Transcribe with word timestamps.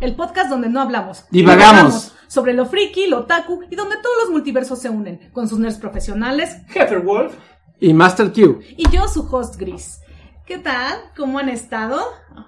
El 0.00 0.14
podcast 0.14 0.48
donde 0.48 0.68
no 0.68 0.80
hablamos. 0.80 1.24
Divagamos. 1.30 2.14
Sobre 2.28 2.54
lo 2.54 2.66
friki, 2.66 3.08
lo 3.08 3.20
otaku 3.20 3.62
y 3.68 3.74
donde 3.74 3.96
todos 3.96 4.16
los 4.22 4.30
multiversos 4.30 4.78
se 4.78 4.88
unen, 4.88 5.30
con 5.32 5.48
sus 5.48 5.58
nerds 5.58 5.78
profesionales. 5.78 6.58
Heather 6.72 7.00
Wolf. 7.00 7.34
Y 7.80 7.92
Master 7.92 8.32
Q. 8.32 8.60
Y 8.76 8.88
yo, 8.90 9.08
su 9.08 9.22
host 9.28 9.56
Gris. 9.56 10.00
¿Qué 10.46 10.58
tal? 10.58 10.96
¿Cómo 11.16 11.40
han 11.40 11.48
estado? 11.48 12.00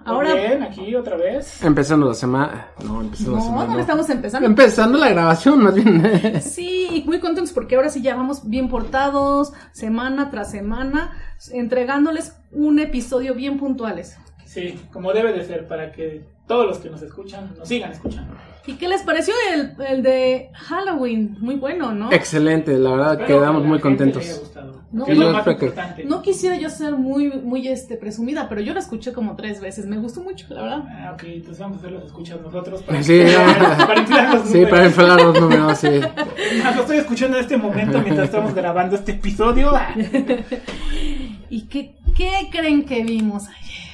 Ahora 0.05 0.35
bien, 0.35 0.62
aquí 0.62 0.95
otra 0.95 1.17
vez. 1.17 1.62
Empezando 1.65 2.07
la 2.07 2.15
semana. 2.15 2.69
No, 2.85 3.01
empezando 3.01 3.37
la 3.37 3.43
semana. 3.43 3.67
No, 3.67 3.75
no 3.75 3.81
estamos 3.81 4.09
empezando. 4.09 4.47
Empezando 4.47 4.99
la 4.99 5.09
grabación, 5.09 5.63
más 5.65 5.75
bien. 5.75 6.41
sí, 6.41 6.89
y 6.93 7.03
muy 7.03 7.19
contentos 7.19 7.53
porque 7.53 7.75
ahora 7.75 7.89
sí 7.89 8.03
ya 8.03 8.15
vamos 8.15 8.49
bien 8.49 8.69
portados, 8.69 9.53
semana 9.73 10.31
tras 10.31 10.53
semana, 10.53 11.13
entregándoles 11.53 12.37
un 12.52 12.79
episodio 12.79 13.34
bien 13.34 13.59
puntuales. 13.59 14.16
Sí, 14.47 14.80
como 14.92 15.12
debe 15.12 15.33
de 15.33 15.45
ser, 15.45 15.69
para 15.69 15.92
que 15.92 16.24
todos 16.51 16.67
los 16.67 16.79
que 16.79 16.91
nos 16.91 17.01
escuchan 17.01 17.49
nos 17.57 17.69
sigan 17.69 17.93
escuchando. 17.93 18.35
¿Y 18.67 18.73
qué 18.73 18.89
les 18.89 19.03
pareció 19.03 19.33
el, 19.55 19.77
el 19.87 20.03
de 20.03 20.51
Halloween? 20.53 21.37
Muy 21.39 21.55
bueno, 21.55 21.93
¿no? 21.93 22.11
Excelente, 22.13 22.77
la 22.77 22.91
verdad 22.91 23.25
quedamos 23.25 23.65
muy 23.65 23.79
contentos. 23.79 24.53
No, 24.91 25.07
no, 25.07 26.23
quisiera 26.23 26.57
yo 26.57 26.69
ser 26.69 26.97
muy, 26.97 27.31
muy 27.31 27.69
este, 27.69 27.97
presumida, 27.97 28.49
pero 28.49 28.61
yo 28.63 28.75
la 28.75 28.81
escuché 28.81 29.13
como 29.13 29.37
tres 29.37 29.61
veces. 29.61 29.87
Me 29.87 29.97
gustó 29.99 30.23
mucho, 30.23 30.47
la 30.49 30.63
verdad. 30.63 30.85
Ah, 30.89 31.13
ok, 31.15 31.23
entonces 31.23 31.61
vamos 31.61 31.77
a 31.77 31.81
hacer 31.83 31.93
los 31.93 32.05
escuchas 32.07 32.41
nosotros 32.41 32.83
para, 32.83 33.01
sí, 33.01 33.23
para 33.87 34.01
inflar 34.01 34.35
los 34.35 34.45
números. 34.45 34.51
Sí, 34.51 34.67
para 34.71 34.87
inflar 34.87 35.23
los 35.23 35.41
números, 35.41 35.79
sí. 35.79 36.01
lo 36.65 36.81
estoy 36.81 36.97
escuchando 36.97 37.37
en 37.37 37.45
este 37.45 37.57
momento 37.59 38.01
mientras 38.01 38.27
estamos 38.27 38.53
grabando 38.53 38.97
este 38.97 39.12
episodio. 39.12 39.71
¿Y 41.48 41.62
qué, 41.69 41.95
qué 42.17 42.48
creen 42.51 42.85
que 42.85 43.05
vimos 43.05 43.47
ayer? 43.47 43.89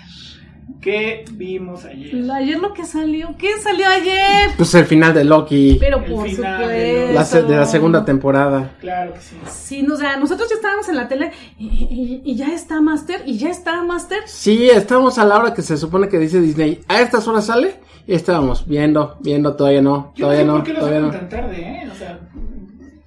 ¿Qué 0.86 1.24
vimos 1.32 1.84
ayer? 1.84 2.30
Ayer 2.30 2.60
lo 2.60 2.72
que 2.72 2.84
salió. 2.84 3.34
¿Qué 3.36 3.58
salió 3.60 3.88
ayer? 3.88 4.50
Pues 4.56 4.72
el 4.76 4.84
final 4.84 5.12
de 5.12 5.24
Loki. 5.24 5.78
Pero 5.80 5.98
por 5.98 6.30
supuesto. 6.30 6.68
De, 6.68 7.12
la, 7.12 7.66
segunda 7.66 8.04
temporada. 8.04 8.70
Claro 8.78 9.12
que 9.14 9.20
sí. 9.20 9.36
Sí, 9.50 9.84
o 9.84 9.96
sea, 9.96 10.16
nosotros 10.16 10.48
ya 10.48 10.54
estábamos 10.54 10.88
en 10.88 10.94
la 10.94 11.08
tele 11.08 11.32
y, 11.58 12.36
ya 12.36 12.54
está 12.54 12.80
Master. 12.80 13.24
Y 13.26 13.36
ya 13.36 13.50
está 13.50 13.82
Master. 13.82 14.20
Sí, 14.26 14.70
estábamos 14.70 15.18
a 15.18 15.24
la 15.24 15.38
hora 15.38 15.54
que 15.54 15.62
se 15.62 15.76
supone 15.76 16.08
que 16.08 16.20
dice 16.20 16.40
Disney. 16.40 16.80
A 16.86 17.00
estas 17.00 17.26
horas 17.26 17.46
sale. 17.46 17.80
Y 18.06 18.14
estábamos 18.14 18.64
viendo, 18.68 19.16
viendo, 19.18 19.56
todavía 19.56 19.82
no. 19.82 20.12
todavía 20.16 20.44
no, 20.44 20.54
por 20.58 20.62
qué 20.62 20.72
todavía 20.74 21.00
no. 21.00 21.10
tan 21.10 21.28
tarde, 21.28 21.62
¿eh? 21.62 21.90
O 21.92 21.96
sea, 21.96 22.20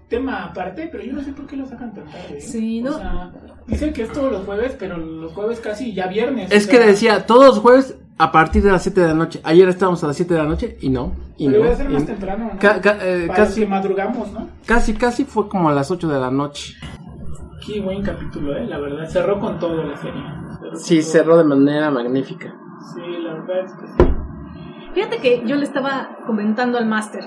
tema 0.09 0.45
aparte, 0.45 0.89
pero 0.91 1.03
yo 1.03 1.13
no 1.13 1.21
sé 1.21 1.31
por 1.31 1.45
qué 1.45 1.55
lo 1.55 1.65
sacan 1.65 1.93
tan 1.93 2.05
tarde. 2.05 2.41
Sí, 2.41 2.81
¿no? 2.81 2.91
O 2.91 2.97
sea, 2.97 3.31
dicen 3.67 3.93
que 3.93 4.03
es 4.03 4.11
todos 4.11 4.31
los 4.31 4.45
jueves, 4.45 4.75
pero 4.77 4.97
los 4.97 5.31
jueves 5.33 5.59
casi 5.59 5.93
ya 5.93 6.07
viernes. 6.07 6.51
Es 6.51 6.67
que 6.67 6.79
decía, 6.79 7.25
todos 7.25 7.45
los 7.45 7.59
jueves 7.59 7.97
a 8.17 8.31
partir 8.33 8.61
de 8.63 8.71
las 8.71 8.83
7 8.83 8.99
de 8.99 9.07
la 9.07 9.13
noche. 9.13 9.39
Ayer 9.45 9.69
estábamos 9.69 10.03
a 10.03 10.07
las 10.07 10.15
7 10.17 10.33
de 10.33 10.39
la 10.41 10.45
noche 10.45 10.77
y 10.81 10.89
no. 10.89 11.13
Y 11.37 11.47
pero 11.47 11.59
no, 11.59 11.63
debe 11.65 11.75
ser 11.77 11.89
más 11.89 12.05
temprano, 12.05 12.51
¿no? 12.53 12.69
eh, 12.69 13.25
Para 13.27 13.39
casi, 13.39 13.61
que 13.61 13.67
madrugamos, 13.67 14.33
¿no? 14.33 14.49
Casi, 14.65 14.93
casi 14.93 15.23
fue 15.23 15.47
como 15.47 15.69
a 15.69 15.73
las 15.73 15.89
8 15.89 16.07
de 16.09 16.19
la 16.19 16.29
noche. 16.29 16.73
Qué 17.65 17.79
buen 17.79 18.01
capítulo, 18.01 18.57
¿eh? 18.57 18.65
La 18.65 18.79
verdad, 18.79 19.07
cerró 19.07 19.39
con 19.39 19.57
todo 19.59 19.83
la 19.83 19.95
serie. 19.97 20.21
sí, 20.75 21.01
cerró 21.01 21.37
de 21.37 21.43
manera 21.45 21.91
magnífica. 21.91 22.53
Sí, 22.93 23.01
la 23.23 23.33
verdad 23.35 23.65
es 23.65 23.73
que 23.73 23.87
sí. 23.87 24.09
Fíjate 24.95 25.17
que 25.19 25.43
yo 25.45 25.55
le 25.55 25.63
estaba 25.63 26.17
comentando 26.25 26.77
al 26.77 26.87
máster 26.87 27.23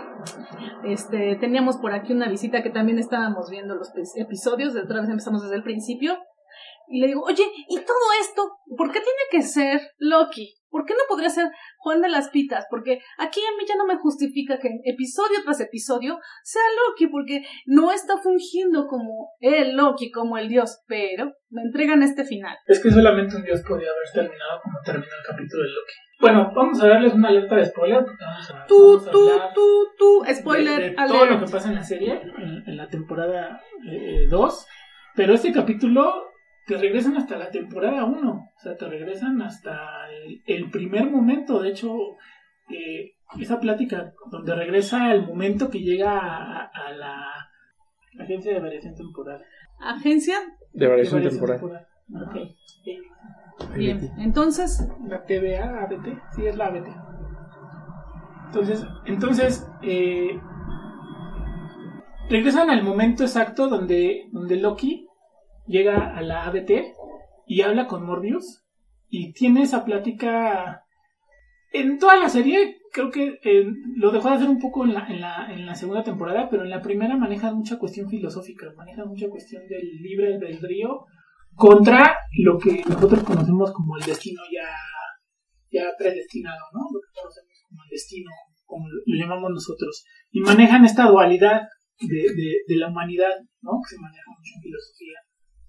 este, 0.84 1.36
teníamos 1.36 1.76
por 1.78 1.92
aquí 1.92 2.12
una 2.12 2.28
visita 2.28 2.62
que 2.62 2.70
también 2.70 2.98
estábamos 2.98 3.50
viendo 3.50 3.74
los 3.74 3.90
episodios, 4.16 4.74
de 4.74 4.82
otra 4.82 5.00
vez 5.00 5.08
empezamos 5.08 5.42
desde 5.42 5.56
el 5.56 5.62
principio. 5.62 6.18
Y 6.88 7.00
le 7.00 7.06
digo, 7.06 7.22
oye, 7.22 7.44
¿y 7.68 7.76
todo 7.76 8.06
esto? 8.20 8.58
¿Por 8.76 8.92
qué 8.92 9.00
tiene 9.00 9.22
que 9.30 9.42
ser 9.42 9.80
Loki? 9.98 10.54
¿Por 10.72 10.86
qué 10.86 10.94
no 10.94 11.00
podría 11.06 11.28
ser 11.28 11.50
Juan 11.78 12.00
de 12.00 12.08
las 12.08 12.30
Pitas? 12.30 12.66
Porque 12.70 13.00
aquí 13.18 13.40
a 13.40 13.56
mí 13.58 13.64
ya 13.68 13.76
no 13.76 13.86
me 13.86 13.96
justifica 13.96 14.58
que 14.58 14.68
episodio 14.84 15.42
tras 15.44 15.60
episodio 15.60 16.18
sea 16.42 16.62
Loki, 16.88 17.08
porque 17.08 17.44
no 17.66 17.92
está 17.92 18.16
fungiendo 18.16 18.86
como 18.86 19.32
el 19.40 19.76
Loki, 19.76 20.10
como 20.10 20.38
el 20.38 20.48
dios, 20.48 20.80
pero 20.86 21.34
me 21.50 21.62
entregan 21.62 22.02
este 22.02 22.24
final. 22.24 22.56
Es 22.66 22.80
que 22.80 22.90
solamente 22.90 23.36
un 23.36 23.44
dios 23.44 23.60
podía 23.68 23.88
haber 23.90 24.12
terminado 24.14 24.60
como 24.62 24.78
terminó 24.82 25.12
el 25.12 25.26
capítulo 25.26 25.62
de 25.62 25.68
Loki. 25.68 25.94
Bueno, 26.22 26.52
vamos 26.54 26.80
a 26.80 26.86
darles 26.86 27.14
una 27.14 27.30
alerta 27.30 27.56
de 27.56 27.66
spoiler. 27.66 28.04
Porque 28.04 28.24
vamos 28.24 28.50
a, 28.52 28.66
tú, 28.66 29.02
tú, 29.10 29.28
tú, 29.52 29.88
tú, 29.98 30.22
spoiler. 30.32 30.94
De, 30.94 31.06
todo 31.08 31.26
lo 31.26 31.40
que 31.40 31.50
pasa 31.50 31.68
en 31.68 31.74
la 31.74 31.82
serie, 31.82 32.22
en, 32.64 32.76
la 32.76 32.88
temporada 32.88 33.60
2. 34.30 34.62
Eh, 34.62 34.66
pero 35.16 35.34
este 35.34 35.52
capítulo 35.52 36.30
te 36.68 36.76
regresan 36.76 37.16
hasta 37.16 37.36
la 37.36 37.50
temporada 37.50 38.04
1. 38.04 38.30
O 38.30 38.60
sea, 38.60 38.76
te 38.76 38.88
regresan 38.88 39.42
hasta 39.42 40.08
el, 40.46 40.70
primer 40.70 41.10
momento. 41.10 41.60
De 41.60 41.70
hecho, 41.70 41.92
eh, 42.68 43.14
esa 43.40 43.58
plática 43.58 44.12
donde 44.30 44.54
regresa 44.54 45.12
el 45.12 45.26
momento 45.26 45.70
que 45.70 45.80
llega 45.80 46.66
a, 46.66 46.92
la 46.92 47.20
agencia 48.20 48.54
de 48.54 48.60
variación 48.60 48.94
temporal. 48.94 49.42
¿Agencia? 49.80 50.36
De 50.72 50.86
variación, 50.86 51.20
temporal. 51.20 51.84
Bien, 53.74 54.10
entonces. 54.18 54.88
La 55.06 55.24
TVA, 55.24 55.82
ABT, 55.84 56.20
sí 56.34 56.46
es 56.46 56.56
la 56.56 56.66
ABT. 56.66 56.88
Entonces, 58.46 58.84
entonces 59.06 59.66
eh, 59.82 60.38
regresan 62.28 62.68
al 62.68 62.82
momento 62.82 63.22
exacto 63.22 63.68
donde, 63.68 64.28
donde 64.30 64.56
Loki 64.56 65.06
llega 65.66 66.14
a 66.14 66.20
la 66.20 66.44
ABT 66.44 66.70
y 67.46 67.62
habla 67.62 67.86
con 67.86 68.04
Morbius 68.04 68.62
y 69.08 69.32
tiene 69.32 69.62
esa 69.62 69.84
plática 69.84 70.84
en 71.72 71.98
toda 71.98 72.16
la 72.16 72.28
serie. 72.28 72.78
Creo 72.92 73.10
que 73.10 73.38
eh, 73.42 73.64
lo 73.96 74.10
dejó 74.10 74.28
de 74.28 74.34
hacer 74.34 74.50
un 74.50 74.60
poco 74.60 74.84
en 74.84 74.92
la, 74.92 75.06
en, 75.08 75.22
la, 75.22 75.50
en 75.50 75.64
la 75.64 75.74
segunda 75.74 76.02
temporada, 76.02 76.48
pero 76.50 76.62
en 76.62 76.70
la 76.70 76.82
primera 76.82 77.16
maneja 77.16 77.54
mucha 77.54 77.78
cuestión 77.78 78.10
filosófica, 78.10 78.66
maneja 78.76 79.06
mucha 79.06 79.30
cuestión 79.30 79.66
del 79.66 80.02
libre 80.02 80.34
albedrío 80.34 81.06
contra 81.54 82.16
lo 82.38 82.58
que 82.58 82.82
nosotros 82.88 83.22
conocemos 83.24 83.72
como 83.72 83.96
el 83.96 84.04
destino 84.04 84.42
ya, 84.50 84.68
ya 85.70 85.90
predestinado, 85.98 86.60
¿no? 86.72 86.80
Lo 86.92 87.00
que 87.00 87.20
conocemos 87.20 87.52
como 87.68 87.82
el 87.84 87.90
destino, 87.90 88.30
como 88.64 88.86
lo 88.88 89.16
llamamos 89.16 89.50
nosotros. 89.50 90.04
Y 90.30 90.40
manejan 90.40 90.84
esta 90.84 91.06
dualidad 91.06 91.62
de, 92.00 92.62
de, 92.66 92.76
la 92.76 92.88
humanidad, 92.88 93.32
¿no? 93.60 93.72
Que 93.82 93.94
se 93.94 94.00
maneja 94.00 94.30
mucho 94.30 94.52
en 94.56 94.62
filosofía. 94.62 95.18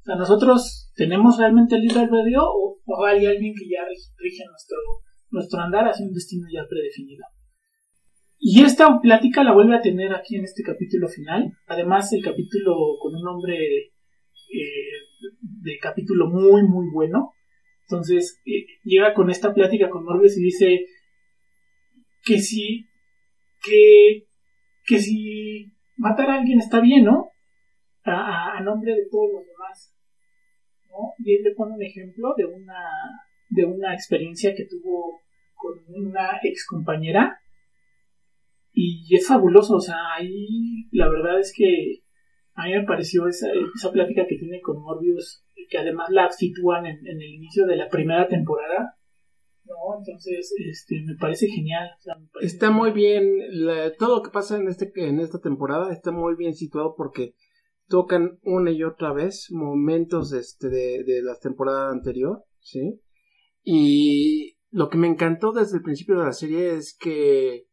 O 0.02 0.04
sea, 0.04 0.16
nosotros 0.16 0.92
tenemos 0.96 1.38
realmente 1.38 1.76
el 1.76 1.82
libre 1.82 2.02
albedrío 2.02 2.42
o, 2.44 2.80
o 2.86 3.06
hay 3.06 3.26
alguien 3.26 3.54
que 3.54 3.70
ya 3.70 3.86
rige 3.86 4.44
nuestro, 4.50 4.78
nuestro 5.30 5.62
andar 5.62 5.88
hacia 5.88 6.06
un 6.06 6.14
destino 6.14 6.48
ya 6.52 6.66
predefinido. 6.68 7.24
Y 8.46 8.62
esta 8.64 9.00
plática 9.00 9.42
la 9.44 9.54
vuelve 9.54 9.78
a 9.78 9.82
tener 9.82 10.14
aquí 10.14 10.36
en 10.36 10.44
este 10.44 10.64
capítulo 10.64 11.08
final. 11.08 11.54
Además, 11.68 12.12
el 12.12 12.22
capítulo 12.22 12.76
con 13.00 13.16
un 13.16 13.22
nombre 13.22 13.56
eh, 13.56 15.03
de 15.64 15.80
capítulo 15.80 16.30
muy, 16.30 16.64
muy 16.64 16.88
bueno. 16.92 17.34
Entonces 17.88 18.42
eh, 18.46 18.66
llega 18.84 19.14
con 19.14 19.30
esta 19.30 19.54
plática 19.54 19.90
con 19.90 20.04
Morbius 20.04 20.38
y 20.38 20.44
dice 20.44 20.86
que 22.24 22.40
si, 22.40 22.88
que, 23.62 24.28
que 24.86 25.00
si 25.00 25.74
matar 25.98 26.30
a 26.30 26.36
alguien 26.36 26.60
está 26.60 26.80
bien, 26.82 27.06
¿no? 27.06 27.32
A, 28.06 28.60
nombre 28.62 28.94
de 28.94 29.08
todos 29.10 29.30
los 29.34 29.48
demás. 29.48 29.94
¿no? 30.90 31.14
Y 31.20 31.36
él 31.36 31.44
le 31.44 31.56
pone 31.56 31.76
un 31.76 31.84
ejemplo 31.84 32.34
de 32.38 32.46
una, 32.46 32.82
de 33.50 33.66
una 33.66 33.94
experiencia 33.94 34.54
que 34.56 34.66
tuvo 34.66 35.22
con 35.56 35.80
una 35.88 36.40
ex 36.44 36.66
compañera. 36.66 37.38
Y 38.74 39.16
es 39.16 39.28
fabuloso, 39.28 39.76
o 39.76 39.82
sea, 39.82 39.98
ahí 40.18 40.88
la 40.92 41.08
verdad 41.08 41.40
es 41.40 41.54
que 41.56 42.04
a 42.56 42.66
mí 42.66 42.74
me 42.74 42.84
pareció 42.84 43.28
esa, 43.28 43.48
esa 43.76 43.92
plática 43.92 44.26
que 44.28 44.38
tiene 44.38 44.62
con 44.62 44.82
Morbius, 44.82 45.43
que 45.70 45.78
además 45.78 46.10
la 46.10 46.30
sitúan 46.30 46.86
en, 46.86 46.98
el 47.06 47.22
inicio 47.22 47.66
de 47.66 47.76
la 47.76 47.90
primera 47.90 48.28
temporada. 48.28 48.96
No, 49.66 49.98
entonces, 49.98 50.54
este, 50.70 51.02
me 51.06 51.16
parece 51.16 51.48
genial. 51.48 51.90
Está 52.42 52.70
muy 52.70 52.92
bien, 52.92 53.24
todo 53.98 54.18
lo 54.18 54.24
que 54.24 54.32
pasa 54.32 54.58
en, 54.58 54.68
este, 54.68 54.92
en 54.96 55.20
esta 55.20 55.40
temporada 55.40 55.92
está 55.92 56.12
muy 56.12 56.36
bien 56.36 56.54
situado 56.54 56.96
porque 56.98 57.36
tocan 57.88 58.40
una 58.44 58.72
y 58.72 58.84
otra 58.84 59.14
vez 59.14 59.48
momentos 59.52 60.34
este, 60.34 60.70
de, 60.70 61.04
de 61.04 61.22
la 61.24 61.38
temporada 61.40 61.92
anterior, 61.92 62.44
¿sí? 62.60 63.00
Y 63.64 64.58
lo 64.70 64.90
que 64.90 64.98
me 64.98 65.08
encantó 65.08 65.52
desde 65.54 65.78
el 65.78 65.84
principio 65.84 66.18
de 66.18 66.26
la 66.26 66.34
serie 66.34 66.76
es 66.76 66.98
que 67.00 67.68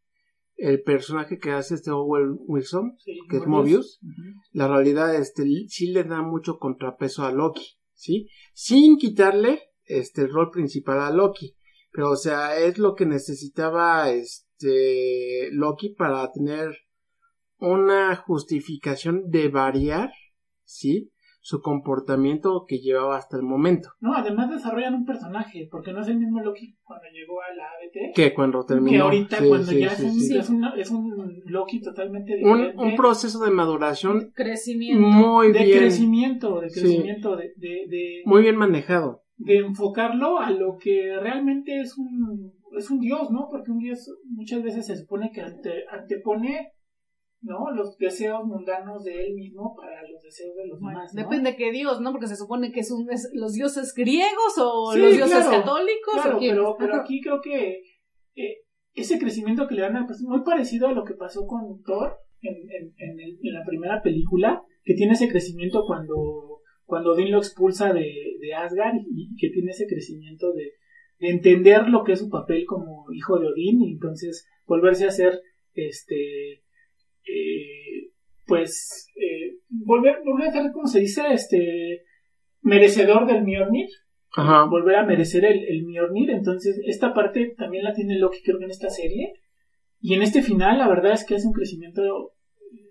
el 0.60 0.82
personaje 0.82 1.38
que 1.38 1.52
hace 1.52 1.74
este 1.74 1.90
Owen 1.90 2.36
Wilson, 2.40 2.96
que 3.30 3.38
es 3.38 3.46
Mobius, 3.46 3.98
la 4.52 4.68
realidad 4.68 5.14
este, 5.14 5.44
sí 5.68 5.90
le 5.90 6.04
da 6.04 6.20
mucho 6.20 6.58
contrapeso 6.58 7.24
a 7.24 7.32
Loki, 7.32 7.79
¿sí? 8.00 8.28
Sin 8.54 8.96
quitarle 8.96 9.60
este 9.84 10.22
el 10.22 10.32
rol 10.32 10.50
principal 10.50 11.00
a 11.00 11.10
Loki. 11.10 11.54
Pero, 11.92 12.10
o 12.10 12.16
sea, 12.16 12.58
es 12.58 12.78
lo 12.78 12.94
que 12.94 13.04
necesitaba 13.04 14.10
este 14.10 15.50
Loki 15.52 15.90
para 15.90 16.30
tener 16.32 16.70
una 17.58 18.16
justificación 18.16 19.30
de 19.30 19.48
variar, 19.48 20.10
¿sí? 20.64 21.12
Su 21.42 21.62
comportamiento 21.62 22.64
que 22.68 22.78
llevaba 22.80 23.16
hasta 23.16 23.36
el 23.36 23.42
momento. 23.42 23.90
No, 24.00 24.14
además 24.14 24.50
desarrollan 24.50 24.94
un 24.94 25.04
personaje, 25.06 25.68
porque 25.70 25.92
no 25.92 26.00
es 26.02 26.08
el 26.08 26.18
mismo 26.18 26.40
Loki 26.40 26.76
cuando 26.82 27.06
llegó 27.12 27.40
a 27.40 27.54
la 27.54 27.64
ABT. 27.64 28.14
Que 28.14 28.34
cuando 28.34 28.64
terminó. 28.64 28.90
Que 28.90 28.98
ahorita 28.98 29.36
Sí, 29.38 29.48
cuando 29.48 29.66
sí, 29.66 29.80
ya 29.80 29.90
sí, 29.90 30.04
es, 30.06 30.12
un, 30.12 30.20
sí. 30.20 30.36
es, 30.36 30.50
un, 30.50 30.64
es 30.76 30.90
un 30.90 31.42
Loki 31.46 31.80
totalmente 31.80 32.34
Un, 32.44 32.58
diferente. 32.58 32.82
un 32.82 32.96
proceso 32.96 33.42
de 33.44 33.50
maduración 33.50 34.32
Crecimiento. 34.34 35.00
muy 35.00 35.52
de 35.52 35.64
bien, 35.64 35.78
crecimiento, 35.78 36.60
de 36.60 36.70
Sí. 36.70 36.80
crecimiento, 36.80 37.36
de, 37.36 37.52
de, 37.56 37.86
de, 37.88 38.22
muy 38.26 38.42
bien 38.42 38.56
manejado. 38.56 39.22
de 39.38 39.56
enfocarlo 39.58 40.38
a 40.38 40.50
lo 40.50 40.76
que 40.76 41.16
realmente 41.20 41.80
es 41.80 41.96
un, 41.96 42.52
es 42.76 42.90
un 42.90 43.00
dios, 43.00 43.30
¿no? 43.30 43.48
Porque 43.50 43.70
un 43.70 43.78
dios 43.78 44.10
muchas 44.28 44.62
veces 44.62 44.86
se 44.86 44.96
supone 44.96 45.30
que 45.32 45.40
ante, 45.40 45.84
antepone, 45.90 46.72
¿no? 47.42 47.70
Los 47.70 47.96
deseos 47.98 48.44
mundanos 48.44 49.04
de 49.04 49.26
él 49.26 49.34
mismo 49.34 49.74
para 49.76 50.02
los 50.08 50.22
deseos 50.22 50.54
de 50.56 50.66
los 50.66 50.78
demás, 50.78 51.14
¿no? 51.14 51.22
Depende 51.22 51.56
qué 51.56 51.72
dios, 51.72 52.00
¿no? 52.00 52.12
Porque 52.12 52.26
se 52.26 52.36
supone 52.36 52.70
que 52.72 52.80
es, 52.80 52.90
un, 52.90 53.10
es 53.10 53.30
los 53.34 53.52
dioses 53.54 53.94
griegos 53.94 54.58
o 54.58 54.92
Sí, 54.92 55.00
los 55.00 55.16
dioses 55.16 55.44
claro, 55.46 55.50
católicos 55.50 56.14
Claro, 56.14 56.36
o 56.36 56.40
pero, 56.40 56.76
pero 56.78 56.94
aquí 56.96 57.20
creo 57.22 57.40
que 57.40 57.82
eh, 58.36 58.56
ese 58.94 59.18
crecimiento 59.18 59.66
que 59.68 59.74
le 59.74 59.82
dan 59.82 59.96
a 59.96 60.06
pues, 60.06 60.20
muy 60.22 60.42
parecido 60.44 60.88
a 60.88 60.92
lo 60.92 61.04
que 61.04 61.14
pasó 61.14 61.46
con 61.46 61.82
Thor 61.82 62.16
en, 62.42 62.54
en, 62.54 62.94
en, 62.96 63.20
el- 63.20 63.38
en 63.42 63.54
la 63.54 63.64
primera 63.64 64.02
película, 64.02 64.62
que 64.84 64.94
tiene 64.94 65.12
ese 65.12 65.28
crecimiento 65.28 65.84
cuando, 65.86 66.60
cuando 66.84 67.12
Odín 67.12 67.30
lo 67.30 67.38
expulsa 67.38 67.92
de, 67.92 68.12
de 68.40 68.54
Asgard 68.54 68.96
y, 68.96 69.32
y 69.32 69.36
que 69.36 69.50
tiene 69.50 69.70
ese 69.70 69.86
crecimiento 69.86 70.52
de, 70.52 70.72
de 71.20 71.28
entender 71.30 71.88
lo 71.88 72.02
que 72.04 72.12
es 72.12 72.18
su 72.18 72.28
papel 72.28 72.64
como 72.66 73.04
hijo 73.12 73.38
de 73.38 73.46
Odín 73.48 73.82
y 73.82 73.92
entonces 73.92 74.46
volverse 74.66 75.06
a 75.06 75.10
ser 75.10 75.40
este 75.74 76.62
eh, 77.26 78.10
pues 78.46 79.08
eh, 79.16 79.58
volver, 79.68 80.18
volver 80.24 80.48
a 80.48 80.52
ser 80.52 80.72
como 80.72 80.86
se 80.86 81.00
dice 81.00 81.22
este 81.30 82.02
merecedor 82.62 83.26
del 83.26 83.42
Mjolnir 83.44 83.88
Ajá. 84.36 84.64
volver 84.64 84.96
a 84.96 85.04
merecer 85.04 85.44
el, 85.44 85.64
el 85.68 85.84
Mjolnir. 85.84 86.30
Entonces, 86.30 86.80
esta 86.86 87.12
parte 87.14 87.54
también 87.56 87.84
la 87.84 87.94
tiene 87.94 88.18
Loki, 88.18 88.42
creo 88.42 88.58
que 88.58 88.64
en 88.64 88.70
esta 88.70 88.90
serie. 88.90 89.32
Y 90.00 90.14
en 90.14 90.22
este 90.22 90.42
final, 90.42 90.78
la 90.78 90.88
verdad 90.88 91.12
es 91.12 91.24
que 91.24 91.34
es 91.34 91.44
un 91.44 91.52
crecimiento 91.52 92.32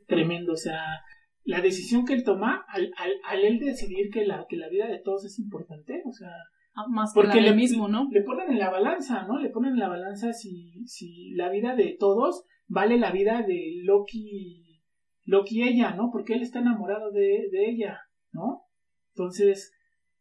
tremendo. 0.08 0.54
O 0.54 0.58
sea, 0.58 0.82
la 1.44 1.62
decisión 1.62 2.06
que 2.06 2.14
él 2.14 2.24
toma, 2.24 2.66
al, 2.68 2.92
al, 2.98 3.12
al 3.26 3.46
él 3.46 3.60
decidir 3.60 4.10
que 4.12 4.26
la, 4.26 4.46
que 4.50 4.58
la 4.58 4.70
vida 4.70 4.88
de 4.88 5.00
todos 5.04 5.26
es 5.26 5.40
importante, 5.40 6.02
o 6.06 6.12
sea, 6.12 6.30
Ah, 6.76 6.86
Más 6.88 7.14
que 7.14 7.22
porque 7.22 7.40
de 7.40 7.50
le, 7.50 7.54
mismo, 7.56 7.88
¿no? 7.88 8.08
le 8.12 8.22
ponen 8.22 8.52
en 8.52 8.60
la 8.60 8.70
balanza, 8.70 9.24
¿no? 9.24 9.38
Le 9.40 9.50
ponen 9.50 9.74
en 9.74 9.80
la 9.80 9.90
balanza 9.90 10.32
si, 10.34 10.86
si 10.86 11.32
la 11.32 11.50
vida 11.50 11.76
de 11.76 11.96
todos 12.00 12.46
vale 12.70 12.98
la 12.98 13.12
vida 13.12 13.42
de 13.46 13.82
Loki, 13.84 14.82
Loki 15.26 15.64
ella, 15.64 15.92
¿no? 15.96 16.10
Porque 16.12 16.34
él 16.36 16.42
está 16.42 16.60
enamorado 16.60 17.12
de, 17.12 17.50
de 17.52 17.70
ella, 17.70 18.00
¿no? 18.32 18.64
Entonces, 19.14 19.74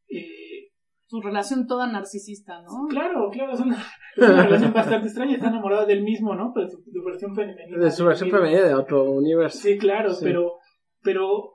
eh, 0.08 0.72
Su 1.06 1.20
relación 1.22 1.66
toda 1.66 1.86
narcisista, 1.86 2.60
¿no? 2.62 2.86
Claro, 2.90 3.30
claro, 3.30 3.52
es 3.52 3.60
una, 3.60 3.76
es 4.16 4.28
una 4.28 4.42
relación 4.44 4.72
bastante 4.72 5.06
extraña. 5.06 5.34
Está 5.34 5.48
enamorado 5.48 5.86
del 5.86 6.02
mismo, 6.02 6.34
¿no? 6.34 6.52
Pero 6.54 6.68
su, 6.68 6.82
su 6.82 7.02
versión 7.04 7.34
femenina. 7.34 7.78
De 7.78 7.90
su 7.90 8.04
versión 8.04 8.30
femenina 8.30 8.62
de 8.62 8.74
otro 8.74 9.04
universo. 9.12 9.58
Sí, 9.58 9.78
claro, 9.78 10.12
Sí. 10.12 10.24
pero 10.24 10.52
pero 11.02 11.52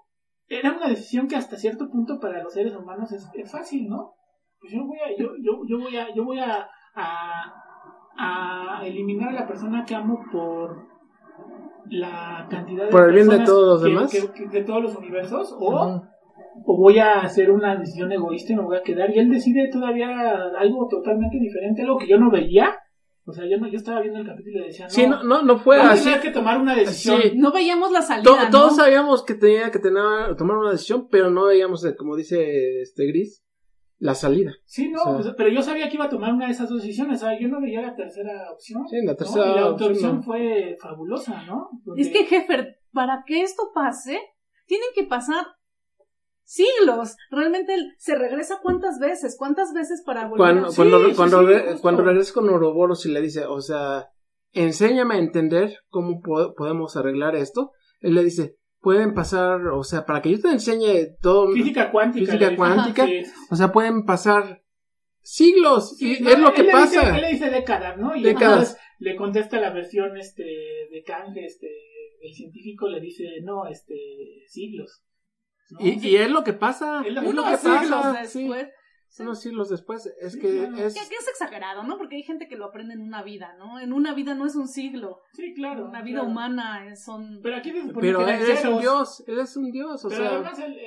era 0.48 0.72
una 0.78 0.88
decisión 0.88 1.28
que 1.28 1.36
hasta 1.36 1.58
cierto 1.58 1.90
punto 1.90 2.20
para 2.20 2.42
los 2.42 2.54
seres 2.54 2.76
humanos 2.76 3.12
es, 3.12 3.30
es 3.36 3.52
fácil, 3.52 3.88
¿no? 3.90 4.14
Pues 4.60 4.72
yo 4.74 4.86
voy 4.86 4.98
a, 5.00 5.10
yo, 5.20 5.32
yo, 5.42 5.62
yo 5.68 5.78
voy 5.80 5.98
a, 5.98 6.14
yo 6.16 6.24
voy 6.24 6.40
a, 6.40 6.68
a, 6.96 7.54
a 8.18 8.82
eliminar 8.86 9.30
a 9.30 9.34
la 9.34 9.48
persona 9.48 9.84
que 9.86 9.96
amo 9.96 10.20
por 10.32 10.86
la 11.90 12.48
cantidad 12.50 12.86
de 12.86 12.92
Por 12.92 13.10
el 13.10 13.14
bien 13.16 13.28
de 13.28 13.38
personas 13.38 13.50
todos 13.50 13.68
los 13.74 13.84
que- 13.84 13.90
demás. 13.90 14.12
que- 14.12 14.44
que- 14.44 14.50
de 14.60 14.64
todos 14.64 14.82
los 14.84 14.96
universos, 14.96 15.56
o 15.60 16.02
o 16.66 16.78
voy 16.78 17.00
a 17.00 17.22
hacer 17.22 17.50
una 17.50 17.76
decisión 17.78 18.12
egoísta 18.12 18.54
y 18.54 18.56
me 18.56 18.62
voy 18.62 18.78
a 18.78 18.84
quedar 18.84 19.10
y 19.10 19.18
él 19.18 19.32
decide 19.32 19.70
todavía 19.72 20.08
algo 20.60 20.88
totalmente 20.88 21.40
diferente 21.40 21.82
algo 21.82 21.98
que 21.98 22.08
yo 22.08 22.20
no 22.20 22.30
veía 22.30 22.76
o 23.26 23.32
sea 23.34 23.46
yo 23.50 23.58
no 23.58 23.68
yo 23.68 23.78
estaba 23.78 24.02
viendo 24.02 24.20
el 24.20 24.28
capítulo 24.28 24.60
y 24.60 24.68
decía 24.68 24.86
no, 24.86 24.90
Sí, 24.92 25.08
no, 25.08 25.24
no, 25.24 25.42
no 25.42 25.58
fue 25.58 25.78
así. 25.82 26.12
que 26.22 26.30
tomar 26.30 26.62
una 26.62 26.76
decisión 26.76 27.20
Sí. 27.24 27.32
No 27.36 27.52
veíamos 27.52 27.92
la 27.92 28.04
salida, 28.04 28.24
To- 28.30 28.38
¿no? 28.40 28.50
Todos 28.52 28.76
sabíamos 28.76 29.24
que 29.26 29.34
tenía 29.34 29.72
que 29.72 29.80
tener, 29.80 30.36
tomar 30.38 30.58
una 30.58 30.70
decisión, 30.72 31.08
pero 31.10 31.32
no 31.32 31.46
veíamos, 31.46 31.84
eh, 31.86 31.96
como 31.98 32.16
dice 32.16 32.82
este 32.82 33.08
Gris, 33.08 33.44
la 34.00 34.16
salida. 34.16 34.52
sí 34.66 34.90
no 34.90 35.02
O 35.02 35.04
sea- 35.06 35.14
pues, 35.16 35.36
pero 35.38 35.50
yo 35.50 35.62
sabía 35.62 35.88
que 35.90 35.96
iba 35.96 36.06
a 36.06 36.10
tomar 36.10 36.34
una 36.34 36.46
de 36.48 36.52
esas 36.52 36.70
dos 36.70 36.82
decisiones 36.82 37.22
yo 37.40 37.48
no 37.48 37.62
veía 37.62 37.82
la 37.82 37.96
tercera 37.96 38.52
opción 38.52 38.88
Sí, 38.90 38.98
la 39.04 39.12
¿no? 39.14 39.18
tercera 39.18 39.46
y 39.52 39.56
la 39.56 39.70
opción, 39.70 39.92
opción 39.92 40.16
no. 40.18 40.24
fue 40.24 40.76
fabulosa 40.82 41.44
no 41.44 41.70
Es 41.96 42.10
que, 42.10 42.26
Jefer, 42.26 42.80
para 42.92 43.24
que 43.26 43.42
esto 43.44 43.72
pase, 43.74 44.20
tienen 44.66 44.88
que 44.96 45.04
pasar 45.06 45.46
siglos. 46.44 47.16
Realmente 47.32 47.74
él 47.74 47.94
se 47.98 48.16
regresa 48.16 48.60
cuántas 48.62 49.00
veces, 49.00 49.36
cuántas 49.38 49.74
veces 49.74 50.04
para 50.06 50.24
volver 50.28 50.38
Cuando, 50.38 50.68
a... 50.68 50.72
Sí, 50.72 50.76
cuando, 50.76 51.06
sí, 51.10 51.16
cuando, 51.16 51.40
sí, 52.02 52.06
regresa 52.06 52.34
con 52.34 52.50
Ouroboros 52.50 53.06
y 53.06 53.12
le 53.12 53.22
dice, 53.22 53.46
o 53.46 53.62
sea, 53.62 54.08
enséñame 54.52 55.16
a 55.16 55.20
entender 55.20 55.78
cómo 55.90 56.20
po- 56.22 56.54
podemos 56.56 56.96
arreglar 56.98 57.36
esto, 57.36 57.72
él 58.02 58.16
le 58.16 58.24
dice, 58.24 58.58
pueden 58.84 59.14
pasar, 59.14 59.66
o 59.68 59.84
sea, 59.84 60.06
para 60.06 60.22
que 60.22 60.32
yo 60.32 60.42
te 60.42 60.50
enseñe 60.50 61.16
todo, 61.22 61.52
física 61.54 61.90
cuántica 61.90 62.34
Física 62.34 62.56
cuántica. 62.56 63.06
Sí. 63.08 63.24
o 63.50 63.56
sea, 63.56 63.72
pueden 63.72 64.06
pasar 64.06 64.62
siglos, 65.22 65.98
Sí, 65.98 66.18
y 66.20 66.22
no, 66.22 66.30
es 66.32 66.40
lo 66.40 66.54
que 66.54 66.66
pasa. 66.66 67.00
Dice, 67.00 67.16
él 67.16 67.22
le 67.22 67.30
dice 67.30 67.50
décadas, 67.50 67.98
¿no? 67.98 68.14
Y 68.14 68.22
Décadas. 68.22 68.52
entonces 68.52 68.78
le 69.00 69.16
contesta 69.16 69.60
la 69.62 69.72
versión 69.72 70.18
este 70.18 70.44
de 70.44 71.04
Kang, 71.08 71.36
este, 71.38 71.70
el 72.22 72.34
científico 72.34 72.90
le 72.90 73.00
dice, 73.00 73.24
no, 73.42 73.68
este, 73.68 73.96
siglos. 74.48 75.02
¿no? 75.72 75.80
Y, 75.80 76.06
y 76.06 76.18
es 76.18 76.30
lo 76.30 76.44
que 76.44 76.52
pasa, 76.52 77.04
Es 77.06 77.14
lo 77.14 77.22
es 77.22 77.28
que 77.28 77.34
lo 77.34 77.42
pasa, 77.42 78.26
sí. 78.26 78.50
Después. 79.14 79.28
Unos 79.28 79.42
siglos 79.42 79.70
después, 79.70 80.06
es 80.20 80.34
Sí, 80.34 80.40
que 80.40 80.58
claro. 80.60 80.78
es... 80.78 80.94
Que, 80.94 81.10
que 81.10 81.16
es 81.16 81.28
exagerado, 81.28 81.84
¿no? 81.84 81.98
Porque 81.98 82.16
hay 82.16 82.24
gente 82.24 82.48
que 82.48 82.56
lo 82.56 82.66
aprende 82.66 82.94
en 82.96 83.02
una 83.02 83.22
vida, 83.24 83.56
¿no? 83.58 83.80
En 83.80 83.94
una 83.94 84.14
vida 84.14 84.34
no 84.34 84.46
es 84.46 84.56
un 84.56 84.68
siglo. 84.68 85.22
Sí, 85.34 85.54
claro. 85.54 85.86
Una 85.86 86.02
vida 86.02 86.20
claro. 86.20 86.30
humana 86.30 86.88
es, 86.88 87.04
son... 87.04 87.40
Pero 87.44 87.58
aquí 87.58 87.72
Pero 88.00 88.28
él 88.28 88.42
es 88.50 88.66
un 88.66 88.80
dios, 88.80 89.24
él 89.28 89.40
es 89.40 89.56
un 89.58 89.72
dios, 89.72 90.04
o 90.06 90.10
Pero 90.10 90.24
sea... 90.24 90.32
además 90.32 90.60
él, 90.60 90.78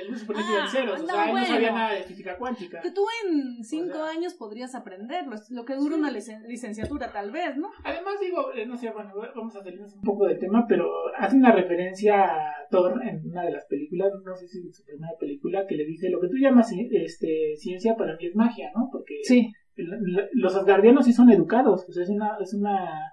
él- 0.00 0.16
supone 0.16 0.38
que 0.40 0.44
Ah, 0.46 0.54
eran 0.56 0.68
ceros. 0.70 1.00
O 1.00 1.02
no, 1.02 1.08
sea, 1.08 1.20
él 1.22 1.26
no 1.26 1.32
bueno. 1.32 1.46
sabía 1.46 1.72
nada 1.72 1.92
de 1.94 2.02
física 2.02 2.36
cuántica. 2.36 2.80
Que 2.80 2.90
tú 2.90 3.04
en 3.24 3.64
cinco 3.64 3.94
sea- 3.94 4.10
años 4.10 4.34
podrías 4.34 4.74
aprenderlo. 4.74 5.34
Es 5.34 5.50
lo 5.50 5.64
que 5.64 5.74
dura 5.74 5.94
Sí. 5.94 6.00
una 6.00 6.10
licen- 6.10 6.46
licenciatura, 6.46 7.12
tal 7.12 7.30
vez, 7.30 7.56
¿no? 7.56 7.70
Además, 7.84 8.14
digo, 8.20 8.52
eh, 8.54 8.66
no 8.66 8.76
sé, 8.76 8.90
bueno, 8.90 9.12
vamos 9.34 9.56
a 9.56 9.62
salirnos 9.62 9.94
un 9.94 10.02
poco 10.02 10.26
de 10.26 10.36
tema, 10.36 10.66
pero 10.68 10.86
hace 11.16 11.36
una 11.36 11.52
referencia 11.52 12.24
a 12.24 12.66
Thor 12.70 13.00
en 13.04 13.28
una 13.30 13.42
de 13.44 13.52
las 13.52 13.64
películas, 13.66 14.12
no 14.24 14.34
sé 14.36 14.48
si 14.48 14.58
en 14.66 14.72
su 14.72 14.84
primera 14.84 15.12
película, 15.18 15.66
que 15.66 15.74
le 15.76 15.84
dice 15.84 16.08
lo 16.10 16.20
que 16.20 16.28
tú 16.28 16.36
llamas 16.36 16.70
este, 16.92 17.54
ciencia 17.56 17.94
para 17.96 18.16
mí 18.16 18.26
es 18.26 18.34
magia, 18.36 18.70
¿no? 18.74 18.88
Porque 18.90 19.20
Sí. 19.22 19.52
los 19.76 20.54
asgardianos 20.54 21.04
sí 21.04 21.12
son 21.12 21.30
educados, 21.30 21.84
o 21.88 21.92
sea, 21.92 22.04
es 22.04 22.08
una, 22.10 22.36
es 22.40 22.54
una, 22.54 23.12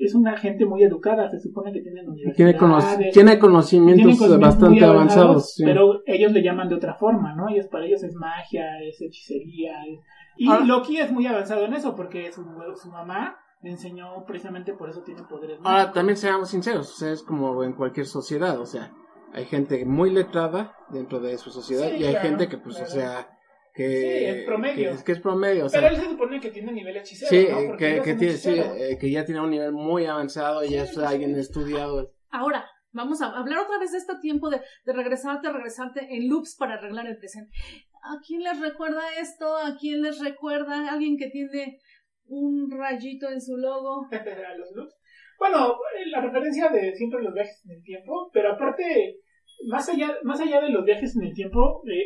es 0.00 0.14
una 0.14 0.36
gente 0.36 0.64
muy 0.64 0.82
educada, 0.82 1.28
se 1.28 1.38
supone 1.40 1.72
que 1.72 1.80
tienen 1.82 2.06
Tiene, 2.34 2.56
cono- 2.56 2.78
tiene 3.12 3.38
conocimientos 3.38 4.38
bastante 4.40 4.84
avanzados. 4.84 5.54
sí. 5.54 5.64
Pero 5.64 6.02
ellos 6.06 6.32
le 6.32 6.42
llaman 6.42 6.68
de 6.68 6.74
otra 6.76 6.94
forma, 6.94 7.34
¿no? 7.34 7.48
Ellos 7.48 7.66
para 7.68 7.84
ellos 7.86 8.02
es 8.02 8.14
magia, 8.14 8.80
es 8.82 9.00
hechicería. 9.00 9.72
es- 9.86 10.00
Y 10.36 10.48
Ahora- 10.48 10.64
Loki 10.64 10.96
es 10.96 11.12
muy 11.12 11.26
avanzado 11.26 11.64
en 11.66 11.74
eso 11.74 11.94
porque 11.94 12.32
su, 12.32 12.42
su 12.80 12.90
mamá 12.90 13.36
le 13.62 13.70
enseñó 13.72 14.24
precisamente 14.26 14.72
por 14.72 14.88
eso 14.88 15.02
tiene 15.02 15.22
poderes. 15.24 15.58
Ahora, 15.58 15.70
mágicos. 15.72 15.94
también 15.94 16.16
seamos 16.16 16.48
sinceros, 16.48 16.90
o 16.90 16.96
sea, 16.96 17.12
es 17.12 17.22
como 17.22 17.62
en 17.62 17.74
cualquier 17.74 18.06
sociedad, 18.06 18.58
o 18.58 18.64
sea, 18.64 18.90
hay 19.34 19.44
gente 19.44 19.84
muy 19.84 20.10
letrada 20.10 20.74
dentro 20.90 21.20
de 21.20 21.36
su 21.36 21.50
sociedad 21.50 21.88
Sí, 21.90 21.96
y 22.00 22.04
hay 22.04 22.12
claro, 22.14 22.28
gente 22.28 22.48
que, 22.48 22.56
pues, 22.56 22.76
claro. 22.76 22.90
o 22.90 22.94
sea, 22.94 23.28
que, 23.74 23.88
Sí, 23.88 24.24
es 24.40 24.44
promedio. 24.44 24.90
que 24.90 24.96
es, 24.96 25.02
que 25.04 25.12
es 25.12 25.20
promedio, 25.20 25.66
o 25.66 25.68
sea, 25.68 25.80
Pero 25.80 25.94
él 25.94 26.00
se 26.02 26.08
supone 26.08 26.40
que 26.40 26.50
tiene 26.50 26.72
nivel 26.72 26.96
hechicero, 26.96 27.30
sí, 27.30 27.48
¿no? 27.68 27.76
Que, 27.76 28.14
tiene, 28.14 28.32
sí, 28.34 28.50
eh, 28.58 28.96
que 29.00 29.10
ya 29.10 29.24
tiene 29.24 29.40
un 29.40 29.50
nivel 29.50 29.72
muy 29.72 30.06
avanzado 30.06 30.64
y 30.64 30.68
Sí, 30.68 30.76
es 30.76 30.96
alguien 30.98 31.34
sí. 31.34 31.40
estudiado. 31.40 32.12
Ahora, 32.30 32.66
vamos 32.92 33.22
a 33.22 33.26
hablar 33.36 33.60
otra 33.60 33.78
vez 33.78 33.92
de 33.92 33.98
este 33.98 34.14
tiempo 34.20 34.50
de, 34.50 34.60
de 34.84 34.92
regresarte, 34.92 35.50
regresarte 35.52 36.06
en 36.14 36.28
loops 36.28 36.56
para 36.56 36.74
arreglar 36.74 37.06
el 37.06 37.16
presente. 37.18 37.52
¿A 38.02 38.18
quién 38.26 38.42
les 38.42 38.58
recuerda 38.60 39.02
esto? 39.20 39.56
¿A 39.56 39.76
quién 39.78 40.02
les 40.02 40.18
recuerda? 40.24 40.90
¿Alguien 40.90 41.16
que 41.18 41.28
tiene 41.28 41.78
un 42.26 42.70
rayito 42.70 43.28
en 43.28 43.40
su 43.40 43.56
logo? 43.56 44.06
a 44.12 44.56
los 44.56 44.72
loops. 44.74 44.94
Bueno, 45.38 45.72
eh, 45.96 46.06
la 46.10 46.20
referencia 46.20 46.68
de 46.68 46.94
siempre 46.94 47.22
los 47.22 47.32
viajes 47.32 47.62
en 47.64 47.72
el 47.76 47.82
tiempo, 47.82 48.30
pero 48.32 48.52
aparte, 48.52 49.16
más 49.68 49.88
allá, 49.88 50.14
más 50.22 50.40
allá 50.40 50.60
de 50.60 50.68
los 50.70 50.84
viajes 50.84 51.16
en 51.16 51.24
el 51.28 51.34
tiempo, 51.34 51.82
eh, 51.90 52.04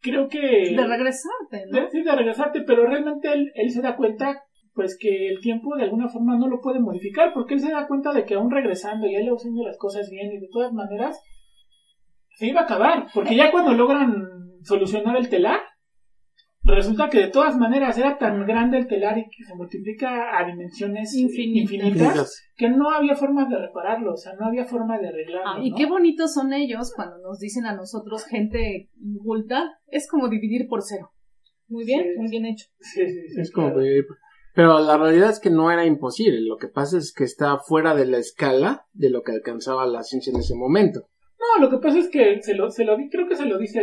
creo 0.00 0.28
que... 0.28 0.40
De 0.40 0.86
regresarte, 0.86 1.66
¿no? 1.70 1.80
de, 1.80 1.90
sí, 1.90 2.02
de 2.02 2.12
regresarte, 2.12 2.62
pero 2.62 2.86
realmente 2.86 3.32
él, 3.32 3.50
él 3.54 3.70
se 3.70 3.82
da 3.82 3.96
cuenta 3.96 4.42
pues 4.74 4.96
que 4.96 5.28
el 5.28 5.40
tiempo 5.40 5.74
de 5.76 5.82
alguna 5.82 6.06
forma 6.06 6.36
no 6.36 6.46
lo 6.46 6.60
puede 6.60 6.78
modificar, 6.78 7.32
porque 7.34 7.54
él 7.54 7.60
se 7.60 7.72
da 7.72 7.88
cuenta 7.88 8.12
de 8.12 8.24
que 8.24 8.34
aún 8.34 8.48
regresando 8.48 9.08
y 9.08 9.16
él 9.16 9.28
haciendo 9.28 9.64
las 9.64 9.76
cosas 9.76 10.08
bien 10.08 10.30
y 10.30 10.38
de 10.38 10.48
todas 10.52 10.72
maneras, 10.72 11.20
se 12.36 12.46
iba 12.46 12.60
a 12.60 12.62
acabar, 12.64 13.06
porque 13.12 13.34
ya 13.34 13.50
cuando 13.50 13.72
logran 13.74 14.28
solucionar 14.62 15.16
el 15.16 15.28
telar, 15.28 15.58
resulta 16.74 17.08
que 17.08 17.18
de 17.18 17.28
todas 17.28 17.56
maneras 17.56 17.96
era 17.98 18.18
tan 18.18 18.46
grande 18.46 18.78
el 18.78 18.86
telar 18.86 19.18
y 19.18 19.24
que 19.24 19.44
se 19.44 19.54
multiplica 19.54 20.38
a 20.38 20.44
dimensiones 20.46 21.14
Infinitas. 21.14 21.72
infinitas, 21.72 22.42
que 22.56 22.68
no 22.70 22.90
había 22.90 23.14
forma 23.16 23.46
de 23.48 23.58
repararlo, 23.58 24.12
o 24.12 24.16
sea, 24.16 24.32
no 24.38 24.46
había 24.46 24.64
forma 24.64 24.98
de 24.98 25.08
arreglarlo. 25.08 25.50
Ah, 25.50 25.60
y 25.62 25.70
¿no? 25.70 25.76
qué 25.76 25.86
bonitos 25.86 26.32
son 26.34 26.52
ellos 26.52 26.92
cuando 26.94 27.18
nos 27.18 27.38
dicen 27.38 27.66
a 27.66 27.74
nosotros, 27.74 28.24
gente 28.26 28.88
inculta, 29.02 29.78
es 29.88 30.08
como 30.08 30.28
dividir 30.28 30.66
por 30.68 30.82
cero. 30.82 31.10
Muy 31.68 31.84
bien, 31.84 32.02
Sí. 32.02 32.18
muy 32.18 32.30
bien 32.30 32.46
hecho. 32.46 32.66
Sí, 32.80 33.06
sí, 33.06 33.28
sí, 33.34 33.40
Es 33.40 33.50
como 33.52 33.74
que- 33.74 34.02
Pero 34.54 34.80
la 34.80 34.96
realidad 34.96 35.30
es 35.30 35.38
que 35.38 35.50
no 35.50 35.70
era 35.70 35.84
imposible. 35.84 36.40
Lo 36.40 36.56
que 36.56 36.66
pasa 36.68 36.98
es 36.98 37.12
que 37.14 37.24
está 37.24 37.58
fuera 37.58 37.94
de 37.94 38.06
la 38.06 38.18
escala 38.18 38.86
de 38.92 39.10
lo 39.10 39.22
que 39.22 39.32
alcanzaba 39.32 39.86
la 39.86 40.02
ciencia 40.02 40.32
en 40.32 40.38
ese 40.40 40.54
momento. 40.56 41.08
No, 41.38 41.62
lo 41.62 41.70
que 41.70 41.78
pasa 41.78 41.98
es 42.00 42.08
que 42.08 42.42
se 42.42 42.54
lo, 42.54 42.68
se 42.70 42.84
lo 42.84 42.96
di, 42.96 43.08
creo 43.08 43.28
que 43.28 43.36
se 43.36 43.46
lo 43.46 43.56
dice 43.58 43.80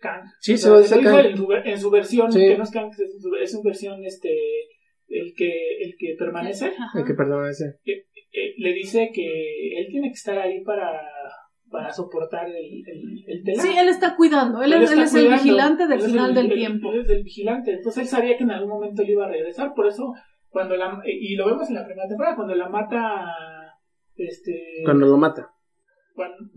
Kant. 0.00 0.24
Sí, 0.40 0.54
O 0.54 0.56
se 0.56 0.68
lo 0.70 0.78
dice. 0.80 0.94
En, 0.96 1.36
su, 1.36 1.48
en 1.52 1.78
su 1.78 1.90
versión, 1.90 2.32
Sí. 2.32 2.40
que 2.40 2.56
no 2.58 2.64
es 2.64 2.70
Kant, 2.70 2.92
es 2.92 3.00
en 3.00 3.20
su, 3.20 3.34
es 3.36 3.52
su 3.52 3.62
versión, 3.62 4.04
este, 4.04 4.30
el 5.08 5.32
que, 5.36 5.50
el 5.82 5.94
que 5.98 6.14
permanece, 6.18 6.66
Ajá. 6.66 6.98
Hay 6.98 7.04
que 7.04 7.14
perdonar 7.14 7.50
eh, 8.32 8.54
le 8.58 8.72
dice 8.74 9.10
que 9.12 9.26
él 9.80 9.86
tiene 9.90 10.08
que 10.08 10.14
estar 10.14 10.38
ahí 10.38 10.62
para, 10.62 10.88
para 11.68 11.90
soportar 11.92 12.46
el, 12.48 12.54
el, 12.56 13.24
el 13.26 13.42
telar. 13.44 13.66
Sí, 13.66 13.72
él 13.76 13.88
está 13.88 14.14
cuidando, 14.16 14.62
él, 14.62 14.72
Él 14.72 14.82
es- 14.84 14.92
él 15.14 15.24
el 15.26 15.32
vigilante 15.32 15.86
del 15.88 16.00
él 16.00 16.06
final 16.06 16.28
el- 16.30 16.34
del 16.36 16.52
tiempo. 16.56 16.92
Él 16.92 17.00
es 17.00 17.10
el 17.10 17.22
vigilante. 17.24 17.72
Entonces 17.72 18.02
él 18.04 18.08
sabía 18.08 18.36
que 18.36 18.44
en 18.44 18.52
algún 18.52 18.68
momento 18.70 19.02
él 19.02 19.10
iba 19.10 19.26
a 19.26 19.30
regresar. 19.30 19.72
Por 19.74 19.86
eso, 19.88 20.12
cuando 20.48 20.76
la. 20.76 21.00
Y 21.04 21.34
lo 21.34 21.46
vemos 21.46 21.68
en 21.68 21.74
la 21.76 21.84
primera 21.84 22.06
temporada, 22.08 22.36
cuando 22.36 22.54
la 22.54 22.68
mata. 22.68 23.26
Este. 24.16 24.82
Cuando 24.84 25.06
lo 25.06 25.16
mata. 25.16 25.48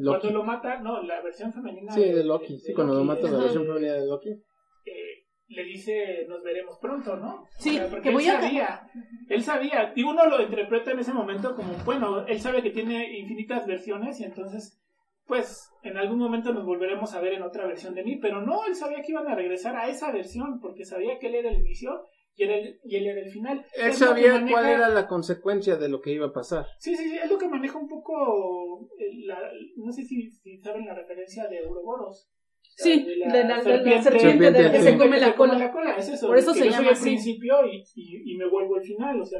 Cuando, 0.03 0.31
lo 0.31 0.43
mata. 0.43 0.79
No, 0.79 1.01
la 1.03 1.21
versión 1.21 1.51
femenina. 1.53 1.91
Sí, 1.93 2.03
de 2.03 2.23
Loki. 2.23 2.57
Sí, 2.59 2.73
cuando 2.73 2.93
lo 2.95 3.03
mata 3.03 3.29
la 3.29 3.37
versión 3.39 3.65
femenina 3.65 3.93
de 3.93 4.05
Loki. 4.07 4.29
eh, 4.29 5.25
le 5.47 5.63
dice 5.65 6.25
nos 6.27 6.41
veremos 6.41 6.77
pronto, 6.81 7.15
¿no? 7.17 7.45
Sí, 7.59 7.71
O 7.71 7.73
sea, 7.73 7.87
porque 7.89 8.09
que 8.09 8.15
voy 8.15 8.23
él 8.25 8.31
a- 8.35 8.41
sabía, 8.41 8.81
él 9.29 9.43
sabía, 9.43 9.93
y 9.95 10.03
uno 10.03 10.25
lo 10.25 10.41
interpreta 10.41 10.91
en 10.91 10.99
ese 10.99 11.13
momento 11.13 11.55
como, 11.55 11.73
bueno, 11.85 12.25
él 12.27 12.39
sabe 12.39 12.63
que 12.63 12.71
tiene 12.71 13.17
infinitas 13.19 13.67
versiones 13.67 14.19
y 14.19 14.23
entonces, 14.23 14.79
pues, 15.25 15.69
en 15.83 15.97
algún 15.97 16.17
momento 16.17 16.53
nos 16.53 16.65
volveremos 16.65 17.13
a 17.13 17.21
ver 17.21 17.33
en 17.33 17.43
otra 17.43 17.65
versión 17.67 17.93
de 17.93 18.03
mí, 18.03 18.17
pero 18.17 18.41
no, 18.41 18.65
él 18.65 18.75
sabía 18.75 19.01
que 19.01 19.11
iban 19.11 19.27
a 19.27 19.35
regresar 19.35 19.75
a 19.75 19.87
esa 19.89 20.11
versión, 20.11 20.59
porque 20.59 20.85
sabía 20.85 21.19
que 21.19 21.27
él 21.27 21.35
era 21.35 21.49
el 21.49 21.59
inicio 21.59 22.07
y, 22.35 22.43
era 22.43 22.55
el, 22.57 22.79
y 22.83 22.95
él 22.95 23.07
era 23.07 23.21
el 23.21 23.29
final. 23.31 23.65
Él 23.75 23.89
Es 23.89 23.97
sabía 23.97 24.33
maneja- 24.33 24.51
cuál 24.51 24.65
era 24.69 24.89
la 24.89 25.07
consecuencia 25.07 25.75
de 25.77 25.89
lo 25.89 26.01
que 26.01 26.11
iba 26.11 26.27
a 26.27 26.33
pasar. 26.33 26.65
Sí, 26.79 26.95
sí, 26.95 27.09
sí, 27.09 27.17
es 27.17 27.29
lo 27.29 27.37
que 27.37 27.47
maneja 27.47 27.77
un 27.77 27.87
poco, 27.87 28.89
el- 28.97 29.27
la- 29.27 29.51
no 29.77 29.91
sé 29.91 30.03
si, 30.03 30.29
si 30.31 30.57
saben 30.59 30.85
la 30.85 30.93
referencia 30.95 31.47
de 31.47 31.61
Ouroboros. 31.65 32.29
Sí, 32.75 33.03
de 33.03 33.17
la, 33.17 33.33
de 33.37 33.43
la 33.43 33.61
serpiente, 33.61 34.01
Serpiente, 34.09 34.51
de 34.51 34.63
la 34.63 34.71
que 34.71 34.79
sí. 34.79 34.83
se 34.85 34.97
come 34.97 35.19
la 35.19 35.35
cola. 35.35 35.57
la 35.59 35.71
cola, 35.71 35.95
es 35.95 36.09
eso. 36.09 36.27
Por 36.27 36.37
eso 36.37 36.53
se 36.53 36.65
yo 36.65 36.71
llama 36.71 36.95
soy 36.95 37.09
el 37.09 37.15
principio 37.15 37.55
y, 37.67 37.83
y, 37.95 38.33
y 38.33 38.37
me 38.37 38.49
vuelvo 38.49 38.77
el 38.77 38.81
final, 38.83 39.21
o 39.21 39.25
sea, 39.25 39.39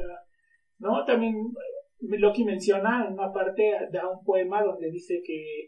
¿no? 0.78 1.04
También 1.04 1.34
eh, 1.34 2.18
Loki 2.18 2.44
menciona 2.44 3.06
en 3.08 3.14
una 3.14 3.32
parte, 3.32 3.72
da 3.90 4.08
un 4.08 4.22
poema 4.24 4.62
donde 4.62 4.88
dice 4.90 5.20
que 5.26 5.62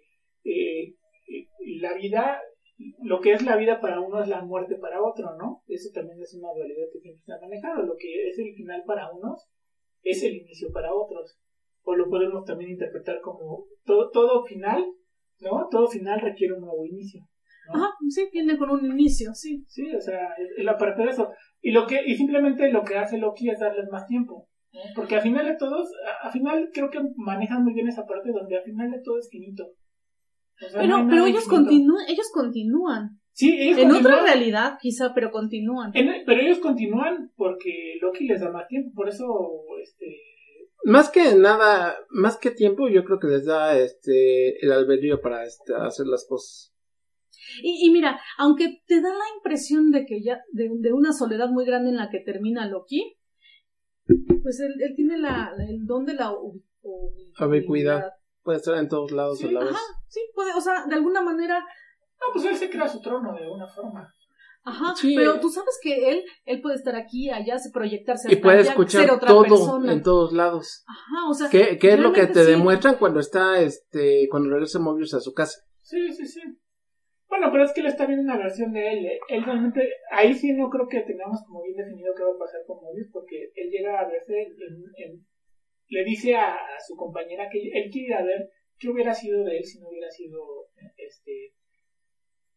eh, 0.45 0.95
eh, 1.29 1.49
la 1.81 1.95
vida, 1.95 2.39
lo 2.79 3.21
que 3.21 3.33
es 3.33 3.43
la 3.43 3.57
vida 3.57 3.81
para 3.81 4.01
uno 4.01 4.23
es 4.23 4.29
la 4.29 4.43
muerte 4.43 4.77
para 4.77 5.03
otro, 5.03 5.37
¿no? 5.37 5.63
Eso 5.67 5.91
también 5.95 6.21
es 6.21 6.35
una 6.35 6.53
dualidad 6.53 6.87
que 6.93 7.01
siempre 7.01 7.23
se 7.25 7.33
ha 7.33 7.41
manejado, 7.41 7.83
lo 7.83 7.97
que 7.97 8.29
es 8.29 8.39
el 8.39 8.55
final 8.55 8.83
para 8.87 9.11
unos 9.13 9.49
es 10.03 10.23
el 10.23 10.37
inicio 10.37 10.71
para 10.73 10.95
otros, 10.95 11.39
o 11.83 11.95
lo 11.95 12.09
podemos 12.09 12.45
también 12.45 12.71
interpretar 12.71 13.21
como 13.21 13.67
todo, 13.85 14.11
todo 14.11 14.45
final, 14.45 14.85
¿no? 15.41 15.69
Todo 15.71 15.89
final 15.89 16.21
requiere 16.21 16.55
un 16.55 16.61
nuevo 16.61 16.85
inicio. 16.85 17.23
¿no? 17.69 17.85
Ajá, 17.85 17.95
sí, 18.09 18.29
viene 18.33 18.57
con 18.57 18.71
un 18.71 18.85
inicio, 18.85 19.35
sí. 19.35 19.65
Sí, 19.67 19.93
o 19.95 20.01
sea, 20.01 20.35
es, 20.39 20.51
es 20.59 20.65
la 20.65 20.77
parte 20.77 21.03
de 21.03 21.11
eso. 21.11 21.29
Y 21.61 21.73
lo 21.73 21.87
que 21.87 22.01
y 22.07 22.15
simplemente 22.15 22.71
lo 22.71 22.85
que 22.85 22.97
hace 22.97 23.19
Loki 23.19 23.51
es 23.51 23.59
darles 23.59 23.89
más 23.91 24.07
tiempo. 24.07 24.49
¿no? 24.73 24.81
Porque 24.95 25.17
al 25.17 25.23
final 25.23 25.47
de 25.47 25.57
todos, 25.57 25.89
al 26.23 26.31
final 26.31 26.71
creo 26.73 26.91
que 26.91 27.01
manejan 27.17 27.65
muy 27.65 27.75
bien 27.75 27.89
esa 27.89 28.07
parte 28.07 28.31
donde 28.31 28.57
al 28.57 28.63
final 28.63 28.91
de 28.91 29.01
todo 29.03 29.19
es 29.19 29.29
finito. 29.31 29.73
No 30.61 30.69
Pero, 30.81 31.07
pero 31.11 31.27
ellos 31.27 31.47
continúan, 31.49 32.05
ellos 32.09 32.31
continúan. 32.33 33.21
Sí, 33.33 33.55
ellos 33.61 33.79
En 33.79 33.91
otra 33.93 34.23
realidad, 34.23 34.79
quizá, 34.81 35.13
pero 35.15 35.31
continúan. 35.31 35.91
En- 35.95 36.25
pero 36.25 36.41
ellos 36.41 36.59
continúan 36.59 37.31
porque 37.37 37.99
Loki 38.01 38.27
les 38.27 38.41
da 38.41 38.51
más 38.51 38.67
tiempo. 38.67 38.93
Por 38.95 39.09
eso, 39.09 39.27
este. 39.83 40.07
Más 40.85 41.11
que 41.11 41.35
nada, 41.35 41.97
más 42.11 42.39
que 42.39 42.51
tiempo, 42.51 42.89
yo 42.89 43.05
creo 43.05 43.19
que 43.19 43.27
les 43.27 43.45
da 43.45 43.77
este 43.79 44.65
el 44.65 44.73
albedrío 44.73 45.21
para 45.21 45.45
este, 45.45 45.75
hacer 45.75 46.07
las 46.07 46.27
cosas. 46.27 46.73
Y, 47.63 47.87
y 47.87 47.91
mira, 47.91 48.19
aunque 48.39 48.81
te 48.87 49.01
da 49.03 49.11
la 49.11 49.25
impresión 49.37 49.91
de 49.91 50.07
que 50.07 50.23
ya, 50.23 50.41
de, 50.53 50.71
de 50.79 50.93
una 50.93 51.13
soledad 51.13 51.49
muy 51.51 51.65
grande 51.67 51.91
en 51.91 51.97
la 51.97 52.09
que 52.11 52.21
termina 52.21 52.67
Loki, 52.69 53.17
pues 54.43 54.61
él, 54.61 54.75
él 54.81 54.95
tiene 54.95 55.19
la, 55.19 55.53
la- 55.57 55.65
el 55.69 55.85
don 55.87 56.05
de 56.05 56.15
la 56.15 56.31
ubi- 56.33 56.63
ubicuidad. 57.39 58.13
Puede 58.47 58.59
estar 58.59 58.77
en 58.79 58.89
todos 58.89 59.11
lados 59.11 59.39
Sí, 59.41 59.49
a 59.49 59.51
la 59.53 59.61
vez. 59.61 59.71
Ajá, 59.73 59.81
sí, 60.09 60.21
puede, 60.35 60.53
o 60.55 60.61
sea, 60.61 60.87
de 60.89 60.95
alguna 60.95 61.21
manera, 61.21 61.59
No, 61.59 62.27
pues 62.33 62.45
él 62.47 62.57
se 62.57 62.71
crea 62.71 62.87
su 62.89 63.01
trono 63.01 63.35
de 63.35 63.43
alguna 63.43 63.67
forma. 63.67 64.09
ajá, 64.65 64.95
Sí. 64.97 65.15
pero 65.17 65.39
tú 65.41 65.49
sabes 65.51 65.79
que 65.83 66.11
él, 66.11 66.23
él 66.45 66.61
puede 66.63 66.77
estar 66.77 66.95
aquí, 66.97 67.29
allá, 67.29 67.59
se 67.59 67.71
proyectarse 67.73 68.33
Y 68.33 68.37
puede 68.37 68.61
allá, 68.61 68.71
escuchar 68.71 69.03
ser 69.03 69.11
otra 69.11 69.29
todo 69.29 69.43
persona. 69.43 69.93
en 69.93 70.03
todos 70.05 70.33
lados. 70.33 70.85
Ajá, 70.87 71.29
o 71.29 71.35
sea, 71.35 71.49
¿Qué, 71.51 71.77
qué 71.79 71.95
es 71.95 71.99
lo 71.99 72.13
que 72.13 72.27
te 72.29 72.45
sí. 72.45 72.51
demuestran 72.53 72.97
cuando 72.99 73.19
está, 73.21 73.61
este, 73.61 74.29
cuando 74.31 74.49
regresa 74.51 74.79
Mobius 74.79 75.13
a 75.15 75.21
su 75.21 75.33
casa? 75.35 75.59
Sí, 75.83 76.13
sí, 76.13 76.25
sí. 76.25 76.41
Bueno, 77.29 77.49
pero 77.51 77.65
es 77.65 77.73
que 77.73 77.81
él 77.81 77.89
está 77.89 78.07
viendo 78.07 78.23
una 78.23 78.39
versión 78.39 78.73
de 78.73 78.93
él. 78.93 79.07
¿eh? 79.07 79.19
Él 79.29 79.45
realmente, 79.45 79.89
ahí 80.13 80.33
sí 80.35 80.53
no 80.53 80.71
creo 80.71 80.87
que 80.89 81.01
tengamos 81.01 81.41
como 81.49 81.63
bien 81.65 81.77
definido 81.77 82.15
qué 82.17 82.23
va 82.23 82.31
a 82.31 82.39
pasar 82.39 82.61
con 82.67 82.77
Mobius, 82.81 83.09
porque 83.13 83.51
él 83.57 83.71
llega 83.71 83.99
a 84.01 84.07
verse, 84.09 84.33
en- 84.41 84.85
en- 85.11 85.27
le 85.89 86.05
dice 86.05 86.35
a, 86.37 86.55
a 86.55 86.81
su 86.87 86.97
compañera 86.97 87.49
que 87.51 87.59
él 87.59 87.91
quiere 87.91 88.09
ir 88.09 88.15
a 88.15 88.23
ver 88.25 88.49
qué 88.79 88.89
hubiera 88.89 89.15
sido 89.15 89.45
de 89.45 89.59
él 89.59 89.65
si 89.65 89.81
no 89.81 89.89
hubiera 89.89 90.11
sido 90.11 90.39
este 90.97 91.53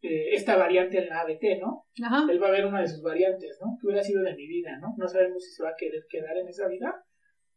eh, 0.01 0.33
esta 0.33 0.55
variante 0.55 0.97
en 0.99 1.09
la 1.09 1.21
ABT, 1.21 1.59
¿no? 1.61 1.85
Ajá. 2.05 2.25
Él 2.31 2.41
va 2.41 2.47
a 2.47 2.51
ver 2.51 2.65
una 2.65 2.81
de 2.81 2.87
sus 2.87 3.01
variantes, 3.01 3.57
¿no? 3.61 3.77
¿Qué 3.79 3.87
hubiera 3.87 4.01
sido 4.03 4.23
de 4.23 4.33
mi 4.35 4.47
vida, 4.47 4.77
¿no? 4.79 4.93
No 4.97 5.07
sabemos 5.07 5.43
si 5.43 5.51
se 5.51 5.63
va 5.63 5.69
a 5.69 5.75
querer 5.77 6.03
quedar 6.09 6.37
en 6.37 6.47
esa 6.47 6.67
vida 6.69 7.03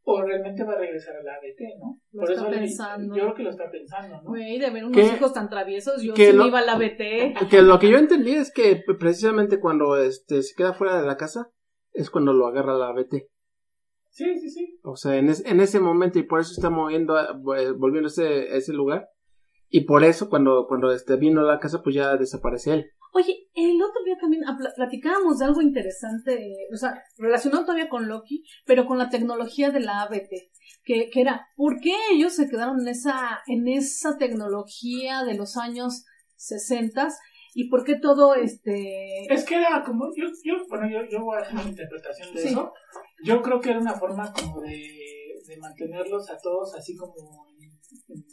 o 0.05 0.21
realmente 0.21 0.65
va 0.65 0.73
a 0.73 0.79
regresar 0.79 1.15
a 1.17 1.23
la 1.23 1.35
ABT, 1.37 1.79
¿no? 1.79 2.01
Lo 2.11 2.29
está 2.29 2.51
le- 2.51 2.59
pensando. 2.59 3.15
yo 3.15 3.23
creo 3.23 3.35
que 3.37 3.43
lo 3.45 3.51
está 3.51 3.71
pensando, 3.71 4.21
¿no? 4.23 4.31
Güey, 4.31 4.59
de 4.59 4.71
ver 4.71 4.85
unos 4.85 4.97
¿Qué? 4.97 5.15
hijos 5.15 5.33
tan 5.33 5.49
traviesos, 5.49 6.03
yo 6.03 6.17
sí 6.17 6.33
lo- 6.33 6.43
me 6.43 6.49
iba 6.49 6.59
a 6.59 6.65
la 6.67 6.77
BT. 6.77 7.35
Que 7.51 7.63
lo 7.63 7.79
que 7.79 7.89
yo 7.89 7.99
entendí 7.99 8.35
es 8.35 8.53
que 8.53 8.83
precisamente 8.99 9.61
cuando 9.61 9.97
este, 9.97 10.43
se 10.43 10.55
queda 10.57 10.75
fuera 10.75 11.01
de 11.01 11.07
la 11.07 11.17
casa 11.17 11.53
es 11.93 12.11
cuando 12.11 12.33
lo 12.33 12.49
agarra 12.49 12.75
la 12.75 12.91
BT. 12.93 13.29
Sí, 14.13 14.39
sí, 14.39 14.51
sí. 14.51 14.79
O 14.85 14.95
sea, 14.97 15.17
en, 15.17 15.29
es- 15.31 15.45
en 15.47 15.61
ese 15.61 15.81
momento 15.81 16.19
y 16.19 16.23
por 16.25 16.41
eso 16.41 16.53
está 16.53 16.71
moviendo, 16.71 17.17
a- 17.17 17.33
vol- 17.35 17.77
volviendo 17.79 18.07
a 18.09 18.11
ese, 18.11 18.25
a 18.53 18.57
ese 18.57 18.73
lugar. 18.73 19.09
Y 19.69 19.85
por 19.87 20.05
eso 20.05 20.29
cuando, 20.29 20.67
cuando 20.69 20.93
este, 20.93 21.17
vino 21.17 21.41
a 21.41 21.45
la 21.45 21.59
casa 21.59 21.81
pues 21.83 21.95
ya 21.97 22.17
desaparece 22.17 22.75
él. 22.75 22.87
Oye, 23.15 23.49
el 23.55 23.81
otro 23.83 24.03
día 24.05 24.17
también 24.21 24.43
apla- 24.45 24.73
platicábamos 24.77 25.39
de 25.39 25.45
algo 25.47 25.61
interesante, 25.63 26.35
eh, 26.35 26.69
o 26.73 26.77
sea, 26.77 26.95
relacionado 27.19 27.63
todavía 27.65 27.89
con 27.89 28.07
Loki, 28.09 28.45
pero 28.67 28.85
con 28.87 28.99
la 28.99 29.09
tecnología 29.11 29.71
de 29.71 29.81
la 29.81 30.03
ABT, 30.03 30.31
que, 30.85 31.11
que 31.11 31.21
era, 31.21 31.47
¿por 31.57 31.79
qué 31.81 31.95
ellos 32.13 32.35
se 32.35 32.49
quedaron 32.49 32.81
en 32.81 32.89
esa, 32.89 33.41
en 33.47 33.67
esa 33.69 34.17
tecnología 34.19 35.25
de 35.25 35.35
los 35.35 35.57
años 35.57 36.05
60 36.37 37.09
y 37.55 37.69
por 37.69 37.85
qué 37.85 37.97
todo 37.97 38.35
este... 38.35 39.27
Es 39.33 39.45
que 39.45 39.57
era 39.57 39.83
como, 39.85 40.07
yo, 40.17 40.27
yo 40.45 40.55
bueno, 40.69 40.89
yo, 40.91 41.01
yo 41.11 41.23
voy 41.23 41.37
a 41.37 41.41
hacer 41.43 41.55
una 41.55 41.69
interpretación 41.69 42.35
de 42.35 42.41
Sí. 42.43 42.49
eso. 42.49 42.73
Yo 43.25 43.43
creo 43.43 43.61
que 43.61 43.71
era 43.71 43.79
una 43.81 43.95
forma 43.95 44.33
como 44.33 44.61
de, 44.61 45.41
de 45.47 45.57
mantenerlos 45.59 46.29
a 46.31 46.39
todos 46.39 46.75
así 46.75 46.97
como... 46.97 47.47
en- 47.61 48.15
en- 48.15 48.25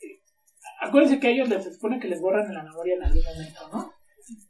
eh, 0.00 0.20
acuérdense 0.80 1.18
que 1.20 1.28
a 1.28 1.30
ellos 1.30 1.48
les 1.48 1.64
se 1.64 1.74
supone 1.74 1.98
que 2.00 2.08
les 2.08 2.20
borran 2.20 2.52
la 2.54 2.62
memoria 2.62 2.94
en 2.96 3.02
algún 3.04 3.24
momento, 3.24 3.68
¿no? 3.72 3.92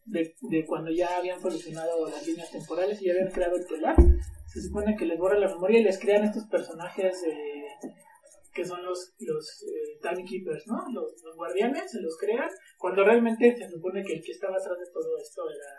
De, 0.07 0.35
de 0.41 0.67
cuando 0.67 0.91
ya 0.91 1.17
habían 1.19 1.41
solucionado 1.41 2.09
las 2.11 2.27
líneas 2.27 2.51
temporales 2.51 3.01
y 3.01 3.07
ya 3.07 3.13
habían 3.13 3.31
creado 3.31 3.57
el 3.57 3.67
telar. 3.67 3.97
Se 4.47 4.63
supone 4.63 4.97
que 4.97 5.05
les 5.07 5.19
borran 5.19 5.41
la 5.41 5.49
memoria 5.49 5.79
y 5.81 5.85
les 5.85 5.99
crean 5.99 6.25
estos 6.25 6.47
personajes 6.47 7.23
eh, 7.25 7.69
que 8.53 8.65
son 8.65 8.83
los, 8.83 9.15
los 9.21 9.63
eh, 9.63 9.99
Time 10.03 10.25
Keepers, 10.25 10.67
¿no? 10.67 10.83
Los, 10.93 11.23
los 11.23 11.37
guardianes, 11.37 11.91
se 11.91 12.01
los 12.01 12.17
crean, 12.19 12.49
cuando 12.79 13.05
realmente 13.05 13.57
se 13.57 13.69
supone 13.71 14.03
que 14.03 14.15
el 14.15 14.23
que 14.23 14.33
estaba 14.33 14.57
atrás 14.57 14.79
de 14.79 14.91
todo 14.93 15.17
esto 15.19 15.43
era 15.49 15.71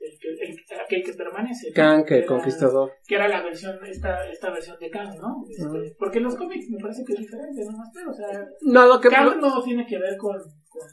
el 0.00 0.18
que, 0.18 0.28
el- 0.28 0.80
aquel 0.80 1.02
que 1.04 1.12
permanece. 1.14 1.72
Kang, 1.72 2.04
Que 2.04 2.18
el 2.18 2.26
conquistador. 2.26 2.92
Que 3.06 3.14
era 3.16 3.28
la 3.28 3.42
versión, 3.42 3.78
esta, 3.86 4.28
esta 4.30 4.50
versión 4.50 4.76
de 4.78 4.90
Kang, 4.90 5.16
¿no? 5.18 5.44
Este, 5.50 5.64
Ujú. 5.64 5.78
Porque 5.98 6.18
en 6.18 6.24
los 6.24 6.36
cómics 6.36 6.68
me 6.70 6.78
parece 6.78 7.04
que 7.04 7.12
es 7.14 7.18
diferente, 7.20 7.62
¿no? 7.64 7.76
Más 7.78 7.88
o 8.08 8.12
sea, 8.14 8.44
No, 8.62 8.86
lo 8.86 9.00
que... 9.00 9.08
Kang 9.08 9.40
no 9.40 9.62
tiene 9.62 9.86
que 9.86 9.98
ver 9.98 10.16
con, 10.16 10.36
con 10.68 10.88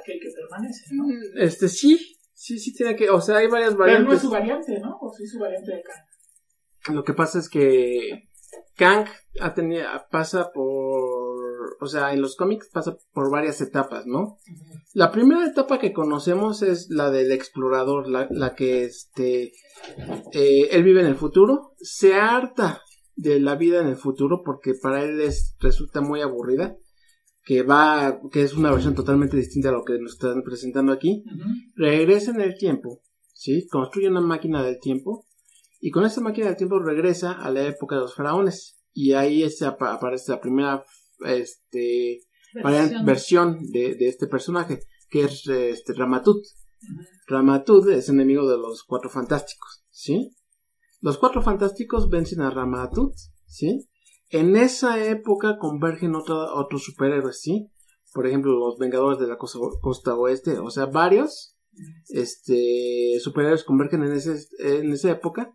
aquel 0.00 0.18
que 0.20 0.30
permanece, 0.34 0.84
¿no? 0.92 1.04
Este, 1.36 1.68
sí, 1.68 1.98
sí, 2.34 2.58
sí 2.58 2.72
tiene 2.74 2.96
que... 2.96 3.08
O 3.10 3.20
sea, 3.20 3.36
hay 3.38 3.48
varias 3.48 3.74
Pero 3.74 3.80
no 3.80 3.92
es 3.92 3.96
variantes. 3.98 4.20
su 4.22 4.30
variante, 4.30 4.80
¿no? 4.80 4.98
O 5.00 5.12
sí 5.12 5.26
su 5.26 5.38
variante 5.38 5.72
de 5.74 5.82
Kang. 5.82 6.94
Lo 6.94 7.02
que 7.04 7.14
pasa 7.14 7.38
es 7.38 7.48
que 7.48 8.24
Kang 8.76 9.06
ha 9.40 9.54
tenido, 9.54 9.84
pasa 10.10 10.50
por, 10.52 11.13
o 11.80 11.86
sea, 11.86 12.12
en 12.12 12.20
los 12.22 12.36
cómics 12.36 12.68
pasa 12.72 12.96
por 13.12 13.30
varias 13.30 13.60
etapas, 13.60 14.06
¿no? 14.06 14.38
La 14.92 15.10
primera 15.10 15.44
etapa 15.46 15.78
que 15.78 15.92
conocemos 15.92 16.62
es 16.62 16.88
la 16.90 17.10
del 17.10 17.32
explorador, 17.32 18.08
la, 18.08 18.28
la 18.30 18.54
que 18.54 18.84
este, 18.84 19.52
eh, 20.32 20.68
él 20.70 20.82
vive 20.84 21.00
en 21.00 21.06
el 21.06 21.16
futuro, 21.16 21.72
se 21.80 22.14
harta 22.14 22.80
de 23.16 23.40
la 23.40 23.54
vida 23.56 23.80
en 23.80 23.88
el 23.88 23.96
futuro 23.96 24.42
porque 24.44 24.74
para 24.80 25.02
él 25.04 25.20
es, 25.20 25.54
resulta 25.60 26.00
muy 26.00 26.20
aburrida, 26.20 26.76
que 27.44 27.62
va, 27.62 28.18
que 28.32 28.42
es 28.42 28.54
una 28.54 28.70
versión 28.70 28.94
totalmente 28.94 29.36
distinta 29.36 29.68
a 29.68 29.72
lo 29.72 29.84
que 29.84 29.98
nos 29.98 30.12
están 30.14 30.42
presentando 30.42 30.92
aquí, 30.92 31.24
regresa 31.76 32.30
en 32.30 32.40
el 32.40 32.56
tiempo, 32.56 33.00
¿sí? 33.32 33.66
Construye 33.68 34.08
una 34.08 34.20
máquina 34.22 34.62
del 34.64 34.78
tiempo 34.80 35.26
y 35.80 35.90
con 35.90 36.04
esa 36.06 36.20
máquina 36.22 36.46
del 36.46 36.56
tiempo 36.56 36.78
regresa 36.78 37.32
a 37.32 37.50
la 37.50 37.66
época 37.66 37.96
de 37.96 38.00
los 38.02 38.14
faraones 38.14 38.80
y 38.94 39.12
ahí 39.12 39.42
es- 39.42 39.60
apa- 39.62 39.92
aparece 39.92 40.32
la 40.32 40.40
primera 40.40 40.82
este, 41.24 42.20
Versión. 42.54 43.04
versión 43.04 43.58
de, 43.70 43.94
de 43.96 44.08
este 44.08 44.26
personaje 44.26 44.80
que 45.10 45.24
es 45.24 45.46
este, 45.46 45.92
Ramatut. 45.94 46.42
Ramatut 47.26 47.88
es 47.88 48.08
enemigo 48.08 48.48
de 48.48 48.58
los 48.58 48.84
cuatro 48.84 49.08
fantásticos, 49.10 49.82
¿sí? 49.90 50.36
Los 51.00 51.18
cuatro 51.18 51.42
fantásticos 51.42 52.08
vencen 52.08 52.40
a 52.40 52.50
Ramatut, 52.50 53.12
¿sí? 53.46 53.88
En 54.30 54.56
esa 54.56 55.02
época 55.04 55.58
convergen 55.58 56.14
otro- 56.14 56.54
otros 56.54 56.82
superhéroes, 56.84 57.40
¿sí? 57.40 57.68
Por 58.12 58.26
ejemplo, 58.26 58.52
los 58.52 58.78
Vengadores 58.78 59.18
de 59.18 59.26
la 59.26 59.36
costa, 59.38 59.58
costa 59.80 60.14
oeste, 60.14 60.58
o 60.58 60.70
sea, 60.70 60.86
varios 60.86 61.56
este, 62.08 63.18
superhéroes 63.20 63.64
convergen 63.64 64.02
en, 64.04 64.12
ese, 64.12 64.36
en 64.58 64.92
esa 64.92 65.10
época 65.10 65.52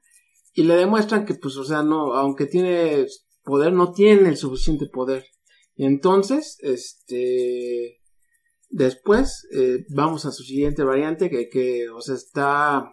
y 0.54 0.64
le 0.64 0.76
demuestran 0.76 1.26
que, 1.26 1.36
pues, 1.36 1.56
o 1.58 1.64
sea, 1.64 1.84
no, 1.84 2.14
aunque 2.14 2.46
tiene 2.46 3.06
poder, 3.44 3.74
no 3.74 3.92
tiene 3.94 4.30
el 4.30 4.38
suficiente 4.38 4.88
poder. 4.88 5.26
Y 5.80 5.86
entonces, 5.86 6.58
este, 6.60 8.02
después, 8.70 9.48
eh, 9.54 9.86
vamos 9.96 10.26
a 10.26 10.32
su 10.34 10.44
siguiente 10.44 10.84
variante 10.84 11.30
que, 11.30 11.48
que 11.48 11.88
o 11.88 12.02
sea, 12.02 12.16
está 12.16 12.92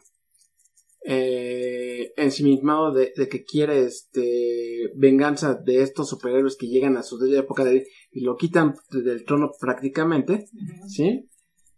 eh, 1.05 2.13
ensimismado 2.17 2.93
de, 2.93 3.13
de 3.17 3.29
que 3.29 3.43
quiere, 3.43 3.83
este, 3.83 4.93
venganza 4.95 5.55
de 5.55 5.83
estos 5.83 6.09
superhéroes 6.09 6.55
que 6.55 6.69
llegan 6.69 6.97
a 6.97 7.03
su 7.03 7.21
época 7.35 7.65
de, 7.65 7.89
y 8.13 8.21
lo 8.21 8.37
quitan 8.37 8.77
del 8.91 9.25
trono 9.25 9.51
prácticamente. 9.59 10.47
¿sí? 10.87 11.29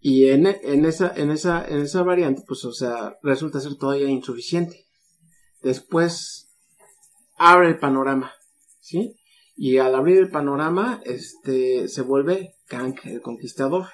Y 0.00 0.27
en, 0.27 0.47
en 0.47 0.85
esa, 0.85 1.15
en 1.17 1.31
esa, 1.31 1.67
en 1.67 1.79
esa 1.79 2.03
variante, 2.03 2.43
pues, 2.47 2.67
o 2.67 2.73
sea, 2.75 3.17
resulta 3.23 3.61
ser 3.61 3.77
todavía 3.77 4.11
insuficiente. 4.11 4.85
Después 5.62 6.50
abre 7.38 7.69
el 7.69 7.79
panorama, 7.79 8.31
¿sí? 8.81 9.15
Y 9.61 9.79
al 9.79 9.95
abrir 9.97 10.19
el 10.19 10.31
panorama, 10.31 11.00
este, 11.05 11.88
se 11.88 12.03
vuelve 12.03 12.55
Kang 12.69 12.95
el 13.05 13.21
Conquistador. 13.21 13.87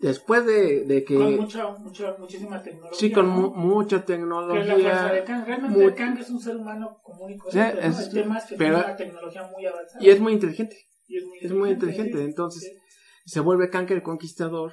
Después 0.00 0.44
de, 0.46 0.84
de 0.84 1.04
que, 1.04 1.14
Con 1.14 1.36
mucha, 1.36 1.68
mucha, 1.78 2.16
muchísima 2.18 2.60
tecnología. 2.62 2.98
sí, 2.98 3.12
con 3.12 3.26
¿no? 3.28 3.34
mu- 3.36 3.54
mucha 3.54 4.04
Que 4.04 4.14
es 4.14 4.18
la 4.18 4.26
fuerza 4.26 4.58
de 4.64 4.72
tecnología, 4.72 5.24
Kang. 5.24 5.46
Realmente 5.46 5.78
muy- 5.78 5.94
Kang 5.94 6.18
es 6.18 6.30
un 6.30 6.40
ser 6.40 6.56
humano 6.56 6.98
común 7.04 7.30
y 7.30 7.34
Sí, 7.34 7.40
corriente. 7.40 7.74
¿no? 7.74 7.80
es- 7.88 7.98
El 8.00 8.12
tema 8.12 8.38
es 8.38 8.44
que 8.46 8.56
pero- 8.56 8.74
tiene 8.78 8.86
una 8.88 8.96
tecnología 8.96 9.42
muy 9.54 9.66
avanzada. 9.66 10.04
y 10.04 10.10
es 10.10 10.20
muy 10.20 10.32
inteligente. 10.32 10.76
Y 11.06 11.18
es 11.18 11.24
muy 11.26 11.38
es 11.42 11.52
muy 11.52 11.70
inteligente, 11.70 12.18
sí. 12.18 12.24
entonces- 12.24 12.62
Sí. 12.62 12.80
se 13.26 13.40
vuelve 13.40 13.70
Kang 13.70 13.88
el 13.92 14.02
Conquistador 14.02 14.72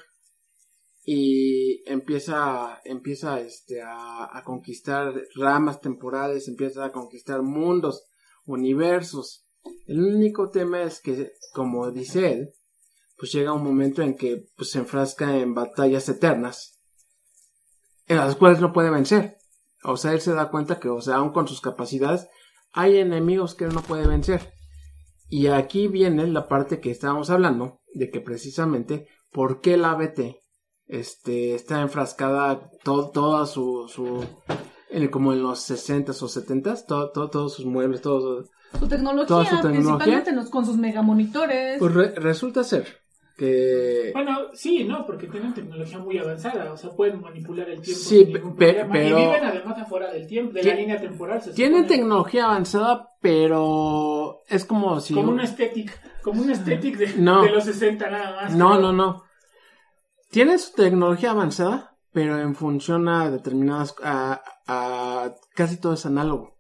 y 1.04 1.84
empieza, 1.92 2.80
empieza 2.86 3.40
este, 3.40 3.82
a, 3.84 4.36
a 4.36 4.44
conquistar 4.44 5.14
ramas 5.36 5.80
temporales, 5.82 6.48
empieza 6.48 6.86
a 6.86 6.92
conquistar 6.92 7.42
mundos, 7.44 8.04
universos. 8.54 9.46
El 9.88 10.04
único 10.04 10.50
tema 10.50 10.82
es 10.84 11.00
que, 11.02 11.32
como 11.54 11.92
dice 11.92 12.32
él, 12.32 12.50
pues 13.18 13.32
llega 13.32 13.54
un 13.54 13.64
momento 13.64 14.02
en 14.02 14.16
que 14.16 14.46
pues, 14.56 14.72
se 14.72 14.80
enfrasca 14.80 15.38
en 15.38 15.54
batallas 15.54 16.08
eternas, 16.10 16.80
en 18.08 18.18
las 18.18 18.36
cuales 18.36 18.60
no 18.62 18.72
puede 18.74 18.90
vencer. 18.90 19.38
O 19.84 19.98
sea, 19.98 20.14
él 20.14 20.22
se 20.22 20.34
da 20.34 20.50
cuenta 20.50 20.80
que, 20.80 20.90
o 20.90 21.02
sea, 21.02 21.16
aun 21.16 21.32
con 21.32 21.48
sus 21.48 21.62
capacidades, 21.62 22.28
hay 22.72 22.98
enemigos 22.98 23.56
que 23.56 23.66
él 23.66 23.74
no 23.74 23.82
puede 23.82 24.08
vencer. 24.08 24.54
Y 25.28 25.48
aquí 25.48 25.88
viene 25.88 26.26
la 26.28 26.48
parte 26.48 26.80
que 26.80 26.92
estábamos 26.92 27.30
hablando, 27.30 27.82
de 27.94 28.10
que 28.10 28.20
precisamente, 28.22 29.08
¿por 29.32 29.62
qué 29.62 29.78
la 29.78 29.92
ABT 29.92 30.38
este, 30.88 31.54
está 31.56 31.82
enfrascada 31.82 32.72
to- 32.84 33.12
toda 33.12 33.46
su, 33.46 33.88
su 33.88 34.26
en- 34.90 35.08
como 35.10 35.34
en 35.34 35.42
los 35.44 35.60
60s 35.70 36.22
o 36.24 36.28
70s, 36.28 36.86
todo, 36.88 37.12
todo- 37.12 37.30
todos 37.30 37.54
sus 37.54 37.66
muebles, 37.66 38.02
todos... 38.02 38.50
Su 38.80 38.88
tecnología, 38.88 39.26
Toda 39.28 39.46
su 39.46 39.56
tecnología. 39.62 39.98
principalmente 40.06 40.52
con 40.52 40.66
sus 40.66 40.78
megamonitores. 40.78 41.80
Pues 41.80 41.94
re- 41.94 42.14
resulta 42.16 42.64
ser 42.64 42.86
que... 43.36 44.12
Bueno, 44.14 44.38
sí, 44.54 44.84
no, 44.84 45.06
porque 45.08 45.26
tienen 45.28 45.54
tecnología 45.54 45.98
muy 46.00 46.18
avanzada, 46.20 46.72
o 46.74 46.78
sea, 46.78 46.92
pueden 46.92 47.20
manipular 47.22 47.68
el 47.70 47.82
tiempo 47.82 48.00
Sí, 48.04 48.26
sin 48.26 48.34
ningún 48.34 48.56
pe- 48.56 48.74
problema. 48.74 48.94
pero- 48.94 49.20
Y 49.20 49.26
viven 49.26 49.44
además 49.46 49.78
afuera 49.80 50.12
del 50.12 50.28
tiempo, 50.28 50.54
de 50.54 50.64
la 50.64 50.74
línea 50.76 51.00
temporal. 51.00 51.42
se 51.42 51.54
Tienen 51.54 51.84
supone. 51.84 51.98
tecnología 51.98 52.46
avanzada, 52.46 53.08
pero 53.22 54.42
es 54.48 54.66
como 54.66 55.00
si... 55.00 55.14
Como 55.16 55.32
una 55.32 55.46
estética, 55.46 55.94
como 56.22 56.42
una 56.42 56.54
estética 56.54 57.00
de, 57.00 57.14
No. 57.18 57.42
de 57.44 57.52
los 57.52 57.64
60 57.64 58.10
nada 58.10 58.36
más. 58.36 58.56
No, 58.56 58.70
pero- 58.72 58.82
no, 58.82 58.94
no. 58.94 59.24
Tiene 60.30 60.58
su 60.60 60.74
tecnología 60.74 61.32
avanzada, 61.32 61.89
pero 62.12 62.40
en 62.40 62.56
función 62.56 63.08
a 63.08 63.30
determinadas... 63.30 63.96
A, 64.04 64.42
a- 64.68 65.36
casi 65.56 65.78
todo 65.78 65.94
es 65.94 66.06
análogo. 66.06 66.56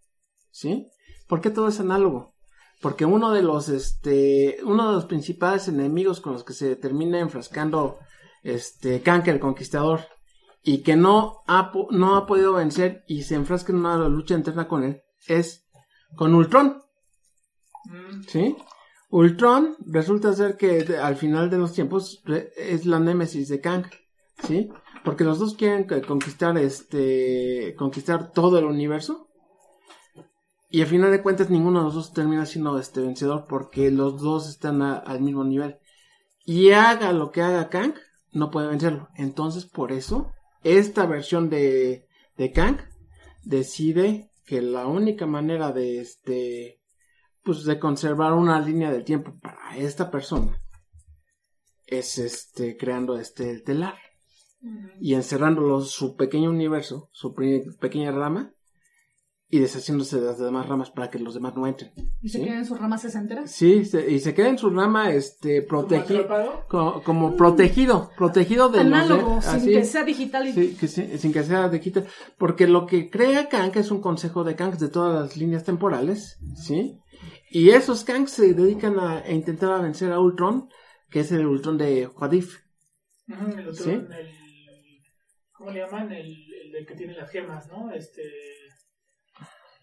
¿Sí? 0.52 0.88
¿Por 1.28 1.42
qué 1.42 1.50
todo 1.50 1.68
es 1.68 1.80
análogo? 1.80 2.34
Porque 2.82 3.06
uno 3.06 3.32
de 3.32 3.44
los, 3.44 3.70
este, 3.70 4.58
uno 4.64 4.88
de 4.88 4.94
los 4.96 5.06
principales 5.06 5.68
enemigos 5.68 6.22
con 6.22 6.34
los 6.34 6.44
que 6.44 6.54
se 6.54 6.76
termina 6.76 7.20
enfrascando, 7.20 8.00
este, 8.42 9.02
Kang 9.02 9.28
el 9.28 9.40
Conquistador, 9.40 10.02
y 10.64 10.82
que 10.82 10.96
no 10.96 11.42
ha, 11.48 11.72
no 11.92 12.16
ha 12.16 12.26
podido 12.26 12.54
vencer 12.54 13.04
y 13.08 13.24
se 13.24 13.36
enfrasca 13.36 13.72
en 13.72 13.80
una 13.80 13.98
lucha 14.10 14.36
interna 14.36 14.68
con 14.68 14.84
él, 14.84 15.02
es 15.28 15.66
con 16.16 16.34
Ultron. 16.36 16.82
Mm, 17.86 18.24
¿Sí? 18.28 18.56
Ultron 19.10 19.76
resulta 19.86 20.34
ser 20.34 20.58
que 20.58 20.98
al 21.02 21.16
final 21.16 21.50
de 21.50 21.58
los 21.58 21.74
tiempos 21.74 22.22
es 22.56 22.86
la 22.86 23.00
némesis 23.00 23.50
de 23.50 23.60
Kang, 23.62 23.86
¿sí? 24.48 24.70
Porque 25.10 25.24
los 25.24 25.40
dos 25.40 25.56
quieren 25.56 25.88
conquistar 26.06 26.56
este 26.60 27.74
conquistar 27.76 28.32
todo 28.32 28.60
el 28.60 28.66
universo. 28.66 29.28
Y 30.70 30.82
al 30.84 30.88
final 30.88 31.10
de 31.10 31.24
cuentas 31.24 31.50
ninguno 31.50 31.80
de 31.80 31.86
los 31.86 31.96
dos 31.96 32.14
termina 32.14 32.46
siendo 32.46 32.78
este 32.78 33.02
vencedor 33.02 33.48
porque 33.50 33.90
los 33.90 34.22
dos 34.22 34.48
están 34.48 34.84
al 34.84 35.20
mismo 35.20 35.44
nivel. 35.44 35.80
Y 36.46 36.74
haga 36.74 37.12
lo 37.12 37.32
que 37.32 37.42
haga 37.42 37.70
Kang, 37.70 37.96
no 38.34 38.52
puede 38.52 38.68
vencerlo. 38.68 39.10
Entonces, 39.16 39.66
por 39.66 39.92
eso, 39.92 40.32
esta 40.64 41.08
versión 41.08 41.50
de, 41.50 42.06
de 42.38 42.52
Kang 42.52 42.78
decide 43.42 44.30
que 44.46 44.62
la 44.62 44.86
única 44.86 45.26
manera 45.26 45.72
de 45.72 46.02
este 46.02 46.82
pues 47.42 47.64
de 47.64 47.80
conservar 47.80 48.34
una 48.34 48.62
línea 48.62 48.92
del 48.92 49.06
tiempo 49.06 49.34
para 49.42 49.76
esta 49.76 50.12
persona 50.12 50.62
es 51.88 52.20
este 52.20 52.78
creando 52.78 53.18
este 53.18 53.50
el 53.50 53.64
telar 53.64 53.98
y 55.00 55.14
encerrándolo 55.14 55.82
su 55.82 56.16
pequeño 56.16 56.50
universo, 56.50 57.10
su 57.14 57.34
pequeña 57.80 58.12
rama 58.12 58.52
y 59.52 59.58
deshaciéndose 59.60 60.20
de 60.20 60.28
las 60.28 60.38
demás 60.38 60.68
ramas 60.68 60.92
para 60.92 61.10
que 61.10 61.18
los 61.18 61.34
demás 61.34 61.56
no 61.56 61.66
entren. 61.66 61.92
y 62.22 62.30
se 62.30 62.38
¿sí? 62.38 62.44
quedan 62.44 62.60
en 62.60 62.66
sus 62.66 62.78
ramas 62.80 63.02
sesenteras. 63.02 63.52
Sí, 63.52 63.84
se- 63.86 64.12
y 64.12 64.20
se 64.20 64.34
queda 64.36 64.50
en 64.50 64.58
su 64.60 64.70
rama 64.70 65.12
este 65.12 65.64
protegido 65.64 66.28
como, 66.68 67.02
como 67.02 67.36
protegido, 67.36 68.12
protegido 68.16 68.70
de 68.70 68.84
los 68.84 68.94
Análogo, 68.94 69.42
sin 69.42 69.50
así. 69.52 69.72
que 69.74 69.84
sea 69.86 70.04
digital 70.04 70.48
y 70.50 70.54
Sí, 70.54 70.78
que 70.80 70.88
sí, 70.88 71.18
sin 71.18 71.34
que 71.34 71.44
sea 71.44 71.68
de 71.70 71.80
quita. 71.80 72.04
Porque 72.38 72.68
lo 72.68 72.86
que 72.86 73.10
crea 73.10 73.50
Kang 73.50 73.72
es 73.76 73.90
un 73.90 74.02
consejo 74.02 74.44
de 74.44 74.56
Kang 74.56 74.78
de 74.78 74.90
todas 74.90 75.20
las 75.20 75.36
líneas 75.38 75.64
temporales, 75.64 76.38
¿sí? 76.56 77.00
Y 77.50 77.70
esos 77.72 78.04
Kang 78.04 78.28
se 78.28 78.54
dedican 78.54 79.00
a, 79.00 79.20
a 79.22 79.32
intentar 79.32 79.72
a 79.72 79.82
vencer 79.82 80.12
a 80.12 80.20
Ultron, 80.20 80.70
que 81.10 81.22
es 81.22 81.32
el 81.32 81.48
Ultron 81.48 81.78
de 81.80 82.06
otro, 83.66 83.74
Sí. 83.74 83.90
el, 83.92 84.08
¿Cómo 85.60 85.72
le 85.72 85.82
llaman? 85.82 86.10
El, 86.14 86.74
el, 86.74 86.88
que 86.88 86.96
tiene 86.96 87.14
las 87.14 87.30
gemas, 87.30 87.68
¿no? 87.68 87.92
Este. 87.92 88.24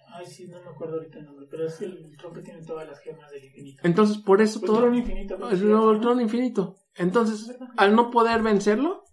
Ay, 0.09 0.25
sí, 0.25 0.47
no 0.49 0.59
me 0.59 0.71
acuerdo 0.71 0.95
ahorita 0.95 1.19
el 1.19 1.27
nombre, 1.27 1.47
pero 1.51 1.67
es 1.67 1.79
el 1.83 2.03
Ultron 2.03 2.33
que 2.33 2.41
tiene 2.41 2.63
todas 2.63 2.89
las 2.89 2.99
gemas 3.01 3.31
del 3.31 3.45
infinito. 3.45 3.83
Entonces, 3.85 4.17
por 4.17 4.41
eso 4.41 4.59
todo. 4.61 4.91
Infinito. 4.93 5.37
que 5.37 5.55
Es 5.55 5.61
se 5.61 5.67
el 5.67 5.75
Ultron 5.75 6.23
infinito. 6.23 6.77
Entonces, 6.95 7.55
al 7.77 7.95
no 7.95 8.11
poder 8.11 8.43
vencerlo, 8.43 9.05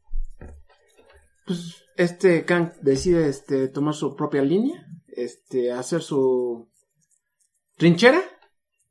pues 1.45 1.83
este 1.97 2.45
Kang 2.45 2.71
decide 2.81 3.27
este 3.27 3.67
tomar 3.67 3.93
su 3.93 4.15
propia 4.15 4.41
línea, 4.41 4.87
este 5.09 5.73
hacer 5.73 6.01
su 6.01 6.69
trinchera 7.75 8.23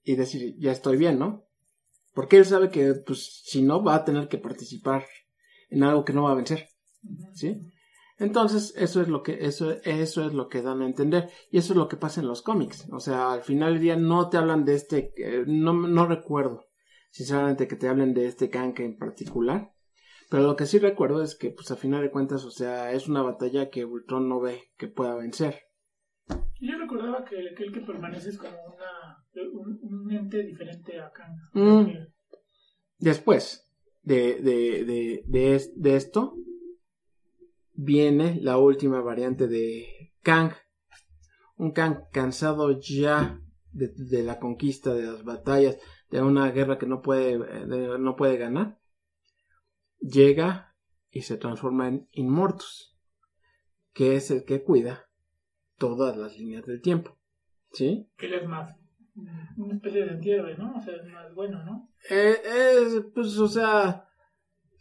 y 0.04 0.16
decir, 0.16 0.56
ya 0.58 0.72
estoy 0.72 0.98
bien, 0.98 1.18
¿no? 1.18 1.42
Porque 2.12 2.36
él 2.36 2.44
sabe 2.44 2.68
que 2.68 2.92
pues 3.06 3.40
si 3.44 3.62
no 3.62 3.82
va 3.82 3.94
a 3.94 4.04
tener 4.04 4.28
que 4.28 4.36
participar 4.36 5.06
en 5.70 5.84
algo 5.84 6.04
que 6.04 6.12
no 6.12 6.24
va 6.24 6.32
a 6.32 6.36
vencer. 6.36 6.68
¿Sí? 7.34 7.60
Entonces, 8.18 8.74
eso 8.76 9.00
es 9.00 9.08
lo 9.08 9.22
que 9.22 9.46
eso 9.46 9.72
eso 9.84 10.24
es 10.26 10.32
lo 10.32 10.48
que 10.48 10.62
dan 10.62 10.82
a 10.82 10.86
entender 10.86 11.30
y 11.50 11.58
eso 11.58 11.72
es 11.72 11.76
lo 11.76 11.88
que 11.88 11.96
pasa 11.96 12.20
en 12.20 12.28
los 12.28 12.42
cómics. 12.42 12.86
O 12.92 13.00
sea, 13.00 13.32
al 13.32 13.42
final 13.42 13.74
del 13.74 13.82
día 13.82 13.96
no 13.96 14.28
te 14.28 14.36
hablan 14.36 14.64
de 14.64 14.74
este 14.74 15.12
eh, 15.16 15.44
no 15.46 15.72
no 15.72 16.06
recuerdo 16.06 16.66
sinceramente, 17.12 17.68
que 17.68 17.76
te 17.76 17.88
hablen 17.88 18.14
de 18.14 18.26
este 18.26 18.50
Kang 18.50 18.74
en 18.78 18.96
particular. 18.96 19.72
Pero 20.30 20.44
lo 20.44 20.56
que 20.56 20.66
sí 20.66 20.78
recuerdo 20.78 21.22
es 21.22 21.36
que, 21.36 21.50
pues 21.50 21.70
a 21.70 21.76
final 21.76 22.02
de 22.02 22.10
cuentas, 22.10 22.44
o 22.44 22.50
sea, 22.50 22.90
es 22.92 23.06
una 23.06 23.22
batalla 23.22 23.68
que 23.68 23.84
Ultron 23.84 24.28
no 24.28 24.40
ve 24.40 24.62
que 24.78 24.88
pueda 24.88 25.14
vencer. 25.14 25.60
Yo 26.58 26.78
recordaba 26.78 27.22
que 27.24 27.50
aquel 27.50 27.70
que 27.70 27.80
permanece 27.80 28.30
es 28.30 28.38
como 28.38 28.52
una, 28.52 29.22
un, 29.52 29.78
un 29.82 30.10
ente 30.10 30.42
diferente 30.42 30.98
a 30.98 31.10
Kang. 31.12 31.36
Mm. 31.52 31.90
Después 32.98 33.70
de, 34.02 34.40
de, 34.40 34.84
de, 35.26 35.70
de 35.76 35.96
esto, 35.96 36.34
viene 37.82 38.38
la 38.40 38.58
última 38.58 39.00
variante 39.00 39.48
de 39.48 40.12
Kang. 40.22 40.52
Un 41.56 41.72
Kang 41.72 42.04
cansado 42.12 42.78
ya 42.80 43.40
de, 43.72 43.92
de 43.96 44.22
la 44.22 44.38
conquista, 44.38 44.94
de 44.94 45.04
las 45.04 45.24
batallas, 45.24 45.78
de 46.10 46.22
una 46.22 46.50
guerra 46.50 46.78
que 46.78 46.86
no 46.86 47.00
puede, 47.02 47.32
eh, 47.34 47.66
de- 47.66 47.98
no 47.98 48.16
puede 48.16 48.36
ganar. 48.36 48.78
Llega 50.00 50.74
y 51.10 51.22
se 51.22 51.36
transforma 51.36 51.88
en 51.88 52.08
Inmortus, 52.12 52.96
que 53.92 54.16
es 54.16 54.30
el 54.30 54.44
que 54.44 54.62
cuida 54.62 55.06
todas 55.78 56.16
las 56.16 56.36
líneas 56.38 56.64
del 56.66 56.80
tiempo. 56.80 57.18
¿Sí? 57.74 58.10
que 58.18 58.26
él 58.26 58.34
es 58.34 58.46
más 58.46 58.76
una 59.56 59.74
especie 59.74 60.04
de 60.04 60.10
antihéroe, 60.10 60.56
¿no? 60.58 60.74
O 60.76 60.80
sea, 60.82 60.94
es 60.94 61.04
más 61.10 61.34
bueno, 61.34 61.64
¿no? 61.64 61.88
Eh, 62.10 62.36
es, 62.44 63.02
pues, 63.14 63.38
o 63.38 63.48
sea, 63.48 64.06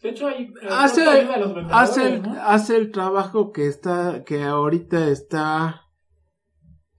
De 0.02 0.10
hecho, 0.10 0.28
hay 0.28 0.52
hace, 0.70 1.02
ayuda 1.08 1.36
a 1.36 1.38
los 1.40 1.54
Vengadores, 1.56 1.90
hace, 1.90 2.08
el, 2.16 2.22
¿no? 2.24 2.36
hace 2.42 2.76
el 2.78 2.92
trabajo 2.92 3.52
que 3.52 3.68
está 3.68 4.24
que 4.26 4.44
ahorita 4.44 5.08
está 5.10 5.82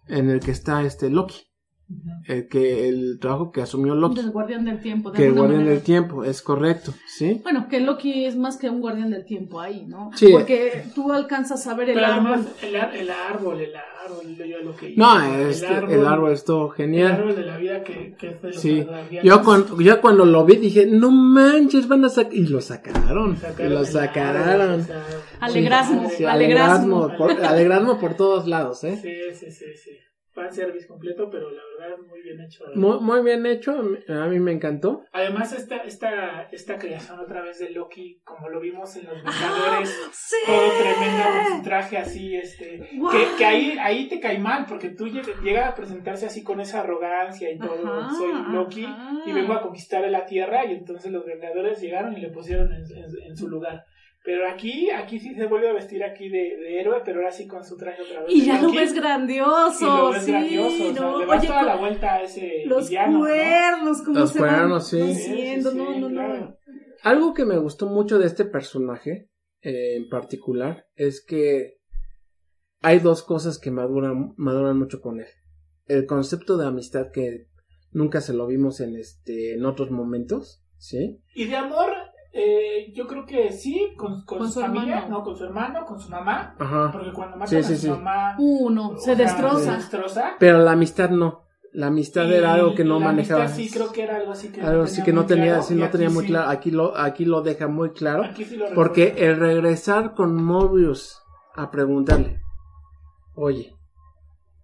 en 0.09 0.31
el 0.31 0.41
que 0.41 0.51
está 0.53 0.83
este 0.83 1.11
Loki 1.11 1.49
el 2.27 2.49
que 2.49 2.89
el 2.89 3.19
trabajo 3.21 3.51
que 3.53 3.61
asumió 3.61 3.95
Loki 3.95 4.17
Del 4.23 4.31
guardián 4.31 4.65
del 4.65 4.81
tiempo. 4.81 5.11
de 5.11 5.17
que 5.19 5.27
el 5.27 5.35
guardián 5.35 5.59
manera. 5.59 5.75
del 5.75 5.83
tiempo 5.85 6.25
es 6.25 6.41
correcto 6.41 6.95
sí 7.07 7.41
Bueno, 7.43 7.67
que 7.69 7.81
Loki 7.81 8.25
es 8.25 8.37
más 8.37 8.57
que 8.57 8.71
un 8.71 8.81
guardián 8.81 9.11
del 9.11 9.25
tiempo 9.27 9.61
ahí, 9.61 9.85
¿no? 9.87 10.11
Sí. 10.15 10.29
Porque 10.33 10.85
tú 10.95 11.13
alcanzas 11.13 11.67
a 11.67 11.75
ver 11.75 11.91
el 11.91 11.95
Pero 11.97 12.07
árbol. 12.07 12.27
además, 12.33 12.47
el, 12.63 12.77
ar- 12.77 12.97
el 12.97 13.11
árbol, 13.11 13.61
el 13.61 13.77
árbol, 13.77 13.92
yo 14.49 14.59
lo 14.63 14.77
que 14.77 14.95
no 14.97 15.17
hizo, 15.27 15.49
este, 15.49 15.95
el 15.95 16.07
árbol 16.07 16.33
es 16.33 16.45
todo 16.45 16.67
el 16.71 16.73
genial. 16.77 17.13
árbol 17.13 17.37
de 17.37 17.43
la 17.43 17.57
vida 17.57 17.83
que, 17.85 18.15
que 18.19 18.29
es 18.31 18.43
de 18.43 18.49
los 18.49 18.57
sí 18.61 18.87
yo 19.23 19.43
cuando 19.43 19.81
yo 19.81 20.01
cuando 20.01 20.25
lo 20.25 20.45
vi 20.45 20.57
dije 20.57 20.87
no 20.87 21.11
manches 21.11 21.87
van 21.89 22.05
a 22.05 22.09
sacar 22.09 22.35
y 22.35 22.47
lo 22.47 22.61
sacaron 22.61 23.37
y 23.59 23.63
lo 23.69 23.81
el 23.81 23.87
sacaron 23.87 24.61
árbol, 24.61 24.81
o 24.81 24.85
sea, 24.85 25.05
Alegrasmo, 25.41 26.11
Sí, 26.11 26.25
alegrasmo. 26.25 27.05
alegrasmo 27.05 27.17
por, 27.17 27.31
alegrasmo 27.45 27.99
por 27.99 28.15
todos 28.15 28.47
lados 28.47 28.83
eh 28.85 28.99
Sí, 29.01 29.11
sí, 29.47 29.51
sí, 29.53 29.67
sí. 29.83 29.91
Fan 30.35 30.51
service 30.51 30.87
completo, 30.87 31.29
pero 31.31 31.51
la 31.51 31.61
verdad 31.79 31.99
es 32.01 32.07
muy 32.07 32.23
bien 32.23 32.41
hecho. 32.41 32.65
muy, 32.75 32.99
muy 33.01 33.23
bien 33.23 33.45
hecho 33.45 33.73
a 34.09 34.27
mí- 34.29 34.39
me 34.39 34.53
encantó 34.53 35.05
Además, 35.13 35.53
esta, 35.53 35.77
esta, 35.79 36.49
esta 36.51 36.79
creación 36.79 37.21
otra 37.21 37.43
vez 37.43 37.59
de 37.59 37.69
Loki, 37.71 38.21
como 38.25 38.49
lo 38.49 38.59
vimos 38.61 38.97
en 38.97 39.05
los 39.09 39.15
¡Ah! 39.27 39.31
Vengadores, 39.31 40.09
¡Sí! 40.13 40.37
todo 40.47 40.71
tremendo 40.79 41.23
con 41.49 41.59
su 41.59 41.63
traje 41.65 41.99
así, 41.99 42.35
este, 42.35 42.79
que, 42.79 43.27
que 43.37 43.45
ahí, 43.45 43.77
ahí 43.79 44.09
te 44.09 44.21
cae 44.21 44.39
mal, 44.39 44.65
porque 44.67 44.89
tú 44.89 45.07
lleg- 45.07 45.43
llega 45.43 45.69
a 45.69 45.75
presentarse 45.75 46.25
así 46.25 46.43
con 46.43 46.61
esa 46.61 46.81
arrogancia 46.81 47.51
y 47.53 47.59
todo, 47.59 47.87
Ajá, 47.87 48.15
soy 48.17 48.33
Loki 48.55 48.85
ajá. 48.87 49.13
y 49.27 49.33
vengo 49.33 49.53
a 49.53 49.61
conquistar 49.61 50.03
la 50.11 50.25
Tierra 50.25 50.65
y 50.65 50.73
entonces 50.73 51.13
los 51.13 51.27
Vengadores 51.27 51.79
llegaron 51.81 52.17
y 52.17 52.21
le 52.23 52.31
pusieron 52.31 52.73
en, 52.73 52.83
en- 52.97 53.23
en 53.27 53.37
su 53.37 53.49
lugar. 53.49 53.85
Pero 54.25 54.49
aquí, 54.49 54.89
aquí 54.91 55.19
sí 55.19 55.35
se 55.35 55.47
vuelve 55.47 55.69
a 55.69 55.73
vestir 55.73 56.05
aquí 56.05 56.29
de, 56.29 56.57
de 56.57 56.81
héroe, 56.81 57.03
pero 57.05 57.19
ahora 57.19 57.33
sí 57.33 57.49
con 57.49 57.65
su 57.65 57.77
traje 57.77 58.03
otra 58.03 58.21
vez. 58.23 58.31
Y 58.33 58.45
ya 58.47 58.63
lo 58.63 58.73
ves 58.73 58.95
grandioso. 58.95 59.81
y 59.81 59.85
lo 59.87 60.13
ves 60.13 60.25
sí, 60.25 60.31
grandioso, 60.31 60.69
o 60.91 60.93
sea, 60.93 61.01
¿no? 61.01 61.19
le 61.19 61.27
vas 61.27 61.39
Oye, 61.41 61.49
toda 61.49 61.63
la 61.65 61.77
vuelta 61.77 62.15
a 62.15 62.23
ese 62.23 62.63
los 62.67 62.89
villano, 62.89 63.13
¿no? 63.19 63.25
cuernos, 63.25 64.03
cómo 64.03 64.19
Los 64.21 64.31
se 64.31 64.41
van 64.41 64.55
cuernos, 64.55 64.89
sí. 64.89 65.01
haciendo, 65.01 65.71
Sí, 65.71 65.77
sí, 65.77 65.79
no, 65.83 65.93
sí, 65.95 65.99
no, 66.01 66.09
no. 66.09 66.15
claro. 66.15 66.59
Algo 67.03 67.35
que 67.35 67.45
me 67.45 67.59
gustó 67.59 67.87
mucho 67.87 68.21
de 68.21 68.27
este 68.27 68.45
personaje 68.45 69.29
eh, 69.63 69.97
en 69.97 70.09
particular 70.09 70.87
es 70.95 71.25
que 71.25 71.79
hay 72.81 73.01
dos 73.01 73.25
cosas 73.25 73.59
que 73.59 73.71
maduran, 73.73 74.35
maduran 74.37 74.79
mucho 74.79 75.01
con 75.01 75.19
él. 75.21 75.27
El 75.87 76.07
concepto 76.07 76.57
de 76.57 76.67
amistad 76.67 77.11
que 77.13 77.49
nunca 77.91 78.21
se 78.21 78.35
lo 78.35 78.47
vimos 78.47 78.81
en 78.81 78.95
este 78.95 79.55
en 79.55 79.65
otros 79.67 79.91
momentos, 79.91 80.65
¿sí? 80.79 81.21
Y 81.35 81.47
de 81.47 81.57
amor, 81.57 81.91
eh, 82.33 82.93
yo 82.95 83.07
creo 83.07 83.27
que 83.27 83.53
sí, 83.53 83.95
con, 83.97 84.25
con 84.25 84.39
Con 84.39 84.47
su, 84.49 84.55
su 84.55 84.61
familia, 84.61 84.97
hermano. 84.99 85.19
¿no? 85.19 85.25
Con 85.25 85.37
su 85.37 85.45
hermano, 85.45 85.85
con 85.87 86.01
su 86.01 86.09
mamá. 86.11 86.55
Ajá. 86.59 86.91
Porque 86.93 87.13
cuando 87.13 87.37
matan 87.37 87.49
sí, 87.49 87.57
a 87.57 87.63
su 87.63 87.77
sí. 87.77 87.89
mamá, 87.91 88.37
Uh, 88.39 88.71
no, 88.71 88.89
o 88.91 88.97
se 88.99 89.15
destroza. 89.17 89.73
se 89.73 89.77
destroza. 89.77 90.33
Pero 90.39 90.59
la 90.59 90.73
amistad 90.73 91.11
no. 91.11 91.43
La 91.75 91.87
amistad 91.87 92.27
Y 92.27 92.35
era 92.35 92.53
algo 92.53 92.75
que 92.75 92.85
no 92.85 92.99
la 93.01 93.07
manejaba. 93.07 93.45
amistad 93.45 93.57
Sí, 93.63 93.71
creo 93.71 93.93
que 93.93 94.03
era 94.03 94.17
algo 94.17 94.33
así 94.33 94.49
que 94.53 94.61
algo 94.61 94.83
así 94.83 95.03
que 95.03 95.13
no 95.15 95.25
tenía, 95.25 95.53
claro, 95.53 95.63
sí, 95.63 95.75
no 95.75 95.85
aquí 95.85 95.93
tenía 95.93 96.11
muy 96.11 96.25
sí- 96.25 96.29
claro. 96.31 96.51
Aquí 96.51 96.71
lo, 96.71 96.97
aquí 96.99 97.25
lo 97.25 97.41
deja 97.41 97.67
muy 97.67 97.93
claro. 97.93 98.25
Aquí 98.25 98.45
sí 98.45 98.57
lo 98.57 98.75
Porque 98.75 99.15
el 99.17 99.37
regresar 99.39 100.15
con 100.15 100.35
Mobius 100.43 101.19
a 101.55 101.71
preguntarle, 101.71 102.41
oye, 103.35 103.75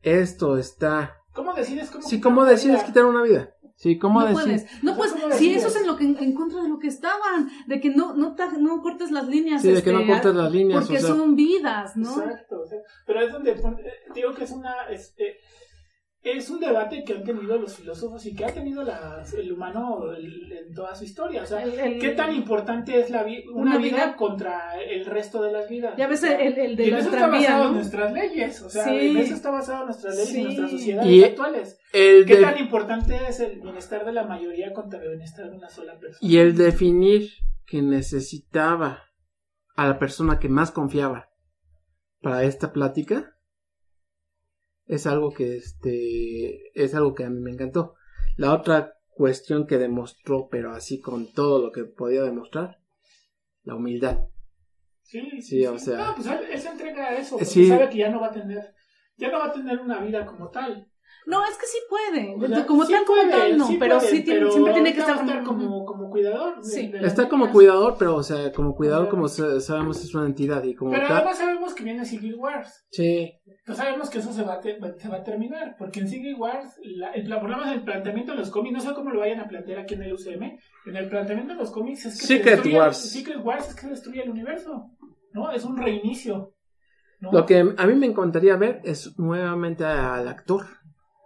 esto 0.03 0.57
está 0.59 1.15
¿Cómo 1.33 1.55
decides 1.55 1.91
cómo 1.91 2.03
Sí, 2.03 2.17
quitar 2.17 2.23
¿cómo 2.33 2.45
decides 2.45 2.77
vida? 2.79 2.87
quitar 2.87 3.05
una 3.07 3.23
vida? 3.23 3.51
Sí, 3.81 3.97
¿cómo 3.97 4.21
no 4.21 4.33
puedes. 4.33 4.67
No. 4.83 4.97
¿cómo 4.97 5.05
Si 5.09 5.21
decides? 5.29 5.59
eso 5.65 5.69
es 5.69 5.77
en 5.77 5.87
lo 5.87 5.97
que 5.97 6.03
en 6.05 6.35
contra 6.35 6.61
de 6.63 6.69
lo 6.69 6.81
que 6.81 6.89
estaban, 6.89 7.49
de 7.69 7.81
que 7.81 7.91
no 7.91 8.13
no, 8.13 8.35
ta- 8.35 8.51
no 8.59 8.83
cortes 8.83 9.13
las 9.13 9.29
líneas. 9.29 9.63
Sí, 9.63 9.71
de 9.71 9.83
que 9.85 9.93
no 9.93 10.01
este, 10.01 10.13
cortes 10.15 10.35
las 10.35 10.51
líneas, 10.53 10.81
Porque 10.85 10.99
o 10.99 11.01
sea. 11.01 11.15
son 11.15 11.37
vidas, 11.37 11.97
¿no? 11.97 12.11
Exacto, 12.21 12.61
o 12.63 12.67
sea, 12.67 12.79
pero 13.07 13.21
es 13.21 13.33
donde 13.33 13.53
eh, 13.53 13.93
digo 14.17 14.35
que 14.35 14.43
es 14.45 14.51
una 14.51 14.75
este, 14.91 15.37
es 16.23 16.51
un 16.51 16.59
debate 16.61 17.05
que 17.05 17.15
han 17.15 17.23
tenido 17.25 17.57
los 17.59 17.77
filósofos 17.77 18.27
y 18.27 18.35
que 18.35 18.45
ha 18.45 18.53
tenido 18.53 18.83
la- 18.83 19.25
el 19.39 19.53
humano 19.53 20.13
el- 20.13 20.51
en 20.53 20.75
toda 20.75 20.95
su 20.95 21.05
historia, 21.05 21.43
o 21.43 21.47
sea, 21.47 21.63
El- 21.63 21.79
el- 21.79 21.99
¿qué 22.01 22.11
tan 22.11 22.35
importante 22.35 22.99
es 22.99 23.09
la 23.11 23.23
vi- 23.23 23.47
una, 23.49 23.77
Una 23.77 23.79
vida, 23.79 23.97
vida- 23.97 24.17
contra 24.17 24.79
el 24.83 25.07
resto 25.07 25.41
de 25.43 25.53
las 25.53 25.69
vidas? 25.69 25.95
Ya 25.97 26.09
ves 26.09 26.23
el, 26.25 26.59
el 26.59 26.77
de 26.77 26.85
y 26.85 26.89
en 26.89 26.97
eso 26.97 27.11
está 27.11 27.27
basado 27.29 27.69
en 27.69 27.75
nuestras 27.75 28.13
leyes, 28.13 28.63
o 28.63 28.69
sea, 28.69 28.85
Sí. 28.85 28.91
en 29.11 29.17
eso 29.17 29.35
está 29.35 29.51
basado 29.51 29.85
nuestras 29.85 30.15
leyes 30.17 30.29
Sí. 30.31 30.41
y 30.41 30.45
nuestras 30.45 30.71
sociedades 30.73 31.11
Y- 31.13 31.25
actuales. 31.25 31.79
El 31.93 32.27
¿Qué 32.27 32.37
de- 32.37 32.43
tan 32.43 32.59
importante 32.59 33.17
es 33.29 33.41
el 33.41 33.61
bienestar 33.61 34.05
de 34.05 34.13
la 34.13 34.25
mayoría 34.25 34.73
contra 34.75 35.01
el 35.01 35.09
bienestar 35.11 35.49
de 35.51 35.57
una 35.57 35.69
sola 35.71 35.99
persona? 35.99 36.19
y 36.21 36.39
el 36.39 36.57
definir 36.57 37.31
que 37.65 37.81
necesitaba 37.81 39.05
a 39.77 39.87
la 39.87 39.99
persona 39.99 40.39
que 40.41 40.49
más 40.49 40.73
confiaba 40.73 41.29
para 42.21 42.43
esta 42.43 42.73
plática 42.73 43.37
es 44.89 45.07
algo 45.07 45.33
que 45.33 45.57
este 45.57 46.71
es 46.75 46.95
algo 46.95 47.15
que 47.15 47.25
a 47.25 47.31
mí 47.31 47.41
me 47.41 47.53
encantó. 47.53 47.95
La 48.37 48.53
otra 48.53 48.95
cuestión 49.11 49.67
que 49.67 49.79
demostró, 49.79 50.49
pero 50.51 50.73
así 50.73 51.01
con 51.01 51.33
todo 51.33 51.61
lo 51.65 51.73
que 51.73 51.85
podía 51.85 52.23
demostrar, 52.23 52.79
la 53.65 53.75
humildad. 53.75 54.19
Sí, 55.03 55.41
Sí, 55.41 55.65
o 55.67 55.79
sea- 55.79 55.99
No, 56.09 56.15
pues 56.17 56.27
él, 56.27 56.39
él 56.53 56.59
se 56.61 56.69
entrega 56.69 57.09
a 57.09 57.17
eso, 57.17 57.31
porque 57.37 57.45
Sí. 57.47 57.67
sabe 57.69 57.89
que 57.89 57.99
ya 57.99 58.11
no 58.11 58.21
va 58.21 58.27
a 58.29 58.33
tener, 58.33 58.75
ya 59.17 59.31
no 59.31 59.39
va 59.39 59.47
a 59.47 59.53
tener 59.53 59.79
una 59.81 60.01
vida 60.01 60.27
como 60.27 60.51
tal. 60.51 60.88
No, 61.29 61.45
es 61.45 61.59
que 61.59 61.67
sí 61.67 61.77
puede. 61.91 62.35
O 62.35 62.49
sea, 62.49 62.65
como 62.67 62.85
sí 62.87 62.93
tal, 62.95 63.05
como 63.05 63.21
puede, 63.21 63.31
tal, 63.31 63.59
no. 63.59 63.67
sí 63.67 63.77
pero 63.79 63.99
puede, 63.99 64.11
sí 64.11 64.23
tiene, 64.25 64.39
pero 64.41 64.51
siempre 64.51 64.73
tiene 64.73 64.95
que 64.95 65.01
estar, 65.01 65.45
como, 65.45 65.85
como 65.85 66.09
cuidador. 66.09 66.57
de- 66.57 66.63
Sí. 66.65 66.89
de 66.89 67.01
las 67.03 67.13
Está 67.13 67.29
como 67.29 67.51
cuidador, 67.53 67.97
pero 67.99 68.17
o 68.17 68.23
sea, 68.23 68.51
como 68.51 68.75
cuidador 68.75 69.11
como 69.11 69.29
sa- 69.29 69.61
sabemos 69.61 70.03
es 70.03 70.15
una 70.15 70.25
entidad 70.25 70.65
y 70.65 70.75
como 70.75 70.91
Pero 70.93 71.07
tal. 71.07 71.17
además 71.19 71.37
sabemos 71.37 71.75
que 71.75 71.85
viene 71.85 72.07
Civil 72.07 72.35
Wars. 72.37 72.87
Sí, 72.91 73.31
Pues 73.67 73.77
sabemos 73.77 74.09
que 74.09 74.19
eso 74.21 74.33
se 74.33 74.43
va, 74.43 74.55
a 74.55 74.61
te- 74.61 74.79
se 74.99 75.09
va 75.11 75.17
a 75.19 75.23
terminar. 75.23 75.77
Porque 75.79 76.01
en 76.01 76.09
Civil 76.09 76.35
Wars, 76.39 76.81
la, 76.83 77.11
el, 77.13 77.29
la- 77.29 77.39
por 77.41 77.51
lo 77.51 77.59
menos 77.59 77.73
el 77.75 77.85
planteamiento 77.85 78.33
de 78.33 78.39
los 78.39 78.49
cómics, 78.51 78.73
no 78.73 78.81
sé 78.81 78.95
cómo 78.95 79.11
lo 79.11 79.21
vayan 79.21 79.41
a 79.41 79.49
plantear 79.49 79.81
aquí 79.81 79.93
en 79.95 80.03
el 80.05 80.15
UCM. 80.15 80.59
En 80.87 80.97
el 80.97 81.09
planteamiento 81.11 81.53
de 81.53 81.59
los 81.61 81.71
cómics 81.71 82.07
es 82.07 82.19
que. 82.19 82.27
se 82.27 82.37
Secret 82.39 82.55
destruye- 82.61 82.79
Wars. 82.79 82.97
Secret 82.97 83.45
Wars 83.45 83.69
es 83.69 83.75
que 83.75 83.81
se 83.83 83.89
destruye 83.91 84.23
el 84.23 84.31
universo. 84.31 84.91
¿No? 85.35 85.53
Es 85.53 85.63
un 85.67 85.77
reinicio. 85.77 86.55
¿no? 87.21 87.33
Lo 87.33 87.45
que 87.47 87.59
a 87.77 87.87
mí 87.87 87.95
me 87.97 88.07
encantaría 88.07 88.57
ver 88.57 88.81
es 88.85 89.19
nuevamente 89.19 89.85
al 89.85 90.29
actor 90.29 90.65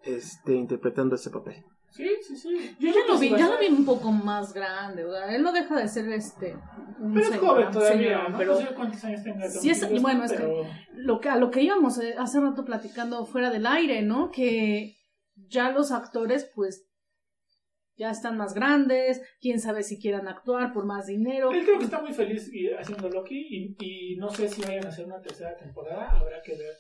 este 0.05 0.55
interpretando 0.55 1.15
ese 1.17 1.31
papel. 1.31 1.65
Sí, 1.91 2.09
sí, 2.27 2.37
sí. 2.37 2.75
Yo 2.79 2.89
ya 2.91 3.07
lo 3.07 3.19
vi, 3.19 3.29
ya 3.31 3.49
lo 3.49 3.59
vi 3.59 3.67
un 3.67 3.85
poco 3.85 4.11
más 4.13 4.55
grande, 4.55 5.05
¿verdad? 5.05 5.35
Él 5.35 5.43
no 5.43 5.53
deja 5.53 5.79
de 5.79 5.87
ser 5.89 6.09
este. 6.11 6.57
un 6.99 7.13
Pero 7.13 7.27
es 7.29 7.39
joven 7.39 7.71
todavía, 7.71 7.99
señor, 7.99 8.31
¿no? 8.31 8.39
pero 8.39 8.53
no 8.55 8.59
sé 8.61 8.75
cuántos 8.75 9.05
años 9.05 9.23
tenga. 9.23 9.49
Sí, 9.51 9.69
es- 9.71 10.01
bueno, 10.03 10.25
es 10.25 10.33
que- 10.33 10.39
pero- 10.39 10.67
lo 10.95 11.21
que, 11.21 11.29
a 11.29 11.37
lo 11.37 11.51
que 11.51 11.61
íbamos 11.63 11.99
eh, 11.99 12.15
hace 12.19 12.41
rato 12.41 12.65
platicando 12.65 13.27
fuera 13.27 13.51
del 13.51 13.67
aire, 13.67 14.01
¿no? 14.01 14.31
Que 14.31 14.97
ya 15.35 15.71
los 15.71 15.93
actores, 15.93 16.51
pues, 16.55 16.89
ya 17.97 18.11
están 18.11 18.39
más 18.39 18.55
grandes, 18.55 19.21
quién 19.43 19.61
sabe 19.61 19.83
si 19.83 20.01
quieran 20.01 20.27
actuar 20.29 20.73
por 20.73 20.87
más 20.87 21.07
dinero. 21.07 21.53
Él 21.53 21.63
creo 21.65 21.79
que 21.79 21.85
está 21.85 22.01
muy 22.01 22.15
feliz 22.15 22.51
haciendo 22.79 23.11
Loki 23.11 23.37
y, 23.39 23.77
y 24.15 24.17
no 24.17 24.31
sé 24.31 24.49
si 24.49 24.63
vayan 24.63 24.87
a 24.87 24.89
hacer 24.89 25.05
una 25.05 25.21
tercera 25.21 25.55
temporada. 25.59 26.09
Habrá 26.11 26.41
que 26.43 26.53
ver 26.57 26.75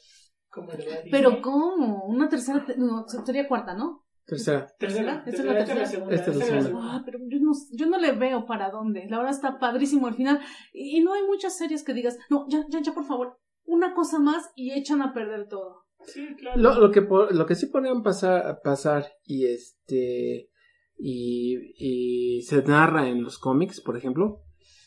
Pero 1.10 1.40
¿cómo? 1.40 2.04
Una 2.04 2.28
tercera, 2.28 2.64
te- 2.64 2.76
no, 2.76 3.06
sería 3.08 3.48
cuarta, 3.48 3.74
¿no? 3.74 4.04
Tercera. 4.24 4.72
Tercera. 4.78 5.24
¿Esta 5.26 5.42
es 5.42 5.44
la 5.44 5.54
tercera, 5.54 5.86
segunda. 5.86 6.14
Esta 6.14 6.30
es 6.30 6.36
la 6.36 6.44
esta 6.44 6.56
es 6.56 6.64
la 6.64 6.68
segunda. 6.68 6.94
Ah, 6.94 7.02
pero 7.04 7.18
yo 7.26 7.38
no, 7.40 7.52
yo 7.72 7.86
no 7.86 7.98
le 7.98 8.12
veo 8.12 8.46
para 8.46 8.70
dónde. 8.70 9.06
La 9.08 9.18
verdad 9.18 9.34
está 9.34 9.58
padrísimo 9.58 10.06
al 10.06 10.14
final. 10.14 10.40
Y, 10.72 11.00
no 11.00 11.14
hay 11.14 11.22
muchas 11.24 11.56
series 11.56 11.82
que 11.82 11.94
digas, 11.94 12.18
no, 12.30 12.46
ya, 12.48 12.64
ya, 12.68 12.80
ya, 12.80 12.92
por 12.92 13.04
favor, 13.04 13.38
una 13.64 13.94
cosa 13.94 14.18
más 14.18 14.50
y 14.54 14.72
echan 14.72 15.02
a 15.02 15.12
perder 15.12 15.48
todo. 15.48 15.86
Sí, 16.04 16.34
claro. 16.36 16.60
Lo, 16.60 16.80
lo 16.80 16.90
que 16.90 17.00
lo 17.00 17.46
que 17.46 17.54
sí 17.54 17.66
podrían 17.66 18.02
pasar 18.02 18.60
pasar 18.62 19.06
y 19.24 19.46
este 19.46 20.50
y, 20.98 21.74
y 21.76 22.42
se 22.42 22.62
narra 22.62 23.08
en 23.08 23.22
los 23.22 23.38
cómics, 23.38 23.80
por 23.80 23.96
ejemplo, 23.96 24.42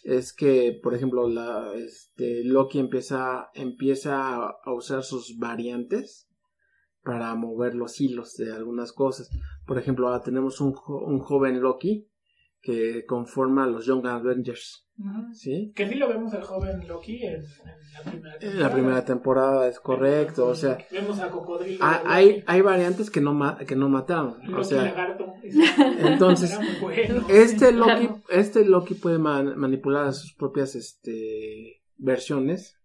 es 0.05 0.33
que, 0.33 0.79
por 0.83 0.93
ejemplo, 0.93 1.27
la, 1.27 1.73
este, 1.73 2.43
Loki 2.43 2.77
empieza, 2.77 3.49
empieza 3.55 4.45
a 4.45 4.73
usar 4.73 5.03
sus 5.03 5.37
variantes 5.39 6.29
para 7.03 7.33
mover 7.33 7.73
los 7.73 7.99
hilos 7.99 8.35
de 8.35 8.53
algunas 8.53 8.93
cosas. 8.93 9.29
Por 9.65 9.79
ejemplo, 9.79 10.07
ahora 10.07 10.21
tenemos 10.21 10.61
un, 10.61 10.75
un 10.87 11.19
joven 11.19 11.59
Loki 11.59 12.07
que 12.65 13.05
conforma 13.05 13.65
a 13.65 13.67
los 13.67 13.85
Young 13.85 14.07
Avengers, 14.07 14.87
¿sí? 15.33 15.71
Que 15.75 15.87
sí 15.87 15.93
lo 15.95 16.07
vemos 16.09 16.33
al 16.33 16.41
joven 16.41 16.87
Loki 16.87 17.23
en, 17.23 17.35
en 17.35 17.43
la 17.93 18.01
primera 18.11 18.39
temporada. 18.39 18.51
En 18.51 18.59
la 18.59 18.73
primera 18.73 19.05
temporada 19.05 19.67
es 19.69 19.79
correcto, 19.79 20.47
o 20.47 20.55
sea, 20.55 20.77
Vemos 20.91 21.19
a 21.19 21.29
Cocodrilo. 21.29 21.83
ha- 21.83 22.01
hay, 22.05 22.43
hay 22.47 22.61
variantes 22.61 23.11
que 23.11 23.21
no, 23.21 23.35
ma- 23.35 23.57
que 23.67 23.75
no 23.75 23.87
mataron, 23.87 24.37
o 24.47 24.51
Loki 24.51 24.63
sea, 24.65 24.81
lagarto. 24.83 25.25
entonces, 25.99 26.57
bueno. 26.81 27.25
este 27.29 27.71
Loki, 27.71 28.07
Claro. 28.07 28.21
este 28.29 28.65
Loki 28.65 28.95
puede 28.95 29.19
man- 29.19 29.57
manipular 29.57 30.07
a 30.07 30.11
sus 30.13 30.33
propias, 30.33 30.75
este, 30.75 31.81
versiones 31.97 32.79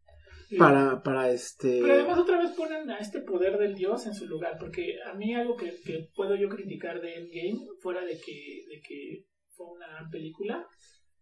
Sí. 0.50 0.56
para, 0.56 1.00
para 1.04 1.30
este, 1.30 1.78
Pero 1.80 1.94
además 1.94 2.18
otra 2.18 2.38
vez 2.40 2.50
ponen 2.56 2.90
a 2.90 2.98
este 2.98 3.20
poder 3.20 3.56
del 3.56 3.76
dios 3.76 4.04
en 4.08 4.14
su 4.14 4.26
lugar, 4.26 4.56
porque 4.58 4.96
a 5.08 5.14
mí 5.14 5.32
algo 5.32 5.54
que, 5.54 5.72
que 5.84 6.08
puedo 6.16 6.34
yo 6.34 6.48
criticar 6.48 7.00
de 7.00 7.14
Endgame, 7.14 7.68
fuera 7.80 8.00
de 8.04 8.14
que, 8.18 8.64
de 8.68 8.80
que 8.82 9.26
fue 9.66 9.74
una 9.76 9.86
gran 9.88 10.08
película, 10.10 10.66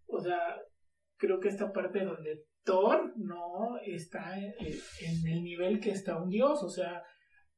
o 0.07 0.21
sea, 0.21 0.39
creo 1.17 1.41
que 1.41 1.49
esta 1.49 1.73
parte 1.73 2.05
donde 2.05 2.45
Thor 2.65 3.13
no 3.17 3.79
está 3.85 4.39
en, 4.39 4.55
en 4.61 5.27
el 5.33 5.43
nivel 5.43 5.81
que 5.81 5.91
está 5.91 6.23
un 6.23 6.29
dios, 6.29 6.63
o 6.63 6.69
sea, 6.69 7.03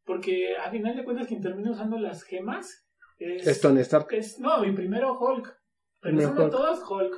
porque 0.04 0.56
a 0.56 0.70
final 0.70 0.96
de 0.96 1.04
cuentas 1.04 1.26
quien 1.26 1.42
termina 1.42 1.70
usando 1.72 1.98
las 1.98 2.22
gemas 2.22 2.86
es... 3.18 3.46
es 3.46 3.60
Tony 3.60 3.80
Stark. 3.80 4.06
es- 4.12 4.38
no, 4.38 4.64
y 4.64 4.72
primero 4.72 5.18
Hulk. 5.18 5.46
Pero 6.00 6.16
Primero 6.16 6.42
Hulk. 6.44 6.50
todas 6.50 6.80
Hulk. 6.90 7.14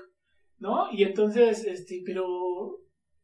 ¿No? 0.58 0.90
Y 0.92 1.04
entonces, 1.04 1.64
este, 1.64 2.02
pero 2.04 2.24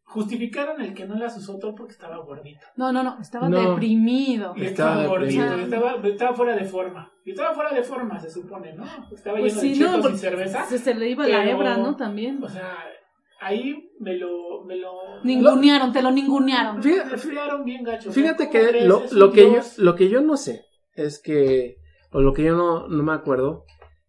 justificaron 0.08 0.80
el 0.80 0.94
que 0.94 1.06
no 1.06 1.16
las 1.16 1.36
usó 1.36 1.58
Thor 1.58 1.74
porque 1.74 1.92
estaba 1.92 2.16
gordito. 2.18 2.60
No, 2.76 2.92
no, 2.92 3.02
no, 3.02 3.18
estaba 3.20 3.48
No. 3.48 3.72
deprimido. 3.72 4.54
Estaba 4.56 5.02
estaba 5.02 5.06
gordito, 5.06 5.42
deprimido. 5.42 5.76
estaba, 5.76 6.08
estaba 6.08 6.34
fuera 6.34 6.56
de 6.56 6.64
forma. 6.64 7.12
Y 7.24 7.30
estaba 7.32 7.54
fuera 7.54 7.74
de 7.74 7.82
forma, 7.82 8.18
se 8.18 8.30
supone, 8.30 8.72
¿no? 8.72 8.84
Estaba 9.12 9.38
Pues 9.38 9.54
lleno 9.54 9.60
sí, 9.60 9.78
de 9.78 9.84
no, 9.84 9.86
chetos 9.86 10.00
porque 10.02 10.16
y 10.16 10.20
cerveza. 10.20 10.64
Se, 10.66 10.78
se 10.78 10.94
le 10.94 11.10
iba 11.10 11.26
la 11.28 11.48
hebra, 11.48 11.76
¿no? 11.76 11.96
También. 11.96 12.42
O 12.42 12.48
sea, 12.48 12.78
ahí 13.40 13.90
me 14.00 14.16
lo... 14.16 14.64
Me 14.64 14.76
lo 14.76 14.92
Ningunearon, 15.24 15.92
te 15.92 16.02
lo 16.02 16.10
ningunearon. 16.10 16.82
Fíjate, 16.82 17.16
friaron 17.18 17.64
bien 17.64 17.82
gacho. 17.84 18.10
Fíjate 18.10 18.48
¿Cómo 18.48 18.52
que 18.66 18.80
lo, 18.86 19.02
lo 19.12 19.30
que 19.32 19.52
yo, 19.52 19.60
lo 19.78 19.94
que 19.94 20.08
yo 20.08 20.20
no 20.20 20.36
sé 20.36 20.64
es 20.94 21.20
que, 21.20 21.76
o 22.12 22.20
lo 22.20 22.32
que 22.32 22.44
yo 22.44 22.56
no, 22.56 22.88
no 22.88 23.02
me 23.02 23.12
acuerdo, 23.12 23.64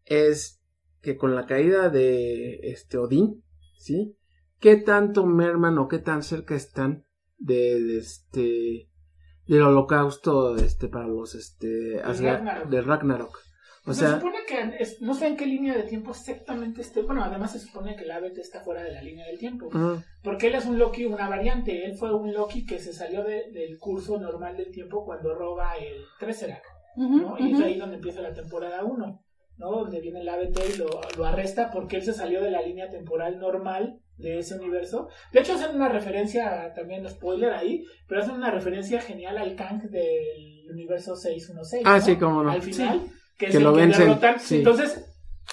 es 0.06 0.62
que 1.02 1.18
con 1.18 1.36
la 1.36 1.46
caída 1.46 1.90
de 1.90 2.60
este 2.64 2.98
Odín, 2.98 3.44
¿sí? 3.78 4.16
¿Qué 4.60 4.76
tanto 4.78 5.26
merman 5.26 5.78
o 5.78 5.88
qué 5.88 6.00
tan 6.00 6.24
cerca 6.24 6.56
están 6.56 7.06
de, 7.38 7.82
de 7.82 7.98
este 8.00 8.90
del 9.48 9.62
holocausto 9.64 10.56
este 10.58 10.88
para 10.90 11.08
los 11.08 11.34
este 11.36 12.02
Asgard- 12.04 12.38
Ragnarok. 12.40 12.70
de 12.70 12.82
Ragnarok? 12.82 13.38
O 13.86 13.94
se 13.94 14.02
sea, 14.02 14.18
supone 14.20 14.40
que 14.48 14.76
es- 14.84 15.02
no 15.02 15.14
sé 15.16 15.28
en 15.28 15.38
qué 15.38 15.46
línea 15.48 15.76
de 15.76 15.84
tiempo 15.84 16.12
exactamente 16.12 16.82
esté. 16.82 17.02
Bueno, 17.02 17.24
además 17.24 17.54
se 17.54 17.60
supone 17.60 17.96
que 17.96 18.04
el 18.04 18.12
ABT 18.12 18.38
está 18.42 18.60
fuera 18.62 18.84
de 18.84 18.92
la 18.92 19.02
línea 19.02 19.26
del 19.26 19.40
tiempo. 19.40 19.70
Porque 20.22 20.48
él 20.48 20.56
es 20.56 20.66
un 20.66 20.78
Loki, 20.78 21.06
una 21.06 21.28
variante. 21.30 21.86
Él 21.86 21.96
fue 21.96 22.14
un 22.14 22.34
Loki 22.34 22.66
que 22.66 22.78
se 22.80 22.94
salió 22.94 23.24
de- 23.24 23.50
del 23.52 23.80
curso 23.80 24.20
normal 24.20 24.58
del 24.58 24.72
tiempo 24.72 25.06
cuando 25.06 25.34
roba 25.34 25.76
el 25.78 26.04
Tesseract, 26.20 26.66
Ujú, 26.98 27.18
¿no? 27.18 27.36
Y 27.40 27.54
es 27.54 27.62
ahí 27.62 27.78
donde 27.80 27.96
empieza 27.96 28.22
la 28.22 28.34
temporada 28.34 28.84
1, 28.84 29.24
¿no? 29.58 29.72
Donde 29.72 30.02
viene 30.02 30.20
el 30.22 30.30
ABT 30.30 30.60
y 30.76 30.78
lo, 30.78 30.88
lo 31.18 31.26
arresta 31.26 31.72
porque 31.72 31.96
él 31.96 32.04
se 32.04 32.14
salió 32.14 32.44
de 32.44 32.52
la 32.52 32.62
línea 32.62 32.90
temporal 32.90 33.40
normal 33.40 34.02
de 34.20 34.40
ese 34.40 34.56
universo. 34.56 35.08
De 35.34 35.40
hecho, 35.40 35.54
hacen 35.54 35.76
una 35.76 35.90
referencia, 35.90 36.72
también 36.74 37.08
spoiler 37.10 37.52
ahí, 37.54 37.84
pero 38.08 38.22
hacen 38.22 38.36
una 38.36 38.52
referencia 38.52 39.02
genial 39.02 39.38
al 39.38 39.56
Kang 39.56 39.82
del 39.90 40.68
universo 40.72 41.16
616. 41.16 41.84
ah, 41.86 41.96
¿no? 41.98 42.02
sí, 42.02 42.16
cómo 42.18 42.44
no. 42.44 42.52
Al 42.52 42.62
final, 42.62 43.02
que 43.38 43.46
es 43.48 43.52
Que 43.52 43.58
el 43.58 43.64
lo 43.64 43.74
que 43.74 43.80
vencen, 43.82 44.08
derrotan. 44.08 44.40
sí. 44.40 44.58
Entonces, 44.58 45.06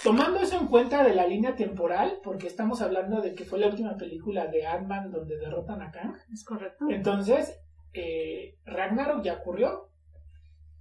tomando 0.03 0.41
eso 0.41 0.59
en 0.61 0.67
cuenta 0.67 1.03
de 1.05 1.15
la 1.15 1.27
línea 1.27 1.55
temporal, 1.57 2.19
porque 2.23 2.49
estamos 2.49 2.83
hablando 2.83 3.23
de 3.23 3.35
que 3.35 3.45
fue 3.45 3.59
la 3.59 3.69
última 3.69 3.97
película 3.97 4.47
de 4.49 4.67
Ant-Man 4.67 5.11
donde 5.11 5.39
derrotan 5.39 5.81
a 5.83 5.91
Kang, 5.91 6.15
Es 6.33 6.45
correcto. 6.45 6.87
entonces 6.91 7.59
eh, 7.95 8.59
Ragnarok 8.67 9.23
ya 9.23 9.35
ocurrió, 9.35 9.91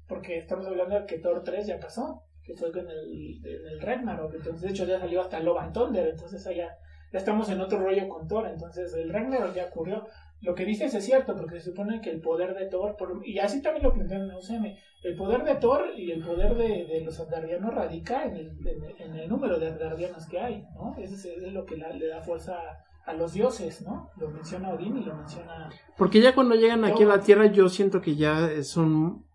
porque 0.07 0.37
estamos 0.37 0.65
hablando 0.67 0.99
de 0.99 1.05
que 1.05 1.19
Thor 1.19 1.43
3 1.43 1.65
ya 1.67 1.79
pasó, 1.79 2.23
que 2.43 2.55
fue 2.55 2.69
en 2.69 2.89
el, 2.89 3.41
en 3.45 3.67
el 3.73 3.81
Ragnarok, 3.81 4.33
entonces 4.35 4.61
de 4.61 4.69
hecho 4.69 4.85
ya 4.85 4.99
salió 4.99 5.21
hasta 5.21 5.39
Love 5.39 5.59
and 5.59 5.73
Thunder, 5.73 6.07
entonces 6.09 6.45
allá 6.45 6.67
ya 6.67 6.77
estamos 7.17 7.49
en 7.49 7.61
otro 7.61 7.79
rollo 7.79 8.07
con 8.09 8.27
Thor, 8.27 8.47
entonces 8.47 8.93
el 8.93 9.11
Ragnarok 9.11 9.53
ya 9.53 9.65
ocurrió. 9.65 10.05
Lo 10.41 10.53
que 10.53 10.65
dices 10.65 10.93
es 10.93 11.03
cierto, 11.05 11.35
porque 11.35 11.59
se 11.59 11.71
supone 11.71 12.01
que 12.01 12.11
el 12.11 12.21
poder 12.21 12.53
de 12.55 12.67
Thor, 12.67 12.95
por- 12.97 13.21
y 13.25 13.39
así 13.39 13.61
también 13.61 13.83
lo 13.83 13.93
plantearon 13.93 14.29
en 14.29 14.35
UCM, 14.35 14.75
el 15.03 15.15
poder 15.15 15.43
de 15.43 15.55
Thor 15.55 15.85
y 15.95 16.11
el 16.11 16.23
poder 16.23 16.55
de, 16.55 16.85
de 16.85 17.01
los 17.03 17.19
asgardianos 17.19 17.73
radica 17.73 18.25
en 18.25 18.35
el, 18.35 18.47
en, 18.67 18.83
el- 18.83 19.01
en 19.01 19.15
el 19.15 19.29
número 19.29 19.57
de 19.59 19.67
asgardianos 19.69 20.27
que 20.27 20.39
hay, 20.39 20.63
¿no? 20.75 20.95
Eso 20.99 21.15
es, 21.15 21.25
es 21.25 21.53
lo 21.53 21.65
que 21.65 21.77
la- 21.77 21.89
le 21.89 22.07
da 22.07 22.21
fuerza 22.21 22.55
a, 22.55 23.11
a 23.11 23.13
los 23.13 23.33
dioses, 23.33 23.81
¿no? 23.83 24.11
Lo 24.17 24.29
menciona 24.29 24.73
Odín 24.73 24.97
y 24.97 25.03
lo 25.05 25.15
menciona... 25.15 25.69
Porque 25.97 26.21
ya 26.21 26.35
cuando 26.35 26.55
llegan 26.55 26.83
aquí 26.85 27.03
a 27.03 27.07
la 27.07 27.21
Tierra, 27.21 27.45
yo 27.47 27.69
siento 27.69 28.01
que 28.01 28.15
ya 28.15 28.49
son, 28.63 29.25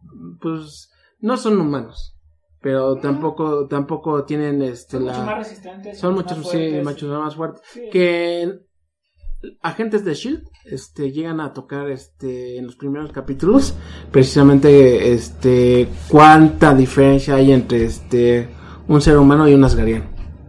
pues, 0.41 0.93
no 1.21 1.37
son 1.37 1.61
humanos, 1.61 2.17
pero 2.61 2.97
tampoco, 2.97 3.67
tampoco 3.67 4.25
tienen 4.25 4.63
este 4.63 4.99
Son 4.99 5.07
la, 5.07 5.13
mucho 5.13 5.27
más 5.27 5.39
resistentes. 5.39 5.99
son 5.99 6.15
más 6.15 6.25
muchos, 6.25 6.39
sí, 6.51 6.59
fuertes. 6.59 6.85
muchos 6.85 7.19
más 7.19 7.37
fuertes. 7.37 7.63
Sí. 7.73 7.81
Que 7.91 8.59
agentes 9.63 10.05
de 10.05 10.15
Shield, 10.15 10.43
este, 10.65 11.11
llegan 11.13 11.41
a 11.41 11.53
tocar, 11.53 11.91
este, 11.91 12.59
en 12.59 12.67
los 12.67 12.77
primeros 12.77 13.11
capítulos, 13.13 13.75
precisamente, 14.11 15.13
este, 15.13 15.89
cuánta 16.09 16.75
diferencia 16.75 17.37
hay 17.37 17.53
entre, 17.53 17.85
este, 17.85 18.49
un 18.89 19.01
ser 19.01 19.17
humano 19.17 19.49
y 19.49 19.55
un 19.55 19.65
asgariano, 19.65 20.07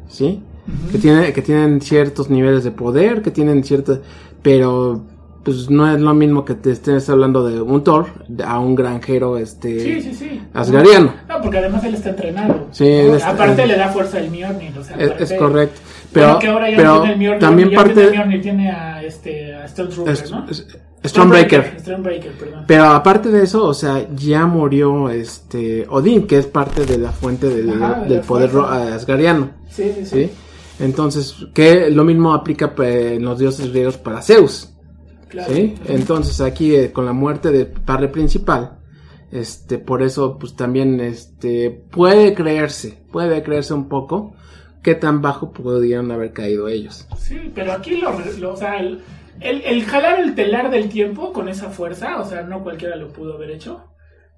¿sí? 0.10 0.43
Que 0.91 0.97
tiene 0.97 1.34
que 1.34 1.41
tienen 1.41 1.82
ciertos 1.82 2.30
niveles 2.30 2.63
de 2.63 2.71
poder, 2.71 3.21
que 3.21 3.32
tienen 3.32 3.63
ciertos, 3.63 4.00
pero 4.41 5.06
pues 5.43 5.69
no 5.69 5.91
es 5.91 5.99
lo 5.99 6.13
mismo 6.13 6.45
que 6.45 6.54
te 6.56 6.71
estés 6.71 7.10
hablando 7.10 7.43
de 7.47 7.62
un 7.62 7.84
Thor 7.84 8.08
a 8.45 8.60
un 8.60 8.75
granjero 8.75 9.38
este 9.38 9.80
Sí, 9.80 10.01
sí, 10.01 10.13
sí. 10.13 10.41
asgariano. 10.54 11.13
No, 11.27 11.41
porque 11.41 11.58
además 11.58 11.84
él 11.84 11.95
está 11.95 12.10
entrenado. 12.12 12.67
Sí, 12.71 13.01
Aparte 13.25 13.65
le 13.65 13.75
da 13.77 13.89
fuerza 13.89 14.19
el 14.19 14.30
Mjolnir. 14.30 14.77
O 14.77 14.84
sea, 14.84 14.95
Es, 14.97 15.08
aparte- 15.10 15.23
es 15.23 15.34
correcto. 15.34 15.82
Pero, 16.13 16.39
que 16.39 16.47
ahora 16.47 16.69
ya 16.69 16.75
pero 16.77 16.89
no 16.95 17.01
tiene 17.01 17.13
el 17.13 17.19
Mjolnir, 17.19 17.39
también 17.39 17.71
parte 17.73 17.93
tiene 17.93 18.08
el 18.10 18.13
Mjolnir, 18.17 18.41
tiene 18.41 18.71
a, 18.71 19.04
este, 19.04 19.56
a 19.56 19.67
Stormtrooper, 19.67 20.13
es- 20.13 20.32
¿no? 20.32 20.45
Stormbreaker. 21.04 21.77
Stormbreaker, 21.80 22.32
perdón. 22.34 22.63
Pero 22.67 22.86
aparte 22.86 23.30
de 23.30 23.43
eso, 23.43 23.65
o 23.65 23.73
sea, 23.73 24.06
ya 24.15 24.45
murió 24.45 25.10
este 25.10 25.88
Odín, 25.89 26.27
que 26.27 26.38
es 26.38 26.45
parte 26.45 26.86
de 26.86 26.99
la 26.99 27.12
fuente 27.12 27.49
del, 27.49 27.71
Ajá, 27.82 28.04
poder 28.27 28.49
fuerza. 28.51 28.93
asgariano, 28.93 29.49
Sí, 29.69 29.91
sí, 29.97 30.06
sí. 30.06 30.30
Entonces, 30.80 31.36
que 31.54 31.89
lo 31.89 32.04
mismo 32.04 32.34
aplica 32.34 32.75
pues, 32.75 33.13
en 33.13 33.23
los 33.25 33.39
dioses 33.39 33.71
griegos 33.71 33.97
para 33.97 34.21
Zeus. 34.21 34.67
Claro. 35.32 35.54
¿sí? 35.54 35.74
Entonces 35.88 36.39
aquí 36.41 36.76
eh, 36.76 36.91
con 36.91 37.06
la 37.06 37.13
muerte 37.13 37.50
del 37.52 37.67
padre 37.67 38.10
principal, 38.10 38.78
este, 39.32 39.78
por 39.80 40.04
eso 40.04 40.38
pues 40.38 40.56
también 40.56 41.00
este 41.00 41.70
puede 41.72 42.34
creerse, 42.36 43.02
puede 43.12 43.41
creerse 43.41 43.74
un 43.74 43.88
poco 43.88 44.36
qué 44.84 44.94
tan 44.96 45.22
bajo 45.22 45.52
pudieron 45.54 46.12
haber 46.12 46.34
caído 46.34 46.67
ellos. 46.67 47.08
Sí, 47.17 47.52
pero 47.56 47.72
aquí 47.72 47.96
lo, 47.98 48.12
lo- 48.39 48.54
o 48.54 48.58
sea, 48.58 48.78
el, 48.80 49.02
el, 49.39 49.62
el 49.62 49.84
jalar 49.86 50.20
el 50.20 50.36
telar 50.36 50.70
del 50.70 50.89
tiempo 50.89 51.32
con 51.32 51.48
esa 51.48 51.70
fuerza, 51.70 52.20
o 52.20 52.26
sea, 52.26 52.41
no 52.41 52.62
cualquiera 52.63 52.96
lo 52.98 53.08
pudo 53.08 53.36
haber 53.36 53.52
hecho, 53.52 53.82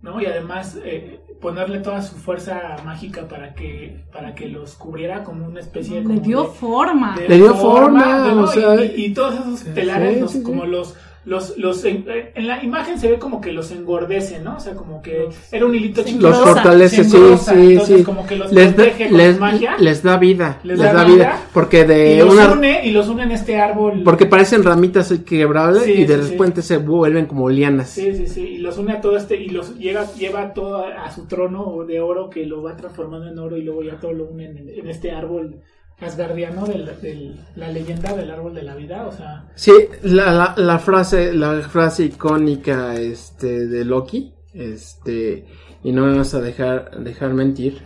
¿no? 0.04 0.22
Y 0.22 0.28
además 0.28 0.78
eh, 0.84 1.20
ponerle 1.42 1.80
toda 1.80 2.02
su 2.04 2.16
fuerza 2.18 2.76
mágica 2.86 3.28
para 3.28 3.56
que 3.56 4.04
para 4.14 4.36
que 4.36 4.48
los 4.50 4.76
cubriera 4.76 5.24
como 5.24 5.48
una 5.48 5.60
especie 5.62 5.96
de 5.96 6.02
Le 6.02 6.08
como 6.08 6.20
dio 6.20 6.44
de- 6.44 6.50
forma. 6.50 7.16
de 7.18 7.28
Le 7.30 7.36
dio 7.38 7.56
forma, 7.56 8.18
¿no? 8.36 8.42
o 8.44 8.48
sea, 8.48 8.76
y, 8.86 9.06
y- 9.06 9.14
todos 9.14 9.34
esos 9.40 9.64
telares, 9.74 10.14
sí, 10.16 10.20
los- 10.22 10.32
sí, 10.32 10.38
sí. 10.38 10.44
como 10.44 10.66
los, 10.66 10.96
los, 11.26 11.58
los, 11.58 11.84
en, 11.86 12.06
en 12.36 12.48
la 12.48 12.64
imagen 12.64 13.00
se 13.00 13.10
ve 13.10 13.18
como 13.20 13.40
que 13.40 13.52
los 13.52 13.72
engordece, 13.72 14.40
¿no? 14.40 14.58
O 14.58 14.60
sea, 14.60 14.74
como 14.76 15.02
que 15.02 15.30
era 15.52 15.66
un 15.66 15.74
hilito 15.74 16.04
chiquito. 16.04 16.30
Los 16.30 16.40
fortalece, 16.40 17.04
sí, 17.04 17.16
entonces 17.16 17.84
sí. 17.86 18.04
como 18.04 18.26
que 18.28 18.36
los 18.36 18.52
Les 18.52 18.76
da, 18.76 18.86
con 18.92 19.18
les, 19.18 19.40
magia. 19.40 19.78
les 19.80 20.04
da 20.04 20.18
vida, 20.18 20.60
les, 20.64 20.78
Les 20.78 20.86
da, 20.88 20.94
da 20.94 21.04
vida, 21.06 21.16
vida, 21.16 21.40
porque 21.54 21.82
y 21.82 21.84
de 21.86 22.18
los 22.26 22.34
una 22.34 22.52
une 22.52 22.86
y 22.86 22.92
los 22.92 23.08
une 23.08 23.24
en 23.24 23.32
este 23.32 23.58
árbol. 23.60 24.02
porque 24.04 24.26
parecen 24.26 24.64
ramitas 24.64 25.14
quebrables 25.26 25.84
Sí, 25.84 25.92
y 25.94 26.06
de 26.06 26.18
sí, 26.18 26.24
sí. 26.24 26.32
repente 26.32 26.62
se 26.62 26.78
vuelven 26.78 27.26
como 27.26 27.50
lianas. 27.50 27.90
Sí, 27.90 28.14
sí, 28.16 28.28
sí, 28.28 28.42
y 28.42 28.58
los 28.58 28.78
une 28.78 28.94
a 28.94 29.02
todo 29.02 29.16
este, 29.18 29.36
y 29.38 29.50
los 29.50 29.78
llega, 29.78 30.06
lleva 30.14 30.54
todo 30.54 30.86
a 30.86 31.10
su 31.12 31.26
trono 31.28 31.84
de 31.88 32.00
oro 32.02 32.30
que 32.30 32.46
lo 32.46 32.62
va 32.64 32.76
transformando 32.76 33.28
en 33.30 33.40
oro 33.40 33.58
y 33.58 33.62
luego 33.64 33.84
ya 33.84 34.00
todo 34.00 34.14
lo 34.14 34.26
une 34.26 34.46
en, 34.46 34.70
en 34.70 34.90
este 34.90 35.12
árbol 35.12 35.62
asgardiano 36.04 36.66
de 36.66 37.34
la, 37.56 37.68
leyenda 37.70 38.14
del 38.14 38.30
árbol 38.32 38.54
de 38.56 38.64
la 38.64 38.76
vida, 38.76 39.06
o 39.08 39.12
sea, 39.12 39.46
Sí, 39.56 39.72
la, 40.04 40.32
la, 40.32 40.54
la 40.58 40.80
frase, 40.80 41.34
la 41.34 41.62
frase 41.62 42.06
icónica 42.06 42.96
este 42.96 43.68
de 43.68 43.86
Loki, 43.86 44.34
este, 44.54 45.46
y 45.84 45.92
no 45.92 46.06
me 46.06 46.18
vas 46.18 46.34
a 46.34 46.42
dejar, 46.42 47.00
dejar 47.04 47.34
mentir, 47.34 47.82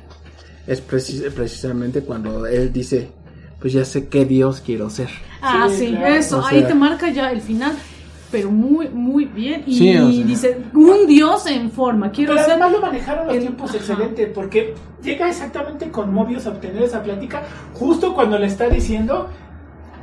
es 0.67 0.81
precis- 0.81 1.31
precisamente 1.33 2.01
cuando 2.01 2.45
él 2.45 2.71
dice, 2.73 3.09
pues 3.59 3.73
ya 3.73 3.85
sé 3.85 4.07
qué 4.07 4.25
Dios 4.25 4.61
quiero 4.65 4.89
ser. 4.89 5.09
Ah, 5.41 5.67
Sí, 5.69 5.87
sí, 5.87 5.91
claro. 5.91 6.13
eso, 6.15 6.39
O 6.39 6.45
ahí 6.45 6.63
te 6.63 6.73
marca 6.75 7.09
ya 7.11 7.31
el 7.31 7.41
final, 7.41 7.73
pero 8.31 8.51
muy, 8.51 8.89
muy 8.89 9.25
bien. 9.25 9.63
Y 9.65 9.75
Sí, 9.77 9.97
o 9.97 10.11
sea. 10.11 10.25
dice, 10.25 10.57
un 10.73 11.07
dios 11.07 11.45
en 11.47 11.71
forma, 11.71 12.11
quiero 12.11 12.33
Pero 12.33 12.43
ser... 12.43 12.51
además 12.53 12.71
lo 12.73 12.81
manejaron 12.81 13.27
los 13.27 13.35
el- 13.35 13.41
tiempos 13.41 13.69
ajá. 13.69 13.77
excelente, 13.79 14.27
porque 14.27 14.73
llega 15.03 15.29
exactamente 15.29 15.89
con 15.91 16.13
Mobius 16.13 16.45
a 16.45 16.49
obtener 16.49 16.83
esa 16.83 17.01
plática, 17.03 17.43
justo 17.73 18.13
cuando 18.13 18.37
le 18.37 18.47
está 18.47 18.67
diciendo 18.69 19.27